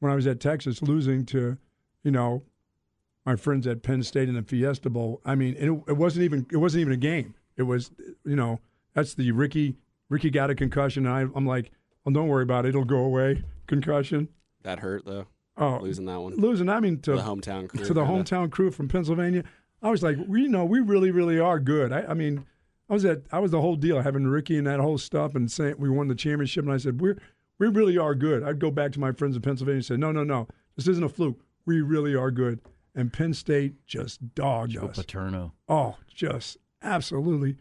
when 0.00 0.10
I 0.10 0.16
was 0.16 0.26
at 0.26 0.40
Texas 0.40 0.82
losing 0.82 1.24
to, 1.26 1.56
you 2.02 2.10
know, 2.10 2.42
my 3.26 3.36
friends 3.36 3.66
at 3.66 3.82
Penn 3.82 4.02
State 4.02 4.28
in 4.28 4.34
the 4.34 4.42
Fiesta 4.42 4.90
Bowl. 4.90 5.20
I 5.24 5.34
mean, 5.34 5.54
it, 5.58 5.70
it 5.88 5.96
wasn't 5.96 6.24
even 6.24 6.46
it 6.50 6.56
wasn't 6.58 6.82
even 6.82 6.92
a 6.92 6.98
game. 6.98 7.34
It 7.56 7.62
was, 7.62 7.90
you 8.24 8.36
know, 8.36 8.60
that's 8.94 9.14
the 9.14 9.30
Ricky 9.32 9.76
Ricky 10.10 10.30
got 10.30 10.50
a 10.50 10.54
concussion. 10.54 11.06
And 11.06 11.14
I, 11.14 11.20
I'm 11.36 11.46
like, 11.46 11.70
well, 12.04 12.12
don't 12.12 12.28
worry 12.28 12.42
about 12.42 12.66
it. 12.66 12.70
It'll 12.70 12.84
go 12.84 12.98
away. 12.98 13.42
Concussion. 13.66 14.28
That 14.62 14.80
hurt 14.80 15.04
though. 15.04 15.26
Oh, 15.56 15.78
losing 15.80 16.06
that 16.06 16.20
one. 16.20 16.34
Losing, 16.34 16.68
I 16.68 16.80
mean, 16.80 16.98
to 17.02 17.12
The 17.12 17.22
hometown 17.22 17.68
crew, 17.68 17.84
to 17.84 17.94
the 17.94 18.04
kinda. 18.04 18.24
hometown 18.24 18.50
crew 18.50 18.70
from 18.70 18.88
Pennsylvania. 18.88 19.44
I 19.82 19.90
was 19.90 20.02
like, 20.02 20.16
we 20.26 20.42
you 20.42 20.48
know, 20.48 20.64
we 20.64 20.80
really, 20.80 21.10
really 21.10 21.38
are 21.38 21.60
good. 21.60 21.92
I, 21.92 22.02
I 22.08 22.14
mean, 22.14 22.44
I 22.90 22.92
was 22.92 23.04
at, 23.04 23.22
I 23.30 23.38
was 23.38 23.52
the 23.52 23.60
whole 23.60 23.76
deal 23.76 24.00
having 24.02 24.26
Ricky 24.26 24.58
and 24.58 24.66
that 24.66 24.80
whole 24.80 24.98
stuff, 24.98 25.34
and 25.34 25.50
saying 25.50 25.76
we 25.78 25.88
won 25.88 26.08
the 26.08 26.14
championship, 26.14 26.64
and 26.64 26.72
I 26.72 26.76
said, 26.78 27.00
we're, 27.00 27.16
we 27.58 27.68
really 27.68 27.96
are 27.96 28.14
good. 28.14 28.42
I'd 28.42 28.58
go 28.58 28.70
back 28.70 28.92
to 28.92 29.00
my 29.00 29.12
friends 29.12 29.36
in 29.36 29.42
Pennsylvania 29.42 29.76
and 29.76 29.84
say, 29.84 29.96
no, 29.96 30.10
no, 30.10 30.24
no, 30.24 30.48
this 30.76 30.88
isn't 30.88 31.04
a 31.04 31.08
fluke. 31.08 31.38
We 31.66 31.80
really 31.82 32.14
are 32.16 32.30
good. 32.30 32.60
And 32.94 33.12
Penn 33.12 33.34
State 33.34 33.84
just 33.86 34.34
dogged 34.34 34.72
Joe 34.72 34.86
us. 34.86 34.96
Paterno. 34.96 35.52
Oh, 35.68 35.96
just 36.14 36.58
absolutely. 36.82 37.56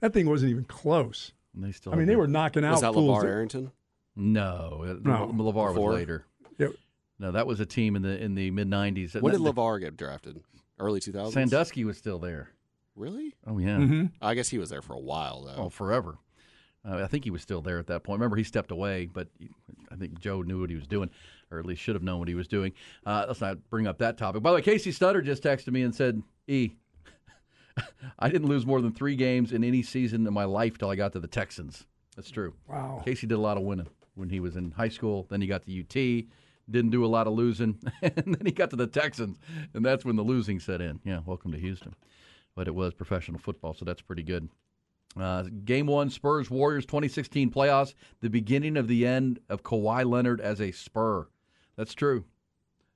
That 0.00 0.12
thing 0.12 0.28
wasn't 0.28 0.50
even 0.50 0.64
close. 0.64 1.32
And 1.54 1.62
they 1.64 1.72
still 1.72 1.92
I 1.92 1.96
mean, 1.96 2.06
they 2.06 2.14
the- 2.14 2.18
were 2.20 2.26
knocking 2.28 2.64
out 2.64 2.72
Was 2.72 2.80
that 2.82 2.94
fools. 2.94 3.22
LaVar 3.22 3.26
Arrington? 3.28 3.72
No, 4.16 4.98
No. 5.04 5.28
LaVar 5.32 5.68
Before? 5.68 5.72
was 5.90 5.94
later. 5.94 6.24
Yep. 6.58 6.72
No, 7.18 7.32
that 7.32 7.46
was 7.46 7.60
a 7.60 7.66
team 7.66 7.96
in 7.96 8.02
the 8.02 8.20
in 8.22 8.34
the 8.34 8.50
mid 8.50 8.68
'90s. 8.68 9.20
When 9.20 9.32
did 9.32 9.40
LaVar 9.42 9.80
get 9.80 9.96
drafted? 9.96 10.40
Early 10.78 11.00
2000s. 11.00 11.32
Sandusky 11.32 11.84
was 11.84 11.98
still 11.98 12.18
there. 12.18 12.50
Really? 12.96 13.34
Oh 13.46 13.58
yeah. 13.58 13.76
Mm-hmm. 13.78 14.06
I 14.22 14.34
guess 14.34 14.48
he 14.48 14.58
was 14.58 14.70
there 14.70 14.82
for 14.82 14.92
a 14.94 14.98
while 14.98 15.42
though. 15.44 15.64
Oh, 15.64 15.68
forever. 15.68 16.18
Uh, 16.88 17.02
I 17.02 17.06
think 17.08 17.24
he 17.24 17.30
was 17.30 17.42
still 17.42 17.60
there 17.60 17.78
at 17.78 17.88
that 17.88 18.04
point. 18.04 18.18
Remember, 18.20 18.36
he 18.36 18.44
stepped 18.44 18.70
away, 18.70 19.06
but 19.12 19.28
he- 19.38 19.50
I 19.90 19.96
think 19.96 20.18
Joe 20.20 20.42
knew 20.42 20.60
what 20.60 20.70
he 20.70 20.76
was 20.76 20.86
doing, 20.86 21.10
or 21.50 21.58
at 21.58 21.66
least 21.66 21.82
should 21.82 21.94
have 21.94 22.02
known 22.02 22.18
what 22.18 22.28
he 22.28 22.34
was 22.34 22.48
doing. 22.48 22.72
Uh, 23.04 23.24
let's 23.26 23.40
not 23.40 23.58
bring 23.70 23.86
up 23.86 23.98
that 23.98 24.18
topic. 24.18 24.42
By 24.42 24.50
the 24.50 24.56
way, 24.56 24.62
Kasey 24.62 24.92
Studdard 24.92 25.24
just 25.24 25.42
texted 25.42 25.72
me 25.72 25.82
and 25.82 25.94
said, 25.94 26.22
"E, 26.46 26.72
I 28.18 28.28
didn't 28.28 28.48
lose 28.48 28.66
more 28.66 28.80
than 28.80 28.92
three 28.92 29.16
games 29.16 29.52
in 29.52 29.64
any 29.64 29.82
season 29.82 30.26
in 30.26 30.32
my 30.32 30.44
life 30.44 30.78
till 30.78 30.90
I 30.90 30.96
got 30.96 31.12
to 31.12 31.20
the 31.20 31.28
Texans." 31.28 31.86
That's 32.16 32.30
true. 32.30 32.54
Wow. 32.68 33.02
Casey 33.04 33.26
did 33.26 33.36
a 33.36 33.40
lot 33.40 33.56
of 33.56 33.62
winning 33.62 33.88
when 34.14 34.28
he 34.28 34.40
was 34.40 34.56
in 34.56 34.72
high 34.72 34.88
school. 34.88 35.26
Then 35.30 35.40
he 35.40 35.46
got 35.46 35.64
to 35.66 35.80
UT, 35.80 36.24
didn't 36.70 36.90
do 36.90 37.04
a 37.04 37.06
lot 37.06 37.26
of 37.26 37.32
losing, 37.34 37.78
and 38.02 38.34
then 38.34 38.44
he 38.44 38.52
got 38.52 38.70
to 38.70 38.76
the 38.76 38.86
Texans, 38.86 39.38
and 39.72 39.84
that's 39.84 40.04
when 40.04 40.16
the 40.16 40.24
losing 40.24 40.58
set 40.60 40.80
in. 40.80 41.00
Yeah, 41.04 41.20
welcome 41.24 41.52
to 41.52 41.58
Houston. 41.58 41.94
But 42.54 42.66
it 42.66 42.74
was 42.74 42.92
professional 42.92 43.38
football, 43.38 43.72
so 43.74 43.84
that's 43.84 44.02
pretty 44.02 44.24
good. 44.24 44.48
Uh, 45.18 45.44
game 45.64 45.86
one, 45.86 46.10
Spurs 46.10 46.50
Warriors 46.50 46.84
2016 46.86 47.50
playoffs. 47.50 47.94
The 48.20 48.28
beginning 48.28 48.76
of 48.76 48.88
the 48.88 49.06
end 49.06 49.38
of 49.48 49.62
Kawhi 49.62 50.08
Leonard 50.08 50.40
as 50.40 50.60
a 50.60 50.72
Spur. 50.72 51.28
That's 51.78 51.94
true. 51.94 52.24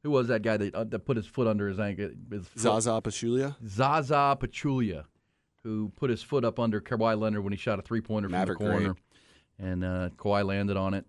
Who 0.03 0.11
was 0.11 0.27
that 0.29 0.43
guy 0.43 0.57
that, 0.57 0.75
uh, 0.75 0.85
that 0.85 0.99
put 1.07 1.17
his 1.17 1.27
foot 1.27 1.47
under 1.47 1.69
his 1.69 1.79
ankle? 1.79 2.11
His 2.31 2.51
Zaza 2.59 3.01
Pachulia? 3.03 3.55
Zaza 3.67 4.37
Pachulia, 4.39 5.05
who 5.63 5.93
put 5.97 6.11
his 6.11 6.23
foot 6.23 6.45
up 6.45 6.59
under 6.59 6.81
Kawhi 6.81 7.19
Leonard 7.19 7.45
when 7.45 7.53
he 7.53 7.57
shot 7.57 7.79
a 7.79 7.83
three 7.83 8.01
pointer 8.01 8.29
from 8.29 8.33
Maverick 8.33 8.59
the 8.59 8.65
corner, 8.65 8.95
great. 8.95 8.97
and 9.71 9.85
uh, 9.85 10.09
Kawhi 10.17 10.45
landed 10.45 10.77
on 10.77 10.95
it, 10.95 11.07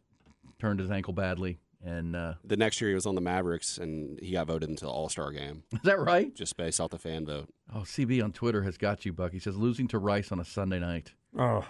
turned 0.59 0.79
his 0.79 0.91
ankle 0.91 1.13
badly, 1.13 1.57
and 1.83 2.15
uh, 2.15 2.35
The 2.43 2.55
next 2.55 2.79
year 2.79 2.91
he 2.91 2.93
was 2.93 3.07
on 3.07 3.15
the 3.15 3.21
Mavericks 3.21 3.79
and 3.79 4.19
he 4.21 4.31
got 4.33 4.45
voted 4.45 4.69
into 4.69 4.85
the 4.85 4.91
All 4.91 5.09
Star 5.09 5.31
game. 5.31 5.63
is 5.73 5.79
that 5.83 5.99
right? 5.99 6.33
Just 6.35 6.55
based 6.55 6.79
off 6.79 6.91
the 6.91 6.99
fan 6.99 7.25
vote. 7.25 7.49
Oh, 7.73 7.79
CB 7.79 8.23
on 8.23 8.31
Twitter 8.31 8.61
has 8.61 8.77
got 8.77 9.05
you, 9.05 9.11
Buck. 9.13 9.31
He 9.31 9.39
says 9.39 9.57
losing 9.57 9.87
to 9.87 9.97
Rice 9.97 10.31
on 10.31 10.39
a 10.39 10.45
Sunday 10.45 10.79
night. 10.79 11.13
Oh, 11.37 11.65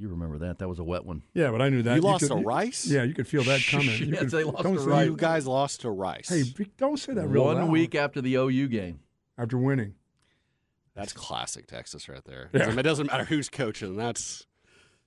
You 0.00 0.08
remember 0.08 0.38
that? 0.38 0.58
That 0.60 0.68
was 0.68 0.78
a 0.78 0.84
wet 0.84 1.04
one. 1.04 1.22
yeah, 1.34 1.50
but 1.50 1.60
I 1.60 1.68
knew 1.68 1.82
that. 1.82 1.96
You 1.96 2.00
lost 2.00 2.22
could- 2.26 2.30
to 2.38 2.42
Rice? 2.42 2.86
Yeah, 2.86 3.02
you 3.02 3.12
could 3.12 3.28
feel 3.28 3.42
that 3.44 3.60
coming. 3.68 3.88
You 3.98 4.06
Yes, 4.06 4.20
could- 4.20 4.30
they 4.30 4.44
lost 4.44 4.62
don't 4.62 4.76
to 4.76 4.80
Rice. 4.80 5.06
You 5.06 5.16
guys 5.16 5.46
lost 5.46 5.82
to 5.82 5.90
Rice. 5.90 6.28
Hey, 6.30 6.44
don't 6.78 6.96
say 6.98 7.12
that 7.12 7.26
real 7.28 7.44
One 7.44 7.56
loud. 7.56 7.70
week 7.70 7.94
after 7.94 8.22
the 8.22 8.34
OU 8.36 8.68
game. 8.68 9.00
after 9.36 9.58
winning. 9.58 9.94
That's 10.94 11.12
classic 11.12 11.66
Texas 11.66 12.08
right 12.08 12.24
there. 12.24 12.48
Yeah. 12.52 12.70
It 12.70 12.82
doesn't 12.82 13.06
matter 13.08 13.24
who's 13.24 13.48
coaching. 13.48 13.96
That's 13.96 14.46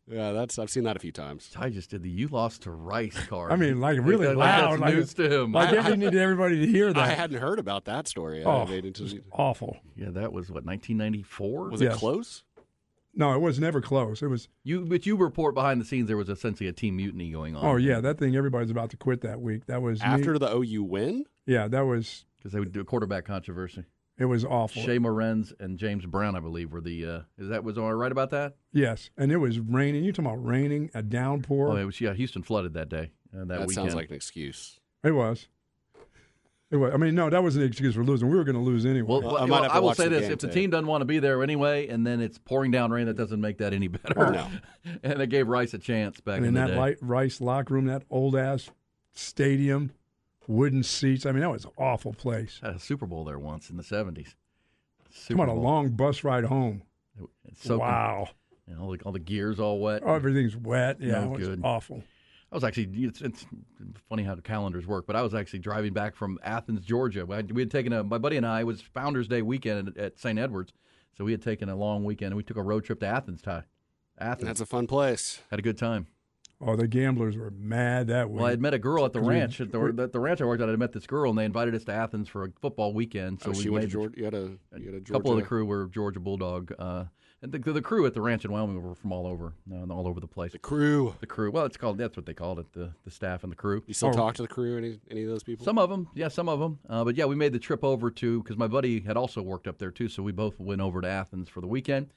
yeah, 0.08 0.32
that's 0.34 0.60
I've 0.60 0.69
seen 0.69 0.84
that 0.84 0.95
a 0.95 0.99
few 0.99 1.12
times. 1.12 1.49
Ty 1.49 1.69
just 1.69 1.89
did 1.89 2.03
the 2.03 2.10
"you 2.10 2.27
lost 2.27 2.63
to 2.63 2.71
Rice" 2.71 3.17
card. 3.27 3.51
I 3.51 3.56
mean, 3.56 3.79
like 3.79 3.97
really 4.01 4.27
Like 4.27 4.38
loud. 4.38 4.71
That's 4.71 4.82
like 4.82 4.93
news 4.95 5.13
to 5.15 5.34
him. 5.41 5.51
Like 5.53 5.73
every 5.73 5.97
needed 5.97 6.15
everybody 6.19 6.65
to 6.65 6.71
hear 6.71 6.91
that. 6.93 7.01
I 7.01 7.13
hadn't 7.13 7.39
heard 7.39 7.58
about 7.60 7.86
that 7.86 8.08
story. 8.08 8.43
Oh, 8.43 8.63
I 8.63 8.65
made 8.65 8.86
it 8.86 8.99
it 8.99 9.03
was 9.03 9.15
awful. 9.32 9.77
yeah, 9.95 10.10
that 10.12 10.34
was 10.34 10.49
what 10.49 10.65
1994. 10.65 11.69
was 11.69 11.82
Yes. 11.82 11.95
it 11.95 11.99
close? 11.99 12.43
No, 13.15 13.34
it 13.34 13.39
was 13.41 13.60
never 13.60 13.80
close. 13.82 14.21
It 14.23 14.28
was. 14.28 14.47
You, 14.63 14.86
but 14.86 15.06
you 15.06 15.15
report 15.15 15.54
behind 15.54 15.80
the 15.80 15.86
scenes 15.86 16.08
there 16.08 16.17
was 16.17 16.30
essentially 16.30 16.67
a 16.67 16.73
team 16.73 16.95
mutiny 16.97 17.32
going 17.32 17.56
on. 17.56 17.63
Oh 17.65 17.76
yeah, 17.76 18.02
that 18.02 18.17
thing. 18.17 18.36
Everybody's 18.36 18.71
about 18.71 18.89
to 18.91 18.97
quit 18.97 19.21
that 19.21 19.39
week. 19.41 19.65
That 19.67 19.82
was 19.82 19.99
me- 19.99 20.06
After 20.08 20.38
the 20.39 20.52
OU 20.56 20.84
win? 20.84 21.26
Yeah, 21.45 21.68
that 21.68 21.82
was. 21.82 22.26
because 22.38 22.51
they 22.53 22.59
would 22.59 22.72
do 22.72 22.82
a 22.82 22.86
quarterback 22.86 23.26
controversy. 23.26 23.84
It 24.18 24.26
was 24.26 24.45
awful. 24.45 24.82
Shea 24.84 24.99
Morenz 24.99 25.53
and 25.59 25.80
James 25.80 26.05
Brown, 26.05 26.36
I 26.36 26.39
believe, 26.39 26.72
were 26.72 26.82
the. 26.82 27.05
Uh, 27.05 27.20
is 27.38 27.49
that 27.49 27.64
was 27.64 27.78
I 27.78 27.89
right 27.91 28.11
about 28.11 28.30
that? 28.32 28.55
Yes, 28.72 29.09
and 29.18 29.32
it 29.32 29.38
was 29.38 29.59
raining. 29.59 30.03
You 30.03 30.11
talking 30.11 30.26
about 30.32 30.43
raining, 30.45 30.89
a 30.93 31.01
downpour? 31.01 31.70
Oh, 31.70 31.76
it 31.76 31.86
was. 31.86 31.99
Yeah, 32.01 32.14
Houston 32.14 32.43
flooded 32.43 32.74
that 32.76 32.89
day. 32.89 33.11
Uh, 33.36 33.39
that 33.39 33.47
That, 33.47 33.59
weekend. 33.61 33.74
sounds 33.74 33.95
like 33.95 34.09
an 34.09 34.16
excuse. 34.16 34.80
It 35.03 35.11
was. 35.11 35.47
It 36.74 36.78
was. 36.78 36.91
I 36.93 36.97
mean, 36.97 37.13
no, 37.13 37.30
that 37.30 37.43
wasn't 37.43 37.63
an 37.65 37.69
excuse 37.69 37.93
for 37.93 38.03
losing. 38.03 38.30
We 38.30 38.36
were 38.36 38.43
going 38.43 38.55
to 38.55 38.61
lose 38.61 38.86
anyway. 38.86 39.07
Well, 39.07 39.21
Well, 39.21 39.34
well, 39.36 39.43
I 39.43 39.45
might 39.45 39.63
have 39.63 39.71
I 39.74 39.80
will 39.80 39.93
say 39.93 40.07
this: 40.07 40.24
game 40.24 40.32
if 40.32 40.39
the 40.39 40.47
team 40.49 40.71
doesn't 40.71 40.88
want 40.88 41.01
to 41.01 41.05
be 41.05 41.19
there 41.19 41.43
anyway, 41.43 41.88
and 41.88 42.05
then 42.05 42.19
it's 42.19 42.39
pouring 42.39 42.71
down 42.71 42.89
rain, 42.91 43.05
that 43.05 43.15
doesn't 43.15 43.39
make 43.39 43.59
that 43.59 43.74
any 43.74 43.88
better. 43.88 44.32
No. 44.32 44.47
and 45.03 45.21
it 45.21 45.28
gave 45.28 45.47
Rice 45.47 45.74
a 45.76 45.78
chance 45.78 46.19
back 46.19 46.38
and 46.38 46.45
in 46.47 46.49
in 46.49 46.53
the 46.55 46.59
that 46.61 46.67
day. 46.74 46.78
light 46.80 46.97
Rice 47.01 47.39
locker 47.39 47.76
room, 47.76 47.86
that 47.86 48.03
old 48.09 48.36
ass 48.36 48.71
stadium. 49.13 49.91
wooden 50.47 50.82
seats. 50.84 51.26
I 51.28 51.32
mean, 51.32 51.41
that 51.41 51.51
was 51.51 51.65
an 51.65 51.71
awful 51.78 52.11
place. 52.13 52.59
Had 52.63 52.76
a 52.76 52.80
Super 52.80 53.05
Bowl 53.05 53.24
there 53.24 53.39
once 53.39 53.69
in 53.69 53.78
the 53.78 53.84
seventies. 53.84 54.36
Come 55.28 55.41
on, 55.41 55.49
a 55.49 55.53
long 55.53 55.89
bus 55.89 56.24
ride 56.24 56.45
home. 56.45 56.82
soaking. 57.55 57.80
wow. 57.80 58.30
You 58.67 58.76
know, 58.76 58.82
all, 58.84 58.91
the, 58.91 59.03
all 59.03 59.11
the 59.11 59.19
gears 59.19 59.59
all 59.59 59.80
wet. 59.80 60.01
Oh, 60.05 60.15
everything's 60.15 60.55
wet. 60.55 60.97
Yeah, 60.99 61.26
No 61.26 61.36
it 61.36 61.39
was 61.39 61.47
good. 61.49 61.61
awful. 61.63 62.03
I 62.54 62.56
was 62.56 62.64
actually, 62.64 62.88
it's, 63.04 63.20
it's 63.20 63.47
funny 64.08 64.22
how 64.22 64.36
the 64.36 64.41
calendars 64.43 64.86
work, 64.86 65.08
but 65.08 65.16
I 65.16 65.24
was 65.24 65.34
actually 65.34 65.58
driving 65.58 65.91
back 65.91 66.16
from 66.16 66.38
Athens, 66.43 66.86
Georgia. 66.86 67.26
We 67.26 67.36
had, 67.36 67.72
taken 67.72 67.91
a, 67.91 68.04
my 68.04 68.20
buddy 68.20 68.38
and 68.38 68.45
I, 68.45 68.60
it 68.60 68.66
was 68.66 68.80
Founders 68.93 69.28
Day 69.28 69.41
weekend 69.41 69.88
at, 69.88 69.97
at 69.97 70.20
St. 70.20 70.38
Edwards. 70.38 70.72
So 71.18 71.26
we 71.26 71.32
had 71.32 71.41
taken 71.41 71.68
a 71.68 71.76
long 71.76 72.04
weekend 72.04 72.28
and 72.28 72.38
we 72.38 72.43
took 72.43 72.58
a 72.58 72.62
road 72.62 72.86
trip 72.86 72.99
to 72.99 73.08
Athens, 73.08 73.41
Ty. 73.41 73.64
Athens. 74.20 74.45
That's 74.45 74.62
a 74.62 74.68
fun 74.68 74.86
place. 74.86 75.41
Had 75.49 75.58
a 75.58 75.64
good 75.64 75.80
time. 75.80 76.06
Oh, 76.62 76.76
the 76.76 76.88
gamblers 76.88 77.36
were 77.36 77.49
mad 77.49 78.08
that 78.08 78.30
week. 78.30 78.38
Well, 78.38 78.45
I 78.45 78.51
had 78.51 78.62
met 78.62 78.76
a 78.76 78.80
girl 78.80 79.04
at 79.04 79.14
the 79.14 79.20
ranch. 79.20 79.60
At 79.60 79.72
the, 79.72 79.95
at 79.99 80.14
the 80.14 80.20
ranch 80.20 80.39
I 80.39 80.45
worked 80.45 80.62
at, 80.62 80.70
I 80.70 80.72
had 80.72 80.80
met 80.80 80.93
this 80.93 81.08
girl, 81.08 81.32
and 81.32 81.38
they 81.38 81.45
invited 81.45 81.74
us 81.74 81.84
to 81.86 81.91
Athens 81.91 82.30
for 82.30 82.43
a 82.43 82.49
football 82.62 82.93
weekend. 82.93 83.41
So 83.41 83.49
oh, 83.49 83.54
we 83.54 83.64
she 83.64 83.70
went 83.70 83.86
made 83.86 83.89
to 83.89 83.93
Georgia. 83.93 84.18
You 84.18 84.26
had 84.26 84.34
a, 84.36 84.38
you 84.78 84.86
had 84.86 84.93
a 84.95 85.01
Georgia. 85.01 85.12
couple 85.14 85.32
of 85.32 85.38
the 85.38 85.43
crew 85.43 85.66
were 85.66 85.88
Georgia 85.88 86.20
Bulldog, 86.20 86.72
uh, 86.78 86.99
and 86.99 87.10
the, 87.47 87.59
the 87.59 87.81
crew 87.81 88.05
at 88.05 88.13
the 88.13 88.21
ranch 88.21 88.45
in 88.45 88.51
Wyoming 88.51 88.81
were 88.81 88.95
from 88.95 89.11
all 89.11 89.27
over, 89.27 89.53
uh, 89.71 89.93
all 89.93 90.07
over 90.07 90.19
the 90.19 90.27
place. 90.27 90.51
The 90.53 90.59
crew, 90.59 91.15
the 91.19 91.27
crew. 91.27 91.51
Well, 91.51 91.65
it's 91.65 91.77
called 91.77 91.97
that's 91.97 92.15
what 92.15 92.25
they 92.25 92.33
called 92.33 92.59
it, 92.59 92.71
the 92.73 92.91
the 93.03 93.11
staff 93.11 93.43
and 93.43 93.51
the 93.51 93.55
crew. 93.55 93.83
You 93.85 93.93
still 93.93 94.13
talk 94.13 94.35
to 94.35 94.41
the 94.41 94.47
crew? 94.47 94.77
Any 94.77 94.99
any 95.11 95.23
of 95.23 95.29
those 95.29 95.43
people? 95.43 95.65
Some 95.65 95.77
of 95.77 95.89
them, 95.89 96.07
yeah, 96.15 96.27
some 96.29 96.47
of 96.49 96.59
them. 96.59 96.79
Uh, 96.89 97.03
but 97.03 97.15
yeah, 97.15 97.25
we 97.25 97.35
made 97.35 97.53
the 97.53 97.59
trip 97.59 97.83
over 97.83 98.09
to 98.11 98.41
because 98.41 98.57
my 98.57 98.67
buddy 98.67 99.01
had 99.01 99.17
also 99.17 99.41
worked 99.41 99.67
up 99.67 99.77
there 99.77 99.91
too, 99.91 100.07
so 100.07 100.23
we 100.23 100.31
both 100.31 100.59
went 100.59 100.81
over 100.81 101.01
to 101.01 101.07
Athens 101.07 101.49
for 101.49 101.61
the 101.61 101.67
weekend. 101.67 102.13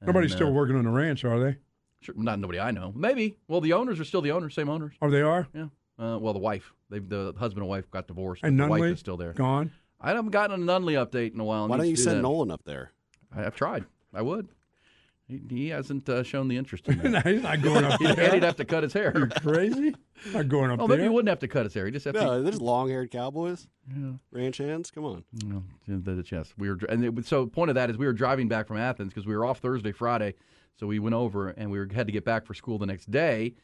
Nobody's 0.00 0.32
And, 0.32 0.38
still 0.38 0.48
uh, 0.48 0.52
working 0.52 0.76
on 0.76 0.84
the 0.84 0.90
ranch, 0.90 1.24
are 1.24 1.40
they? 1.40 1.56
Sure, 2.00 2.14
not 2.16 2.38
nobody 2.38 2.60
I 2.60 2.70
know. 2.70 2.92
Maybe. 2.94 3.36
Well, 3.48 3.60
the 3.60 3.72
owners 3.72 3.98
are 3.98 4.04
still 4.04 4.22
the 4.22 4.30
owners, 4.30 4.54
same 4.54 4.68
owners. 4.68 4.94
Oh, 5.02 5.10
they 5.10 5.22
are. 5.22 5.48
Yeah. 5.52 5.66
Uh, 5.98 6.16
well, 6.18 6.32
the 6.32 6.38
wife, 6.38 6.72
they 6.90 7.00
the 7.00 7.34
husband 7.38 7.62
and 7.62 7.68
wife 7.68 7.90
got 7.90 8.06
divorced. 8.06 8.44
And 8.44 8.56
but 8.56 8.64
the 8.64 8.70
wife 8.70 8.80
Nunley 8.82 8.92
is 8.92 9.00
still 9.00 9.16
there. 9.16 9.32
Gone. 9.32 9.72
I 10.00 10.10
haven't 10.10 10.30
gotten 10.30 10.62
a 10.62 10.64
Nunley 10.64 10.94
update 10.94 11.34
in 11.34 11.40
a 11.40 11.44
while. 11.44 11.66
Why 11.66 11.76
don't 11.76 11.86
you 11.88 11.96
to 11.96 11.96
do 11.96 12.02
send 12.04 12.18
that. 12.18 12.22
Nolan 12.22 12.52
up 12.52 12.62
there? 12.64 12.92
I, 13.34 13.44
I've 13.46 13.56
tried. 13.56 13.84
I 14.14 14.22
would. 14.22 14.48
He, 15.26 15.42
he 15.50 15.68
hasn't 15.68 16.08
uh, 16.08 16.22
shown 16.22 16.48
the 16.48 16.56
interest 16.56 16.88
in 16.88 16.98
No, 17.12 17.20
he's 17.20 17.42
not 17.42 17.60
going 17.60 17.84
up 17.84 18.00
and 18.00 18.16
there. 18.16 18.32
he'd 18.32 18.42
have 18.42 18.56
to 18.56 18.64
cut 18.64 18.82
his 18.82 18.94
hair. 18.94 19.12
You're 19.14 19.28
crazy? 19.28 19.94
Not 20.32 20.48
going 20.48 20.70
up 20.70 20.80
Oh, 20.80 20.86
there. 20.86 20.96
maybe 20.96 21.02
he 21.08 21.14
wouldn't 21.14 21.28
have 21.28 21.40
to 21.40 21.48
cut 21.48 21.64
his 21.64 21.74
hair. 21.74 21.84
He 21.84 21.92
just 21.92 22.06
have 22.06 22.14
No, 22.14 22.38
to. 22.38 22.42
there's 22.42 22.60
long-haired 22.62 23.10
cowboys. 23.10 23.68
Yeah. 23.94 24.12
Ranch 24.30 24.56
hands. 24.56 24.90
Come 24.90 25.04
on. 25.04 25.24
No, 25.44 25.62
the, 25.86 26.12
the 26.14 26.24
yes, 26.30 26.54
we 26.56 26.70
were, 26.70 26.78
and 26.88 27.04
it, 27.18 27.26
so 27.26 27.44
point 27.46 27.68
of 27.68 27.74
that 27.74 27.90
is 27.90 27.98
we 27.98 28.06
were 28.06 28.14
driving 28.14 28.48
back 28.48 28.66
from 28.66 28.78
Athens 28.78 29.12
because 29.12 29.26
we 29.26 29.36
were 29.36 29.44
off 29.44 29.58
Thursday, 29.58 29.92
Friday, 29.92 30.34
so 30.76 30.86
we 30.86 30.98
went 30.98 31.14
over 31.14 31.50
and 31.50 31.70
we 31.70 31.78
were, 31.78 31.88
had 31.92 32.06
to 32.06 32.12
get 32.12 32.24
back 32.24 32.46
for 32.46 32.54
school 32.54 32.78
the 32.78 32.86
next 32.86 33.10
day, 33.10 33.54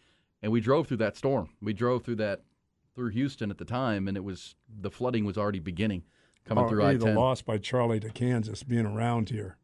and 0.43 0.53
we 0.53 0.61
drove 0.61 0.87
through 0.87 0.99
that 0.99 1.17
storm. 1.17 1.49
We 1.63 1.73
drove 1.73 2.05
through 2.05 2.17
that 2.17 2.43
through 2.95 3.09
Houston 3.11 3.51
at 3.51 3.57
the 3.59 3.65
time, 3.65 4.07
and 4.07 4.17
it 4.19 4.23
was 4.25 4.55
the 4.69 4.91
flooding 4.91 5.25
was 5.25 5.39
already 5.39 5.61
beginning 5.61 6.03
coming 6.45 6.65
oh, 6.65 6.69
through 6.69 6.81
hey, 6.83 6.89
I 6.89 6.95
the 6.97 7.13
loss 7.15 7.41
by 7.41 7.57
Charlie 7.57 8.01
to 8.01 8.11
Kansas 8.11 8.63
being 8.63 8.85
around 8.87 9.31
here. 9.31 9.57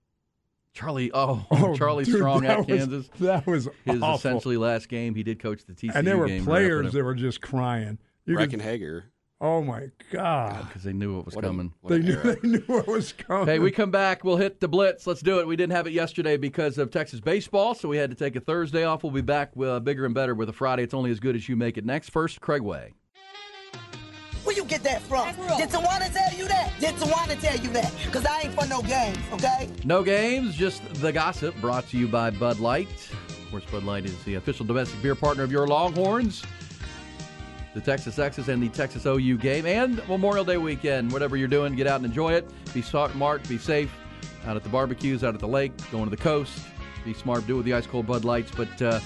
Charlie, 0.73 1.11
oh, 1.13 1.45
Oh, 1.51 1.75
Charlie 1.77 2.05
dude, 2.05 2.17
Strong 2.17 2.47
at 2.47 2.59
was- 2.59 2.67
Kansas. 2.67 3.09
that 3.21 3.47
was 3.47 3.69
his 3.85 4.01
awful. 4.03 4.15
essentially 4.17 4.57
last 4.57 4.89
game. 4.89 5.15
He 5.15 5.23
did 5.23 5.39
coach 5.41 5.65
the 5.67 5.73
TCU 5.73 5.93
and 5.95 6.07
there 6.07 6.17
were 6.19 6.27
game. 6.29 6.45
players 6.45 6.93
that 6.93 7.03
were 7.05 7.15
just 7.15 7.41
crying. 7.41 7.99
You 8.27 8.37
could- 8.37 8.51
Breckenhager. 8.51 9.05
oh 9.41 9.63
my 9.63 9.89
God! 10.13 10.67
because 10.69 10.83
they 10.85 10.93
knew 10.93 11.17
what 11.17 11.25
was 11.27 11.35
What 11.35 11.45
a- 11.45 11.49
coming. 11.49 11.73
what 11.81 11.91
They 11.91 11.99
knew, 11.99 12.17
they 12.23 12.37
knew 12.49 12.63
what 12.67 12.87
was 12.87 13.13
coming. 13.13 13.47
Hey, 13.47 13.59
we 13.59 13.71
come 13.73 13.91
back. 13.91 14.23
We'll 14.23 14.37
hit 14.37 14.61
the 14.61 14.69
blitz. 14.69 15.07
Let's 15.07 15.23
do 15.23 15.41
it. 15.41 15.47
We 15.47 15.57
didn't 15.57 15.73
have 15.73 15.87
it 15.87 15.93
yesterday 15.93 16.37
because 16.37 16.79
of 16.79 16.91
Texas 16.91 17.21
baseball, 17.21 17.75
so 17.75 17.89
we 17.89 17.97
had 17.97 18.11
to 18.11 18.17
take 18.17 18.37
a 18.37 18.41
Thursday 18.41 18.85
off. 18.85 19.03
We'll 19.03 19.13
be 19.13 19.23
back 19.23 19.57
with, 19.57 19.69
uh, 19.69 19.81
bigger 19.81 20.05
and 20.05 20.15
better 20.15 20.35
with 20.35 20.49
a 20.49 20.53
Friday. 20.53 20.83
It's 20.85 20.95
only 20.95 21.11
as 21.11 21.19
good 21.21 21.35
as 21.35 21.49
you 21.49 21.57
make 21.57 21.79
it. 21.79 21.85
Next, 21.85 22.11
first, 22.11 22.41
Craig 22.41 22.63
Way. 22.63 22.93
Where 24.51 24.57
you 24.57 24.65
get 24.65 24.83
that 24.83 25.01
from? 25.03 25.29
Did 25.59 25.71
Tawana 25.71 26.13
tell 26.13 26.37
you 26.37 26.49
that? 26.49 26.73
Did 26.81 26.97
Tawana 26.97 27.41
tell 27.41 27.57
you 27.57 27.71
that? 27.71 27.95
Because 28.05 28.27
I 28.27 28.41
ain't 28.41 28.61
for 28.61 28.67
no 28.67 28.83
games, 28.83 29.17
okay? 29.35 29.71
No 29.85 30.03
games, 30.03 30.57
just 30.57 30.83
the 30.95 31.13
gossip. 31.13 31.55
Brought 31.61 31.87
to 31.91 31.97
you 31.97 32.09
by 32.09 32.31
Bud 32.31 32.59
Light. 32.59 32.89
Of 33.29 33.49
course, 33.53 33.65
Bud 33.67 33.85
Light 33.85 34.07
is 34.07 34.25
the 34.25 34.35
official 34.35 34.67
domestic 34.67 35.01
beer 35.03 35.15
partner 35.15 35.45
of 35.45 35.53
your 35.53 35.69
Longhorns. 35.69 36.43
The 37.75 37.81
Texas 37.81 38.19
Exes 38.19 38.49
and 38.49 38.61
the 38.61 38.69
Texas 38.71 39.07
OU 39.07 39.39
game 39.39 39.67
and 39.67 39.99
Memorial 40.09 40.45
Day 40.45 40.57
weekend. 40.57 41.13
Whatever 41.13 41.37
you're 41.37 41.47
doing, 41.47 41.77
get 41.77 41.87
out 41.87 41.99
and 41.99 42.07
enjoy 42.07 42.33
it. 42.33 42.51
Be 42.75 42.83
smart, 42.83 43.49
be 43.49 43.57
safe. 43.57 43.93
Out 44.47 44.57
at 44.57 44.65
the 44.65 44.69
barbecues, 44.69 45.23
out 45.23 45.35
at 45.35 45.41
the 45.41 45.47
lake, 45.47 45.71
going 45.93 46.07
to 46.07 46.11
the 46.11 46.21
coast. 46.21 46.59
Be 47.05 47.15
smart, 47.15 47.47
do 47.47 47.55
it 47.55 47.59
with 47.59 47.67
the 47.67 47.75
ice 47.75 47.87
cold 47.87 48.09
Bud 48.09 48.25
Lights, 48.25 48.51
but 48.51 48.83
uh, 48.83 48.99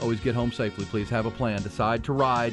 always 0.00 0.18
get 0.18 0.34
home 0.34 0.50
safely. 0.50 0.86
Please 0.86 1.08
have 1.08 1.26
a 1.26 1.30
plan. 1.30 1.62
Decide 1.62 2.02
to 2.02 2.12
ride. 2.12 2.52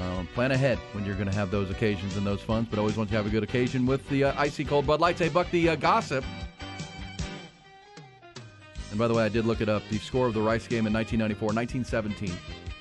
Uh, 0.00 0.24
plan 0.34 0.52
ahead 0.52 0.78
when 0.92 1.04
you're 1.04 1.14
going 1.14 1.28
to 1.28 1.34
have 1.34 1.50
those 1.50 1.70
occasions 1.70 2.16
and 2.16 2.26
those 2.26 2.40
funds, 2.40 2.68
but 2.68 2.78
always 2.78 2.96
want 2.96 3.08
to 3.10 3.16
have 3.16 3.26
a 3.26 3.30
good 3.30 3.42
occasion 3.42 3.86
with 3.86 4.06
the 4.08 4.24
uh, 4.24 4.34
icy 4.36 4.64
cold 4.64 4.86
Bud 4.86 5.00
Lights. 5.00 5.20
Hey, 5.20 5.28
Buck, 5.28 5.50
the 5.50 5.70
uh, 5.70 5.76
gossip. 5.76 6.24
And 8.90 8.98
by 8.98 9.08
the 9.08 9.14
way, 9.14 9.24
I 9.24 9.28
did 9.28 9.44
look 9.44 9.60
it 9.60 9.68
up. 9.68 9.82
The 9.90 9.98
score 9.98 10.26
of 10.26 10.34
the 10.34 10.40
Rice 10.40 10.68
game 10.68 10.86
in 10.86 10.92
1994, 10.92 11.46
1917, 11.48 12.36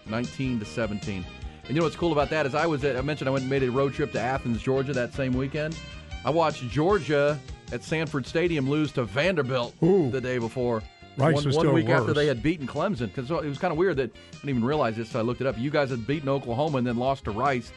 19 0.05 0.59
to 0.59 0.65
17. 0.65 1.25
And 1.65 1.69
you 1.69 1.75
know 1.75 1.83
what's 1.83 1.95
cool 1.95 2.11
about 2.11 2.29
that 2.29 2.45
is 2.45 2.53
I 2.53 2.65
was 2.67 2.83
at, 2.83 2.97
I 2.97 3.01
mentioned 3.01 3.27
I 3.27 3.31
went 3.31 3.43
and 3.43 3.49
made 3.49 3.63
a 3.63 3.71
road 3.71 3.93
trip 3.93 4.11
to 4.11 4.19
Athens, 4.19 4.61
Georgia 4.61 4.93
that 4.93 5.13
same 5.13 5.33
weekend. 5.33 5.77
I 6.25 6.29
watched 6.29 6.69
Georgia 6.69 7.39
at 7.71 7.83
Sanford 7.83 8.27
Stadium 8.27 8.69
lose 8.69 8.91
to 8.93 9.05
Vanderbilt 9.05 9.73
Ooh. 9.81 10.11
the 10.11 10.21
day 10.21 10.37
before. 10.37 10.83
Rice 11.17 11.35
one, 11.35 11.45
was 11.45 11.57
one 11.57 11.73
week 11.73 11.89
after 11.89 12.13
they 12.13 12.25
had 12.25 12.41
beaten 12.41 12.65
Clemson 12.65 13.07
because 13.07 13.29
it 13.29 13.45
was 13.45 13.59
kind 13.59 13.71
of 13.71 13.77
weird 13.77 13.97
that 13.97 14.11
I 14.11 14.35
didn't 14.35 14.49
even 14.49 14.65
realize 14.65 14.95
this. 14.95 15.09
So 15.09 15.19
I 15.19 15.21
looked 15.21 15.41
it 15.41 15.47
up. 15.47 15.57
You 15.57 15.69
guys 15.69 15.91
had 15.91 16.07
beaten 16.07 16.27
Oklahoma 16.27 16.79
and 16.79 16.87
then 16.87 16.97
lost 16.97 17.25
to 17.25 17.31
Rice. 17.31 17.71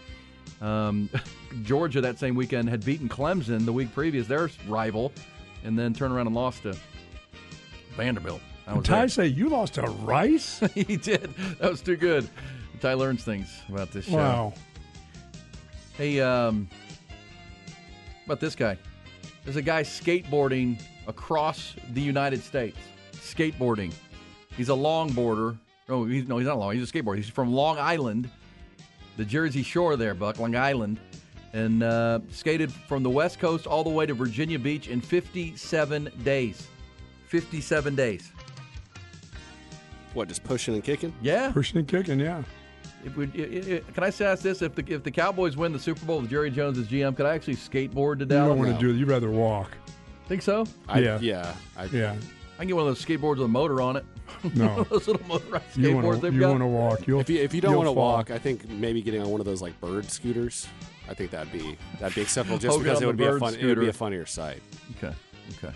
Um, 0.60 1.10
Georgia 1.62 2.00
that 2.00 2.18
same 2.18 2.34
weekend 2.34 2.68
had 2.68 2.84
beaten 2.84 3.08
Clemson 3.08 3.64
the 3.64 3.72
week 3.72 3.92
previous, 3.92 4.26
their 4.26 4.48
rival, 4.66 5.12
and 5.64 5.78
then 5.78 5.92
turned 5.92 6.14
around 6.14 6.28
and 6.28 6.36
lost 6.36 6.62
to 6.62 6.76
Vanderbilt. 7.94 8.40
I 8.66 8.74
Ty 8.80 8.98
there. 9.00 9.08
say 9.08 9.26
you 9.26 9.48
lost 9.48 9.74
to 9.74 9.82
Rice? 9.82 10.60
he 10.74 10.96
did. 10.96 11.34
That 11.60 11.70
was 11.70 11.82
too 11.82 11.96
good. 11.96 12.28
Ty 12.80 12.94
learns 12.94 13.22
things 13.22 13.48
about 13.68 13.92
this 13.92 14.06
show. 14.06 14.16
wow. 14.16 14.54
Hey, 15.96 16.20
um, 16.20 16.68
about 18.24 18.40
this 18.40 18.54
guy. 18.54 18.76
There's 19.44 19.56
a 19.56 19.62
guy 19.62 19.82
skateboarding 19.82 20.80
across 21.06 21.74
the 21.92 22.00
United 22.00 22.42
States. 22.42 22.76
Skateboarding. 23.34 23.92
He's 24.56 24.68
a 24.68 24.72
longboarder. 24.72 25.56
No, 25.88 26.04
he's 26.04 26.26
no, 26.26 26.38
he's 26.38 26.46
not 26.46 26.58
long. 26.58 26.74
He's 26.74 26.88
a 26.88 26.92
skateboarder. 26.92 27.16
He's 27.16 27.28
from 27.28 27.52
Long 27.52 27.78
Island, 27.78 28.28
the 29.16 29.24
Jersey 29.24 29.62
Shore 29.62 29.96
there, 29.96 30.14
Buck, 30.14 30.38
Long 30.38 30.56
Island, 30.56 30.98
and 31.52 31.82
uh, 31.82 32.20
skated 32.30 32.72
from 32.72 33.02
the 33.02 33.10
West 33.10 33.38
Coast 33.38 33.66
all 33.66 33.84
the 33.84 33.90
way 33.90 34.04
to 34.06 34.14
Virginia 34.14 34.58
Beach 34.58 34.88
in 34.88 35.00
57 35.00 36.10
days. 36.24 36.66
57 37.28 37.94
days. 37.94 38.32
What? 40.14 40.28
Just 40.28 40.42
pushing 40.44 40.74
and 40.74 40.82
kicking? 40.82 41.12
Yeah. 41.20 41.50
Pushing 41.52 41.78
and 41.78 41.86
kicking, 41.88 42.18
yeah. 42.18 42.42
If 43.04 43.16
we, 43.16 43.26
i- 43.26 43.76
i- 43.76 43.92
can 43.92 44.02
I 44.02 44.10
say 44.10 44.24
ask 44.26 44.42
this? 44.42 44.62
If 44.62 44.74
the 44.74 44.84
if 44.88 45.02
the 45.04 45.10
Cowboys 45.10 45.56
win 45.56 45.72
the 45.72 45.78
Super 45.78 46.04
Bowl 46.06 46.20
with 46.20 46.30
Jerry 46.30 46.50
Jones 46.50 46.78
as 46.78 46.86
GM, 46.88 47.16
could 47.16 47.26
I 47.26 47.34
actually 47.34 47.56
skateboard 47.56 48.18
to 48.20 48.26
Dallas? 48.26 48.48
You 48.48 48.54
don't 48.54 48.58
want 48.58 48.80
to 48.80 48.86
do 48.86 48.90
it. 48.92 48.98
You'd 48.98 49.08
rather 49.08 49.30
walk. 49.30 49.70
Think 50.26 50.42
so? 50.42 50.66
I, 50.88 51.00
Yeah. 51.00 51.18
Yeah. 51.20 51.54
I, 51.76 51.84
Yeah. 51.84 52.16
I 52.56 52.60
can 52.60 52.68
get 52.68 52.76
one 52.76 52.86
of 52.88 52.94
those 52.94 53.04
skateboards 53.04 53.36
with 53.36 53.42
a 53.46 53.48
motor 53.48 53.80
on 53.80 53.96
it. 53.96 54.04
No. 54.54 54.82
those 54.84 55.06
little 55.06 55.24
motorized 55.26 55.76
You 55.76 55.88
skateboards 55.90 56.02
want 56.02 56.16
to 56.16 56.22
they've 56.22 56.34
you 56.34 56.40
got. 56.40 56.48
want 56.50 56.60
to 56.62 56.66
walk. 56.66 57.06
You'll, 57.06 57.20
If 57.20 57.30
you 57.30 57.40
if 57.42 57.54
you 57.54 57.60
don't 57.60 57.76
want 57.76 57.86
to 57.86 57.92
walk, 57.92 58.30
I 58.30 58.38
think 58.38 58.68
maybe 58.68 59.00
getting 59.02 59.22
on 59.22 59.30
one 59.30 59.40
of 59.40 59.44
those 59.46 59.62
like 59.62 59.80
bird 59.80 60.10
scooters. 60.10 60.66
I 61.08 61.14
think 61.14 61.30
that'd 61.30 61.52
be 61.52 61.76
that'd 62.00 62.14
be 62.14 62.22
acceptable 62.22 62.58
just 62.58 62.72
Hogan 62.76 62.84
because 62.84 63.02
it 63.02 63.06
would 63.06 63.16
be 63.16 63.24
a 63.24 63.30
bird 63.30 63.40
fun 63.40 63.54
it 63.54 63.64
would 63.64 63.78
be 63.80 63.88
a 63.88 63.92
funnier 63.92 64.26
sight. 64.26 64.62
Okay. 64.98 65.14
Okay. 65.58 65.74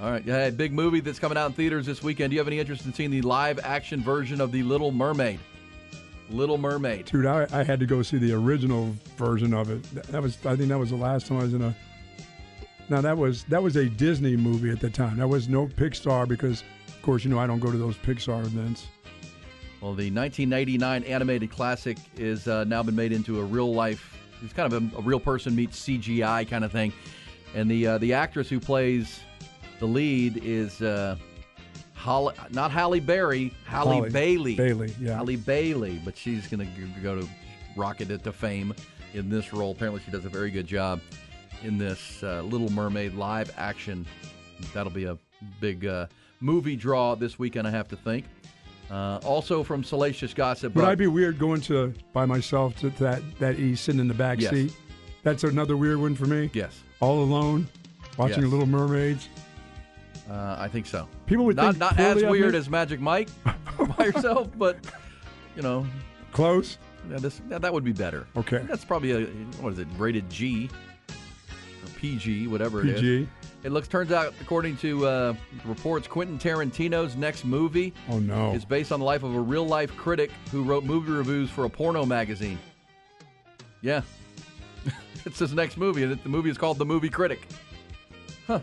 All 0.00 0.10
right. 0.10 0.24
Yeah, 0.24 0.50
big 0.50 0.72
movie 0.72 1.00
that's 1.00 1.18
coming 1.18 1.38
out 1.38 1.46
in 1.46 1.52
theaters 1.52 1.86
this 1.86 2.02
weekend. 2.02 2.30
Do 2.30 2.34
you 2.34 2.40
have 2.40 2.48
any 2.48 2.58
interest 2.58 2.84
in 2.84 2.92
seeing 2.92 3.10
the 3.10 3.22
live 3.22 3.58
action 3.62 4.02
version 4.02 4.40
of 4.40 4.52
The 4.52 4.62
Little 4.62 4.92
Mermaid? 4.92 5.38
Little 6.30 6.58
Mermaid. 6.58 7.06
Dude, 7.06 7.26
I, 7.26 7.46
I 7.52 7.62
had 7.62 7.80
to 7.80 7.86
go 7.86 8.02
see 8.02 8.18
the 8.18 8.32
original 8.32 8.94
version 9.16 9.54
of 9.54 9.70
it. 9.70 9.82
That, 9.94 10.06
that 10.08 10.22
was 10.22 10.36
I 10.44 10.56
think 10.56 10.68
that 10.68 10.78
was 10.78 10.90
the 10.90 10.96
last 10.96 11.26
time 11.26 11.38
I 11.38 11.42
was 11.44 11.54
in 11.54 11.62
a. 11.62 11.74
Now 12.88 13.00
that 13.00 13.16
was 13.16 13.44
that 13.44 13.62
was 13.62 13.76
a 13.76 13.86
Disney 13.88 14.36
movie 14.36 14.70
at 14.70 14.80
the 14.80 14.90
time. 14.90 15.16
That 15.18 15.28
was 15.28 15.48
no 15.48 15.66
Pixar 15.66 16.28
because, 16.28 16.62
of 16.88 17.02
course, 17.02 17.24
you 17.24 17.30
know 17.30 17.38
I 17.38 17.46
don't 17.46 17.60
go 17.60 17.70
to 17.70 17.78
those 17.78 17.96
Pixar 17.96 18.44
events. 18.44 18.88
Well, 19.80 19.94
the 19.94 20.10
1999 20.10 21.04
animated 21.04 21.50
classic 21.50 21.98
is 22.16 22.48
uh, 22.48 22.64
now 22.64 22.82
been 22.82 22.96
made 22.96 23.12
into 23.12 23.40
a 23.40 23.44
real 23.44 23.74
life. 23.74 24.18
It's 24.42 24.52
kind 24.52 24.72
of 24.72 24.82
a, 24.82 24.98
a 24.98 25.00
real 25.02 25.20
person 25.20 25.54
meets 25.54 25.80
CGI 25.86 26.48
kind 26.48 26.64
of 26.64 26.72
thing, 26.72 26.92
and 27.54 27.70
the 27.70 27.86
uh, 27.86 27.98
the 27.98 28.12
actress 28.12 28.48
who 28.48 28.60
plays 28.60 29.20
the 29.80 29.86
lead 29.86 30.40
is 30.44 30.82
uh, 30.82 31.16
Holly, 31.94 32.34
not 32.50 32.70
Halle 32.70 33.00
Berry, 33.00 33.52
Halle, 33.64 33.96
Holly 33.96 34.10
Bailey. 34.10 34.54
Bailey, 34.56 34.94
yeah. 35.00 35.16
Halle 35.16 35.36
Bailey, 35.36 36.00
but 36.04 36.16
she's 36.16 36.46
going 36.46 36.60
to 36.66 37.00
go 37.02 37.18
to 37.18 37.26
rocket 37.76 38.10
it 38.10 38.22
to 38.24 38.32
fame 38.32 38.74
in 39.14 39.30
this 39.30 39.52
role. 39.52 39.72
Apparently, 39.72 40.02
she 40.04 40.10
does 40.10 40.24
a 40.24 40.28
very 40.28 40.50
good 40.50 40.66
job 40.66 41.00
in 41.64 41.78
this 41.78 42.22
uh, 42.22 42.42
Little 42.42 42.70
Mermaid 42.70 43.14
live 43.14 43.52
action. 43.56 44.06
That'll 44.72 44.92
be 44.92 45.04
a 45.04 45.18
big 45.60 45.86
uh, 45.86 46.06
movie 46.40 46.76
draw 46.76 47.14
this 47.14 47.38
weekend, 47.38 47.66
I 47.66 47.70
have 47.70 47.88
to 47.88 47.96
think. 47.96 48.26
Uh, 48.90 49.18
also 49.24 49.62
from 49.64 49.82
Salacious 49.82 50.34
Gossip. 50.34 50.74
Would 50.74 50.84
I 50.84 50.94
be 50.94 51.06
weird 51.06 51.38
going 51.38 51.60
to 51.62 51.94
by 52.12 52.26
myself 52.26 52.76
to 52.76 52.90
that 52.90 53.22
that 53.38 53.58
E 53.58 53.74
sitting 53.74 54.00
in 54.00 54.08
the 54.08 54.14
back 54.14 54.40
Yes. 54.40 54.50
seat? 54.52 54.76
That's 55.22 55.42
another 55.42 55.76
weird 55.76 55.98
one 55.98 56.14
for 56.14 56.26
me. 56.26 56.50
Yes. 56.52 56.82
All 57.00 57.22
alone, 57.22 57.66
watching 58.18 58.42
Yes. 58.42 58.50
Little 58.52 58.66
Mermaids. 58.66 59.28
Uh, 60.30 60.56
I 60.58 60.68
think 60.68 60.86
so. 60.86 61.08
People 61.26 61.44
would 61.46 61.56
not 61.56 61.76
think 61.76 61.78
not 61.80 61.98
as 61.98 62.22
weird 62.22 62.52
me. 62.52 62.58
as 62.58 62.68
Magic 62.68 63.00
Mike 63.00 63.28
by 63.96 64.04
yourself, 64.04 64.48
but 64.58 64.76
you 65.56 65.62
know, 65.62 65.86
Close. 66.32 66.78
yeah, 67.10 67.16
this 67.18 67.40
yeah, 67.50 67.58
that 67.58 67.72
would 67.72 67.84
be 67.84 67.92
better. 67.92 68.26
Okay. 68.36 68.58
That's 68.68 68.84
probably 68.84 69.12
a 69.12 69.26
what 69.62 69.72
is 69.72 69.78
it 69.78 69.88
rated 69.96 70.28
G 70.30 70.68
PG, 71.96 72.46
whatever 72.48 72.80
it 72.82 72.88
is. 72.88 73.00
PG. 73.00 73.28
It 73.64 73.72
looks 73.72 73.88
turns 73.88 74.12
out, 74.12 74.34
according 74.40 74.76
to 74.78 75.06
uh, 75.06 75.34
reports, 75.64 76.06
Quentin 76.06 76.38
Tarantino's 76.38 77.16
next 77.16 77.44
movie 77.44 77.94
Oh 78.10 78.18
no. 78.18 78.52
is 78.52 78.64
based 78.64 78.92
on 78.92 79.00
the 79.00 79.06
life 79.06 79.22
of 79.22 79.34
a 79.34 79.40
real 79.40 79.66
life 79.66 79.96
critic 79.96 80.30
who 80.50 80.62
wrote 80.62 80.84
movie 80.84 81.12
reviews 81.12 81.48
for 81.50 81.64
a 81.64 81.70
porno 81.70 82.04
magazine. 82.04 82.58
Yeah, 83.80 84.02
it's 85.24 85.38
his 85.38 85.52
next 85.54 85.76
movie, 85.76 86.02
and 86.02 86.18
the 86.22 86.28
movie 86.28 86.50
is 86.50 86.58
called 86.58 86.78
The 86.78 86.86
Movie 86.86 87.10
Critic. 87.10 87.46
Huh. 88.46 88.60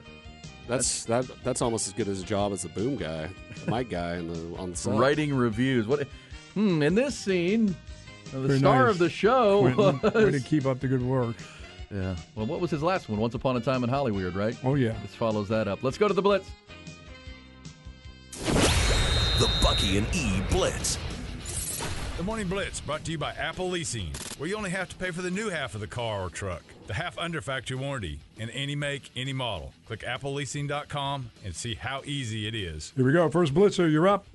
That's 0.68 1.06
that. 1.06 1.26
That's 1.44 1.62
almost 1.62 1.88
as 1.88 1.94
good 1.94 2.08
as 2.08 2.22
a 2.22 2.26
job 2.26 2.54
as 2.54 2.62
the 2.62 2.70
boom 2.70 2.96
guy, 2.96 3.30
the 3.66 3.72
mic 3.72 3.90
guy, 3.90 4.18
on 4.18 4.28
the 4.28 4.58
on 4.58 4.70
the 4.72 4.78
set. 4.78 4.94
Writing 4.94 5.34
reviews. 5.34 5.88
What? 5.88 6.08
Hmm. 6.54 6.82
In 6.84 6.96
this 6.96 7.16
scene, 7.18 7.76
the 8.32 8.40
Very 8.40 8.60
star 8.60 8.84
nice. 8.86 8.92
of 8.92 8.98
the 9.00 9.10
show 9.10 9.72
Quentin, 9.74 10.12
way 10.26 10.32
to 10.32 10.40
keep 10.40 10.66
up 10.66 10.80
the 10.80 10.88
good 10.88 11.02
work. 11.02 11.36
Yeah. 11.94 12.16
Well, 12.36 12.46
what 12.46 12.62
was 12.62 12.72
his 12.72 12.82
last 12.82 13.10
one? 13.10 13.20
Once 13.20 13.34
Upon 13.36 13.58
a 13.58 13.60
Time 13.60 13.84
in 13.84 13.90
Hollywood, 13.90 14.36
right? 14.36 14.56
Oh 14.64 14.76
yeah. 14.76 14.94
This 15.02 15.16
follows 15.16 15.50
that 15.50 15.68
up. 15.68 15.84
Let's 15.84 15.98
go 15.98 16.08
to 16.08 16.14
the 16.14 16.22
Blitz. 16.22 16.50
The 18.32 19.50
Bucky 19.62 19.98
and 19.98 20.08
E 20.16 20.42
Blitz. 20.52 20.98
The 22.18 22.24
Morning 22.24 22.48
Blitz 22.48 22.80
brought 22.80 23.04
to 23.06 23.12
you 23.12 23.18
by 23.18 23.32
Apple 23.32 23.70
Leasing, 23.70 24.12
where 24.38 24.48
you 24.48 24.56
only 24.56 24.70
have 24.70 24.88
to 24.90 24.96
pay 24.96 25.10
for 25.10 25.24
the 25.24 25.32
new 25.32 25.50
half 25.50 25.74
of 25.74 25.82
the 25.82 25.88
car 25.88 26.22
or 26.22 26.30
truck, 26.30 26.62
the 26.86 26.94
half 26.94 27.18
under 27.18 27.42
factory 27.42 27.76
warranty, 27.76 28.20
in 28.38 28.52
any 28.52 28.76
make, 28.76 29.10
any 29.16 29.34
model. 29.34 29.74
Click 29.88 30.02
appleleasing.com 30.02 31.32
and 31.44 31.56
see 31.56 31.74
how 31.74 32.04
easy 32.06 32.48
it 32.48 32.54
is. 32.54 32.94
Here 32.96 33.04
we 33.04 33.12
go. 33.12 33.28
First 33.30 33.56
blitzer, 33.56 33.92
you're 33.92 34.08
up. 34.08 34.28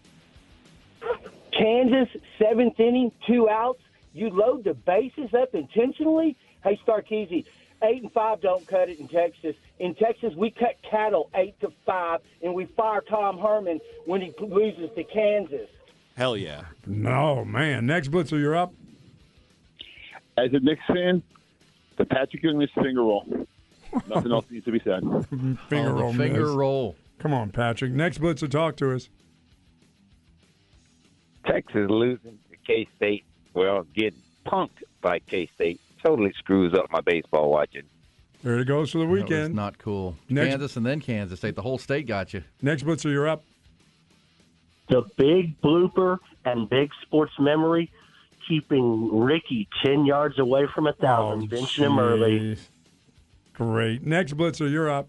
Kansas, 1.56 2.08
seventh 2.42 2.80
inning, 2.80 3.12
two 3.26 3.48
outs. 3.48 3.80
You 4.12 4.30
load 4.30 4.64
the 4.64 4.74
bases 4.74 5.32
up 5.32 5.54
intentionally. 5.54 6.36
Hey, 6.66 6.80
Starkeezy, 6.86 7.44
eight 7.84 8.02
and 8.02 8.10
five 8.12 8.40
don't 8.40 8.66
cut 8.66 8.88
it 8.88 8.98
in 8.98 9.06
Texas. 9.06 9.54
In 9.78 9.94
Texas, 9.94 10.34
we 10.36 10.50
cut 10.50 10.74
cattle 10.90 11.30
eight 11.36 11.58
to 11.60 11.70
five, 11.86 12.20
and 12.42 12.52
we 12.54 12.64
fire 12.64 13.02
Tom 13.08 13.38
Herman 13.38 13.78
when 14.04 14.20
he 14.20 14.32
loses 14.40 14.90
to 14.96 15.04
Kansas. 15.04 15.68
Hell 16.16 16.36
yeah. 16.36 16.62
No 16.86 17.44
man. 17.44 17.86
Next 17.86 18.08
blitzer, 18.10 18.40
you're 18.40 18.56
up. 18.56 18.72
As 20.36 20.52
a 20.54 20.58
Knicks 20.60 20.82
fan, 20.88 21.22
the 21.98 22.04
Patrick 22.04 22.42
Ewing 22.42 22.66
finger 22.74 23.02
roll. 23.02 23.46
Nothing 24.08 24.32
else 24.32 24.46
needs 24.50 24.64
to 24.64 24.72
be 24.72 24.80
said. 24.80 25.02
Finger 25.68 25.90
Oh, 25.90 25.94
the 25.96 26.02
roll. 26.02 26.12
finger 26.14 26.46
miss. 26.46 26.50
roll. 26.54 26.96
Come 27.20 27.32
on, 27.32 27.50
Patrick. 27.50 27.92
Next 27.92 28.18
blitzer, 28.20 28.50
talk 28.50 28.76
to 28.78 28.92
us. 28.92 29.08
Texas 31.46 31.88
losing 31.88 32.38
to 32.50 32.56
K 32.66 32.88
State, 32.96 33.24
well, 33.54 33.84
getting 33.94 34.20
punked 34.44 34.82
by 35.00 35.20
K 35.20 35.48
State 35.54 35.80
totally 36.02 36.32
screws 36.38 36.74
up 36.74 36.90
my 36.90 37.00
baseball 37.00 37.50
watching. 37.50 37.82
There 38.42 38.58
it 38.58 38.66
goes 38.66 38.90
for 38.92 38.98
the 38.98 39.04
That 39.06 39.10
weekend. 39.10 39.54
not 39.54 39.78
cool. 39.78 40.16
Next- 40.28 40.50
Kansas 40.50 40.76
and 40.76 40.86
then 40.86 41.00
Kansas 41.00 41.38
State. 41.40 41.56
The 41.56 41.62
whole 41.62 41.78
state 41.78 42.06
got 42.06 42.32
you. 42.34 42.42
Next 42.62 42.84
blitzer, 42.84 43.10
you're 43.10 43.28
up. 43.28 43.42
the 44.88 45.02
big 45.16 45.60
blooper 45.62 46.18
and 46.44 46.68
big 46.70 46.90
sports 47.02 47.32
memory, 47.40 47.90
keeping 48.46 49.18
Ricky 49.18 49.66
10 49.84 50.06
yards 50.06 50.38
away 50.38 50.66
from 50.72 50.86
a 50.86 50.92
thousand, 50.92 51.52
oh, 51.52 51.56
benching 51.56 51.78
him 51.84 51.98
early. 51.98 52.56
Great. 53.54 54.06
Next 54.06 54.36
blitzer, 54.36 54.70
you're 54.70 54.88
up. 54.88 55.08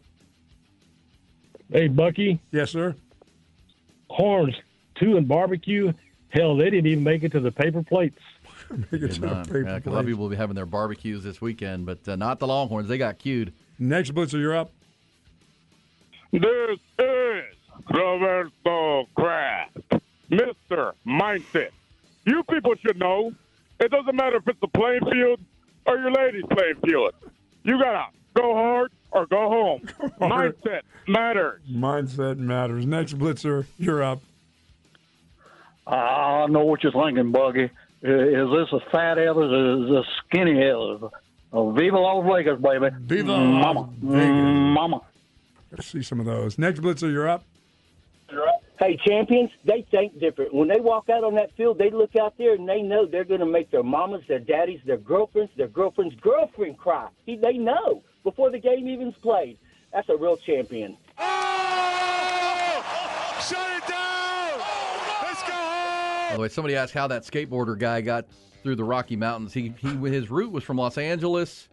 Hey, 1.71 1.89
Bucky. 1.89 2.39
Yes, 2.51 2.71
sir. 2.71 2.95
Horns, 4.09 4.55
two 4.95 5.15
and 5.17 5.27
barbecue. 5.27 5.93
Hell, 6.29 6.55
they 6.57 6.71
didn't 6.71 6.87
even 6.87 7.03
make 7.03 7.23
it 7.23 7.31
to 7.33 7.39
the 7.39 7.51
paper 7.51 7.83
plates. 7.83 8.17
Make 8.69 9.01
it 9.01 9.07
Did 9.13 9.21
not. 9.21 9.45
paper 9.45 9.61
Yeah, 9.63 9.79
'cause 9.79 9.87
a 9.87 9.89
lot 9.91 9.99
of 10.01 10.05
people 10.07 10.23
will 10.23 10.29
be 10.29 10.35
having 10.35 10.55
their 10.55 10.65
barbecues 10.65 11.23
this 11.23 11.39
weekend, 11.41 11.85
but 11.85 12.07
uh, 12.07 12.15
not 12.15 12.39
the 12.39 12.47
Longhorns. 12.47 12.87
They 12.87 12.97
got 12.97 13.17
cued. 13.19 13.53
Next 13.79 14.13
blitzer, 14.13 14.39
you're 14.39 14.55
up. 14.55 14.71
This 16.31 16.79
is 16.99 17.43
Roberto 17.89 19.07
Kraft, 19.15 19.77
Mr. 20.29 20.93
Mindset. 21.05 21.69
You 22.25 22.43
people 22.43 22.73
should 22.85 22.97
know 22.99 23.31
it 23.79 23.91
doesn't 23.91 24.15
matter 24.15 24.37
if 24.37 24.47
it's 24.47 24.59
the 24.59 24.67
playing 24.67 25.05
field 25.11 25.39
or 25.85 25.97
your 25.97 26.11
ladies' 26.11 26.43
playing 26.51 26.75
field. 26.85 27.13
You 27.63 27.79
gotta 27.79 28.07
go 28.33 28.53
hard 28.53 28.91
or 29.11 29.25
go 29.27 29.49
home. 29.49 29.81
Mindset 30.21 30.81
matters. 31.07 31.61
Mindset 31.69 32.37
matters. 32.37 32.85
Next 32.85 33.17
blitzer, 33.17 33.65
you're 33.77 34.03
up. 34.03 34.19
I 35.85 36.47
know 36.49 36.65
what 36.65 36.83
you're 36.83 36.91
thinking, 36.91 37.31
Buggy. 37.31 37.69
Is 38.01 38.49
this 38.51 38.71
a 38.73 38.79
fat 38.91 39.17
Elvis 39.17 39.51
or 39.51 39.83
is 39.83 39.89
this 39.89 40.05
a 40.05 40.25
skinny 40.25 40.53
Elvis? 40.55 41.09
Oh, 41.51 41.71
Viva 41.71 41.97
Las 41.97 42.25
Vegas, 42.31 42.59
baby. 42.61 42.89
Viva 43.01 43.37
Mama. 43.37 43.89
Vegas. 44.01 44.27
Mm, 44.27 44.73
Mama. 44.73 45.01
Let's 45.71 45.87
see 45.87 46.01
some 46.03 46.19
of 46.19 46.25
those. 46.25 46.57
Next 46.57 46.79
blitzer, 46.81 47.11
you're 47.11 47.27
up. 47.27 47.43
Hey, 48.79 48.95
champions, 49.07 49.49
they 49.65 49.85
think 49.89 50.19
different. 50.19 50.53
When 50.53 50.67
they 50.67 50.79
walk 50.79 51.09
out 51.09 51.23
on 51.23 51.33
that 51.35 51.55
field, 51.55 51.79
they 51.79 51.89
look 51.89 52.15
out 52.15 52.37
there 52.37 52.53
and 52.53 52.69
they 52.69 52.81
know 52.83 53.07
they're 53.07 53.23
going 53.23 53.39
to 53.39 53.45
make 53.45 53.71
their 53.71 53.81
mamas, 53.81 54.21
their 54.27 54.37
daddies, 54.39 54.81
their 54.85 54.97
girlfriends, 54.97 55.51
their 55.57 55.67
girlfriend's 55.67 56.15
girlfriend 56.15 56.77
cry. 56.77 57.07
They 57.25 57.57
know 57.57 58.03
before 58.23 58.51
the 58.51 58.59
game 58.59 58.87
even's 58.87 59.15
played. 59.15 59.57
That's 59.91 60.07
a 60.09 60.15
real 60.15 60.37
champion. 60.37 60.97
Shut 61.17 61.27
it 63.77 63.87
down! 63.87 64.59
Let's 65.23 65.41
go 65.41 65.53
home! 65.53 66.26
By 66.26 66.26
the 66.26 66.26
way, 66.41 66.49
somebody 66.49 66.75
asked 66.75 66.93
how 66.93 67.07
that 67.07 67.23
skateboarder 67.23 67.77
guy 67.77 68.01
got 68.01 68.25
through 68.63 68.75
the 68.75 68.83
Rocky 68.83 69.15
Mountains. 69.15 69.53
He, 69.53 69.73
he 69.77 69.89
his 70.09 70.29
route 70.29 70.51
was 70.51 70.63
from 70.63 70.77
Los 70.77 70.97
Angeles, 70.97 71.69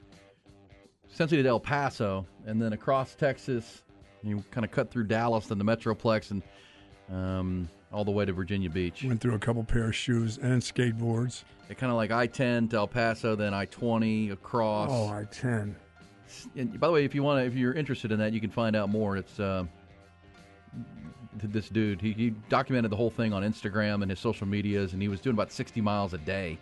essentially 1.12 1.42
to 1.42 1.48
El 1.48 1.60
Paso, 1.60 2.26
and 2.46 2.60
then 2.60 2.72
across 2.72 3.14
Texas. 3.14 3.82
He 4.22 4.34
kind 4.50 4.64
of 4.64 4.70
cut 4.70 4.90
through 4.90 5.04
Dallas, 5.04 5.50
and 5.50 5.60
the 5.60 5.64
Metroplex, 5.64 6.30
and 6.30 6.42
um, 7.12 7.68
all 7.92 8.04
the 8.04 8.10
way 8.10 8.24
to 8.24 8.32
Virginia 8.32 8.70
Beach. 8.70 9.04
Went 9.04 9.20
through 9.20 9.34
a 9.34 9.38
couple 9.38 9.62
pair 9.64 9.84
of 9.84 9.94
shoes 9.94 10.38
and 10.38 10.62
skateboards. 10.62 11.44
They 11.68 11.74
kind 11.74 11.90
of 11.90 11.96
like 11.96 12.10
I 12.10 12.26
ten 12.26 12.68
to 12.68 12.76
El 12.76 12.88
Paso, 12.88 13.36
then 13.36 13.52
I 13.52 13.66
twenty 13.66 14.30
across. 14.30 14.90
Oh, 14.90 15.08
I 15.08 15.24
ten. 15.30 15.76
And 16.56 16.80
by 16.80 16.86
the 16.86 16.92
way, 16.92 17.04
if 17.04 17.14
you 17.14 17.22
want 17.22 17.40
to, 17.42 17.46
if 17.46 17.54
you're 17.54 17.74
interested 17.74 18.10
in 18.12 18.18
that, 18.18 18.32
you 18.32 18.40
can 18.40 18.50
find 18.50 18.74
out 18.74 18.88
more. 18.88 19.16
It's 19.16 19.38
uh, 19.38 19.64
this 21.42 21.68
dude. 21.68 22.00
He, 22.00 22.12
he 22.12 22.30
documented 22.48 22.90
the 22.90 22.96
whole 22.96 23.10
thing 23.10 23.32
on 23.32 23.42
Instagram 23.42 24.02
and 24.02 24.10
his 24.10 24.20
social 24.20 24.46
medias, 24.46 24.92
and 24.92 25.02
he 25.02 25.08
was 25.08 25.20
doing 25.20 25.34
about 25.34 25.52
60 25.52 25.80
miles 25.80 26.14
a 26.14 26.18
day. 26.18 26.58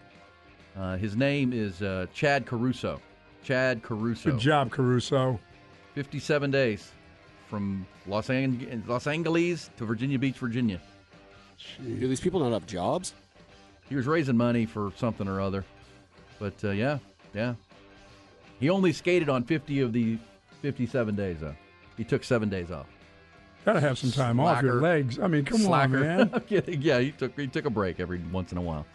Uh, 0.77 0.97
his 0.97 1.17
name 1.17 1.53
is 1.53 1.83
uh, 1.83 2.07
Chad 2.15 2.47
Caruso. 2.47 3.01
Chad 3.45 3.83
Caruso. 3.83 4.31
Good 4.31 4.41
job, 4.41 4.71
Caruso. 4.71 5.39
57 5.95 6.51
days 6.51 6.93
from 7.49 7.87
Los, 8.07 8.31
Ang- 8.31 8.83
Los 8.87 9.07
Angeles 9.07 9.71
to 9.77 9.85
Virginia 9.85 10.19
Beach, 10.19 10.37
Virginia. 10.37 10.81
Do 11.85 12.09
these 12.09 12.21
people 12.21 12.41
not 12.41 12.53
have 12.53 12.67
jobs? 12.67 13.13
He 13.89 13.95
was 13.95 14.07
raising 14.07 14.37
money 14.37 14.65
for 14.65 14.91
something 14.97 15.29
or 15.29 15.41
other. 15.41 15.65
But 16.39 16.55
uh, 16.65 16.71
yeah, 16.71 16.99
yeah. 17.35 17.55
He 18.59 18.71
only 18.71 18.93
skated 18.93 19.29
on 19.29 19.45
50 19.45 19.81
of 19.81 19.93
the 19.93 20.19
57 20.63 21.15
days, 21.15 21.39
though. 21.41 21.55
He 21.97 22.05
took 22.05 22.25
seven 22.25 22.49
days 22.49 22.71
off. 22.71 22.87
Gotta 23.65 23.81
have 23.81 23.99
some 23.99 24.11
time 24.11 24.41
off 24.41 24.63
your 24.63 24.81
legs. 24.81 25.19
I 25.19 25.29
mean, 25.29 25.45
come 25.45 25.59
Slacker. 25.61 25.97
on, 25.99 26.03
man. 26.03 26.43
Yeah, 26.49 26.99
he 27.01 27.13
took 27.13 27.39
he 27.39 27.47
took 27.47 27.65
a 27.65 27.71
break 27.71 28.01
every 28.01 28.19
once 28.33 28.53
in 28.53 28.59
a 28.59 28.63
while. 28.63 28.87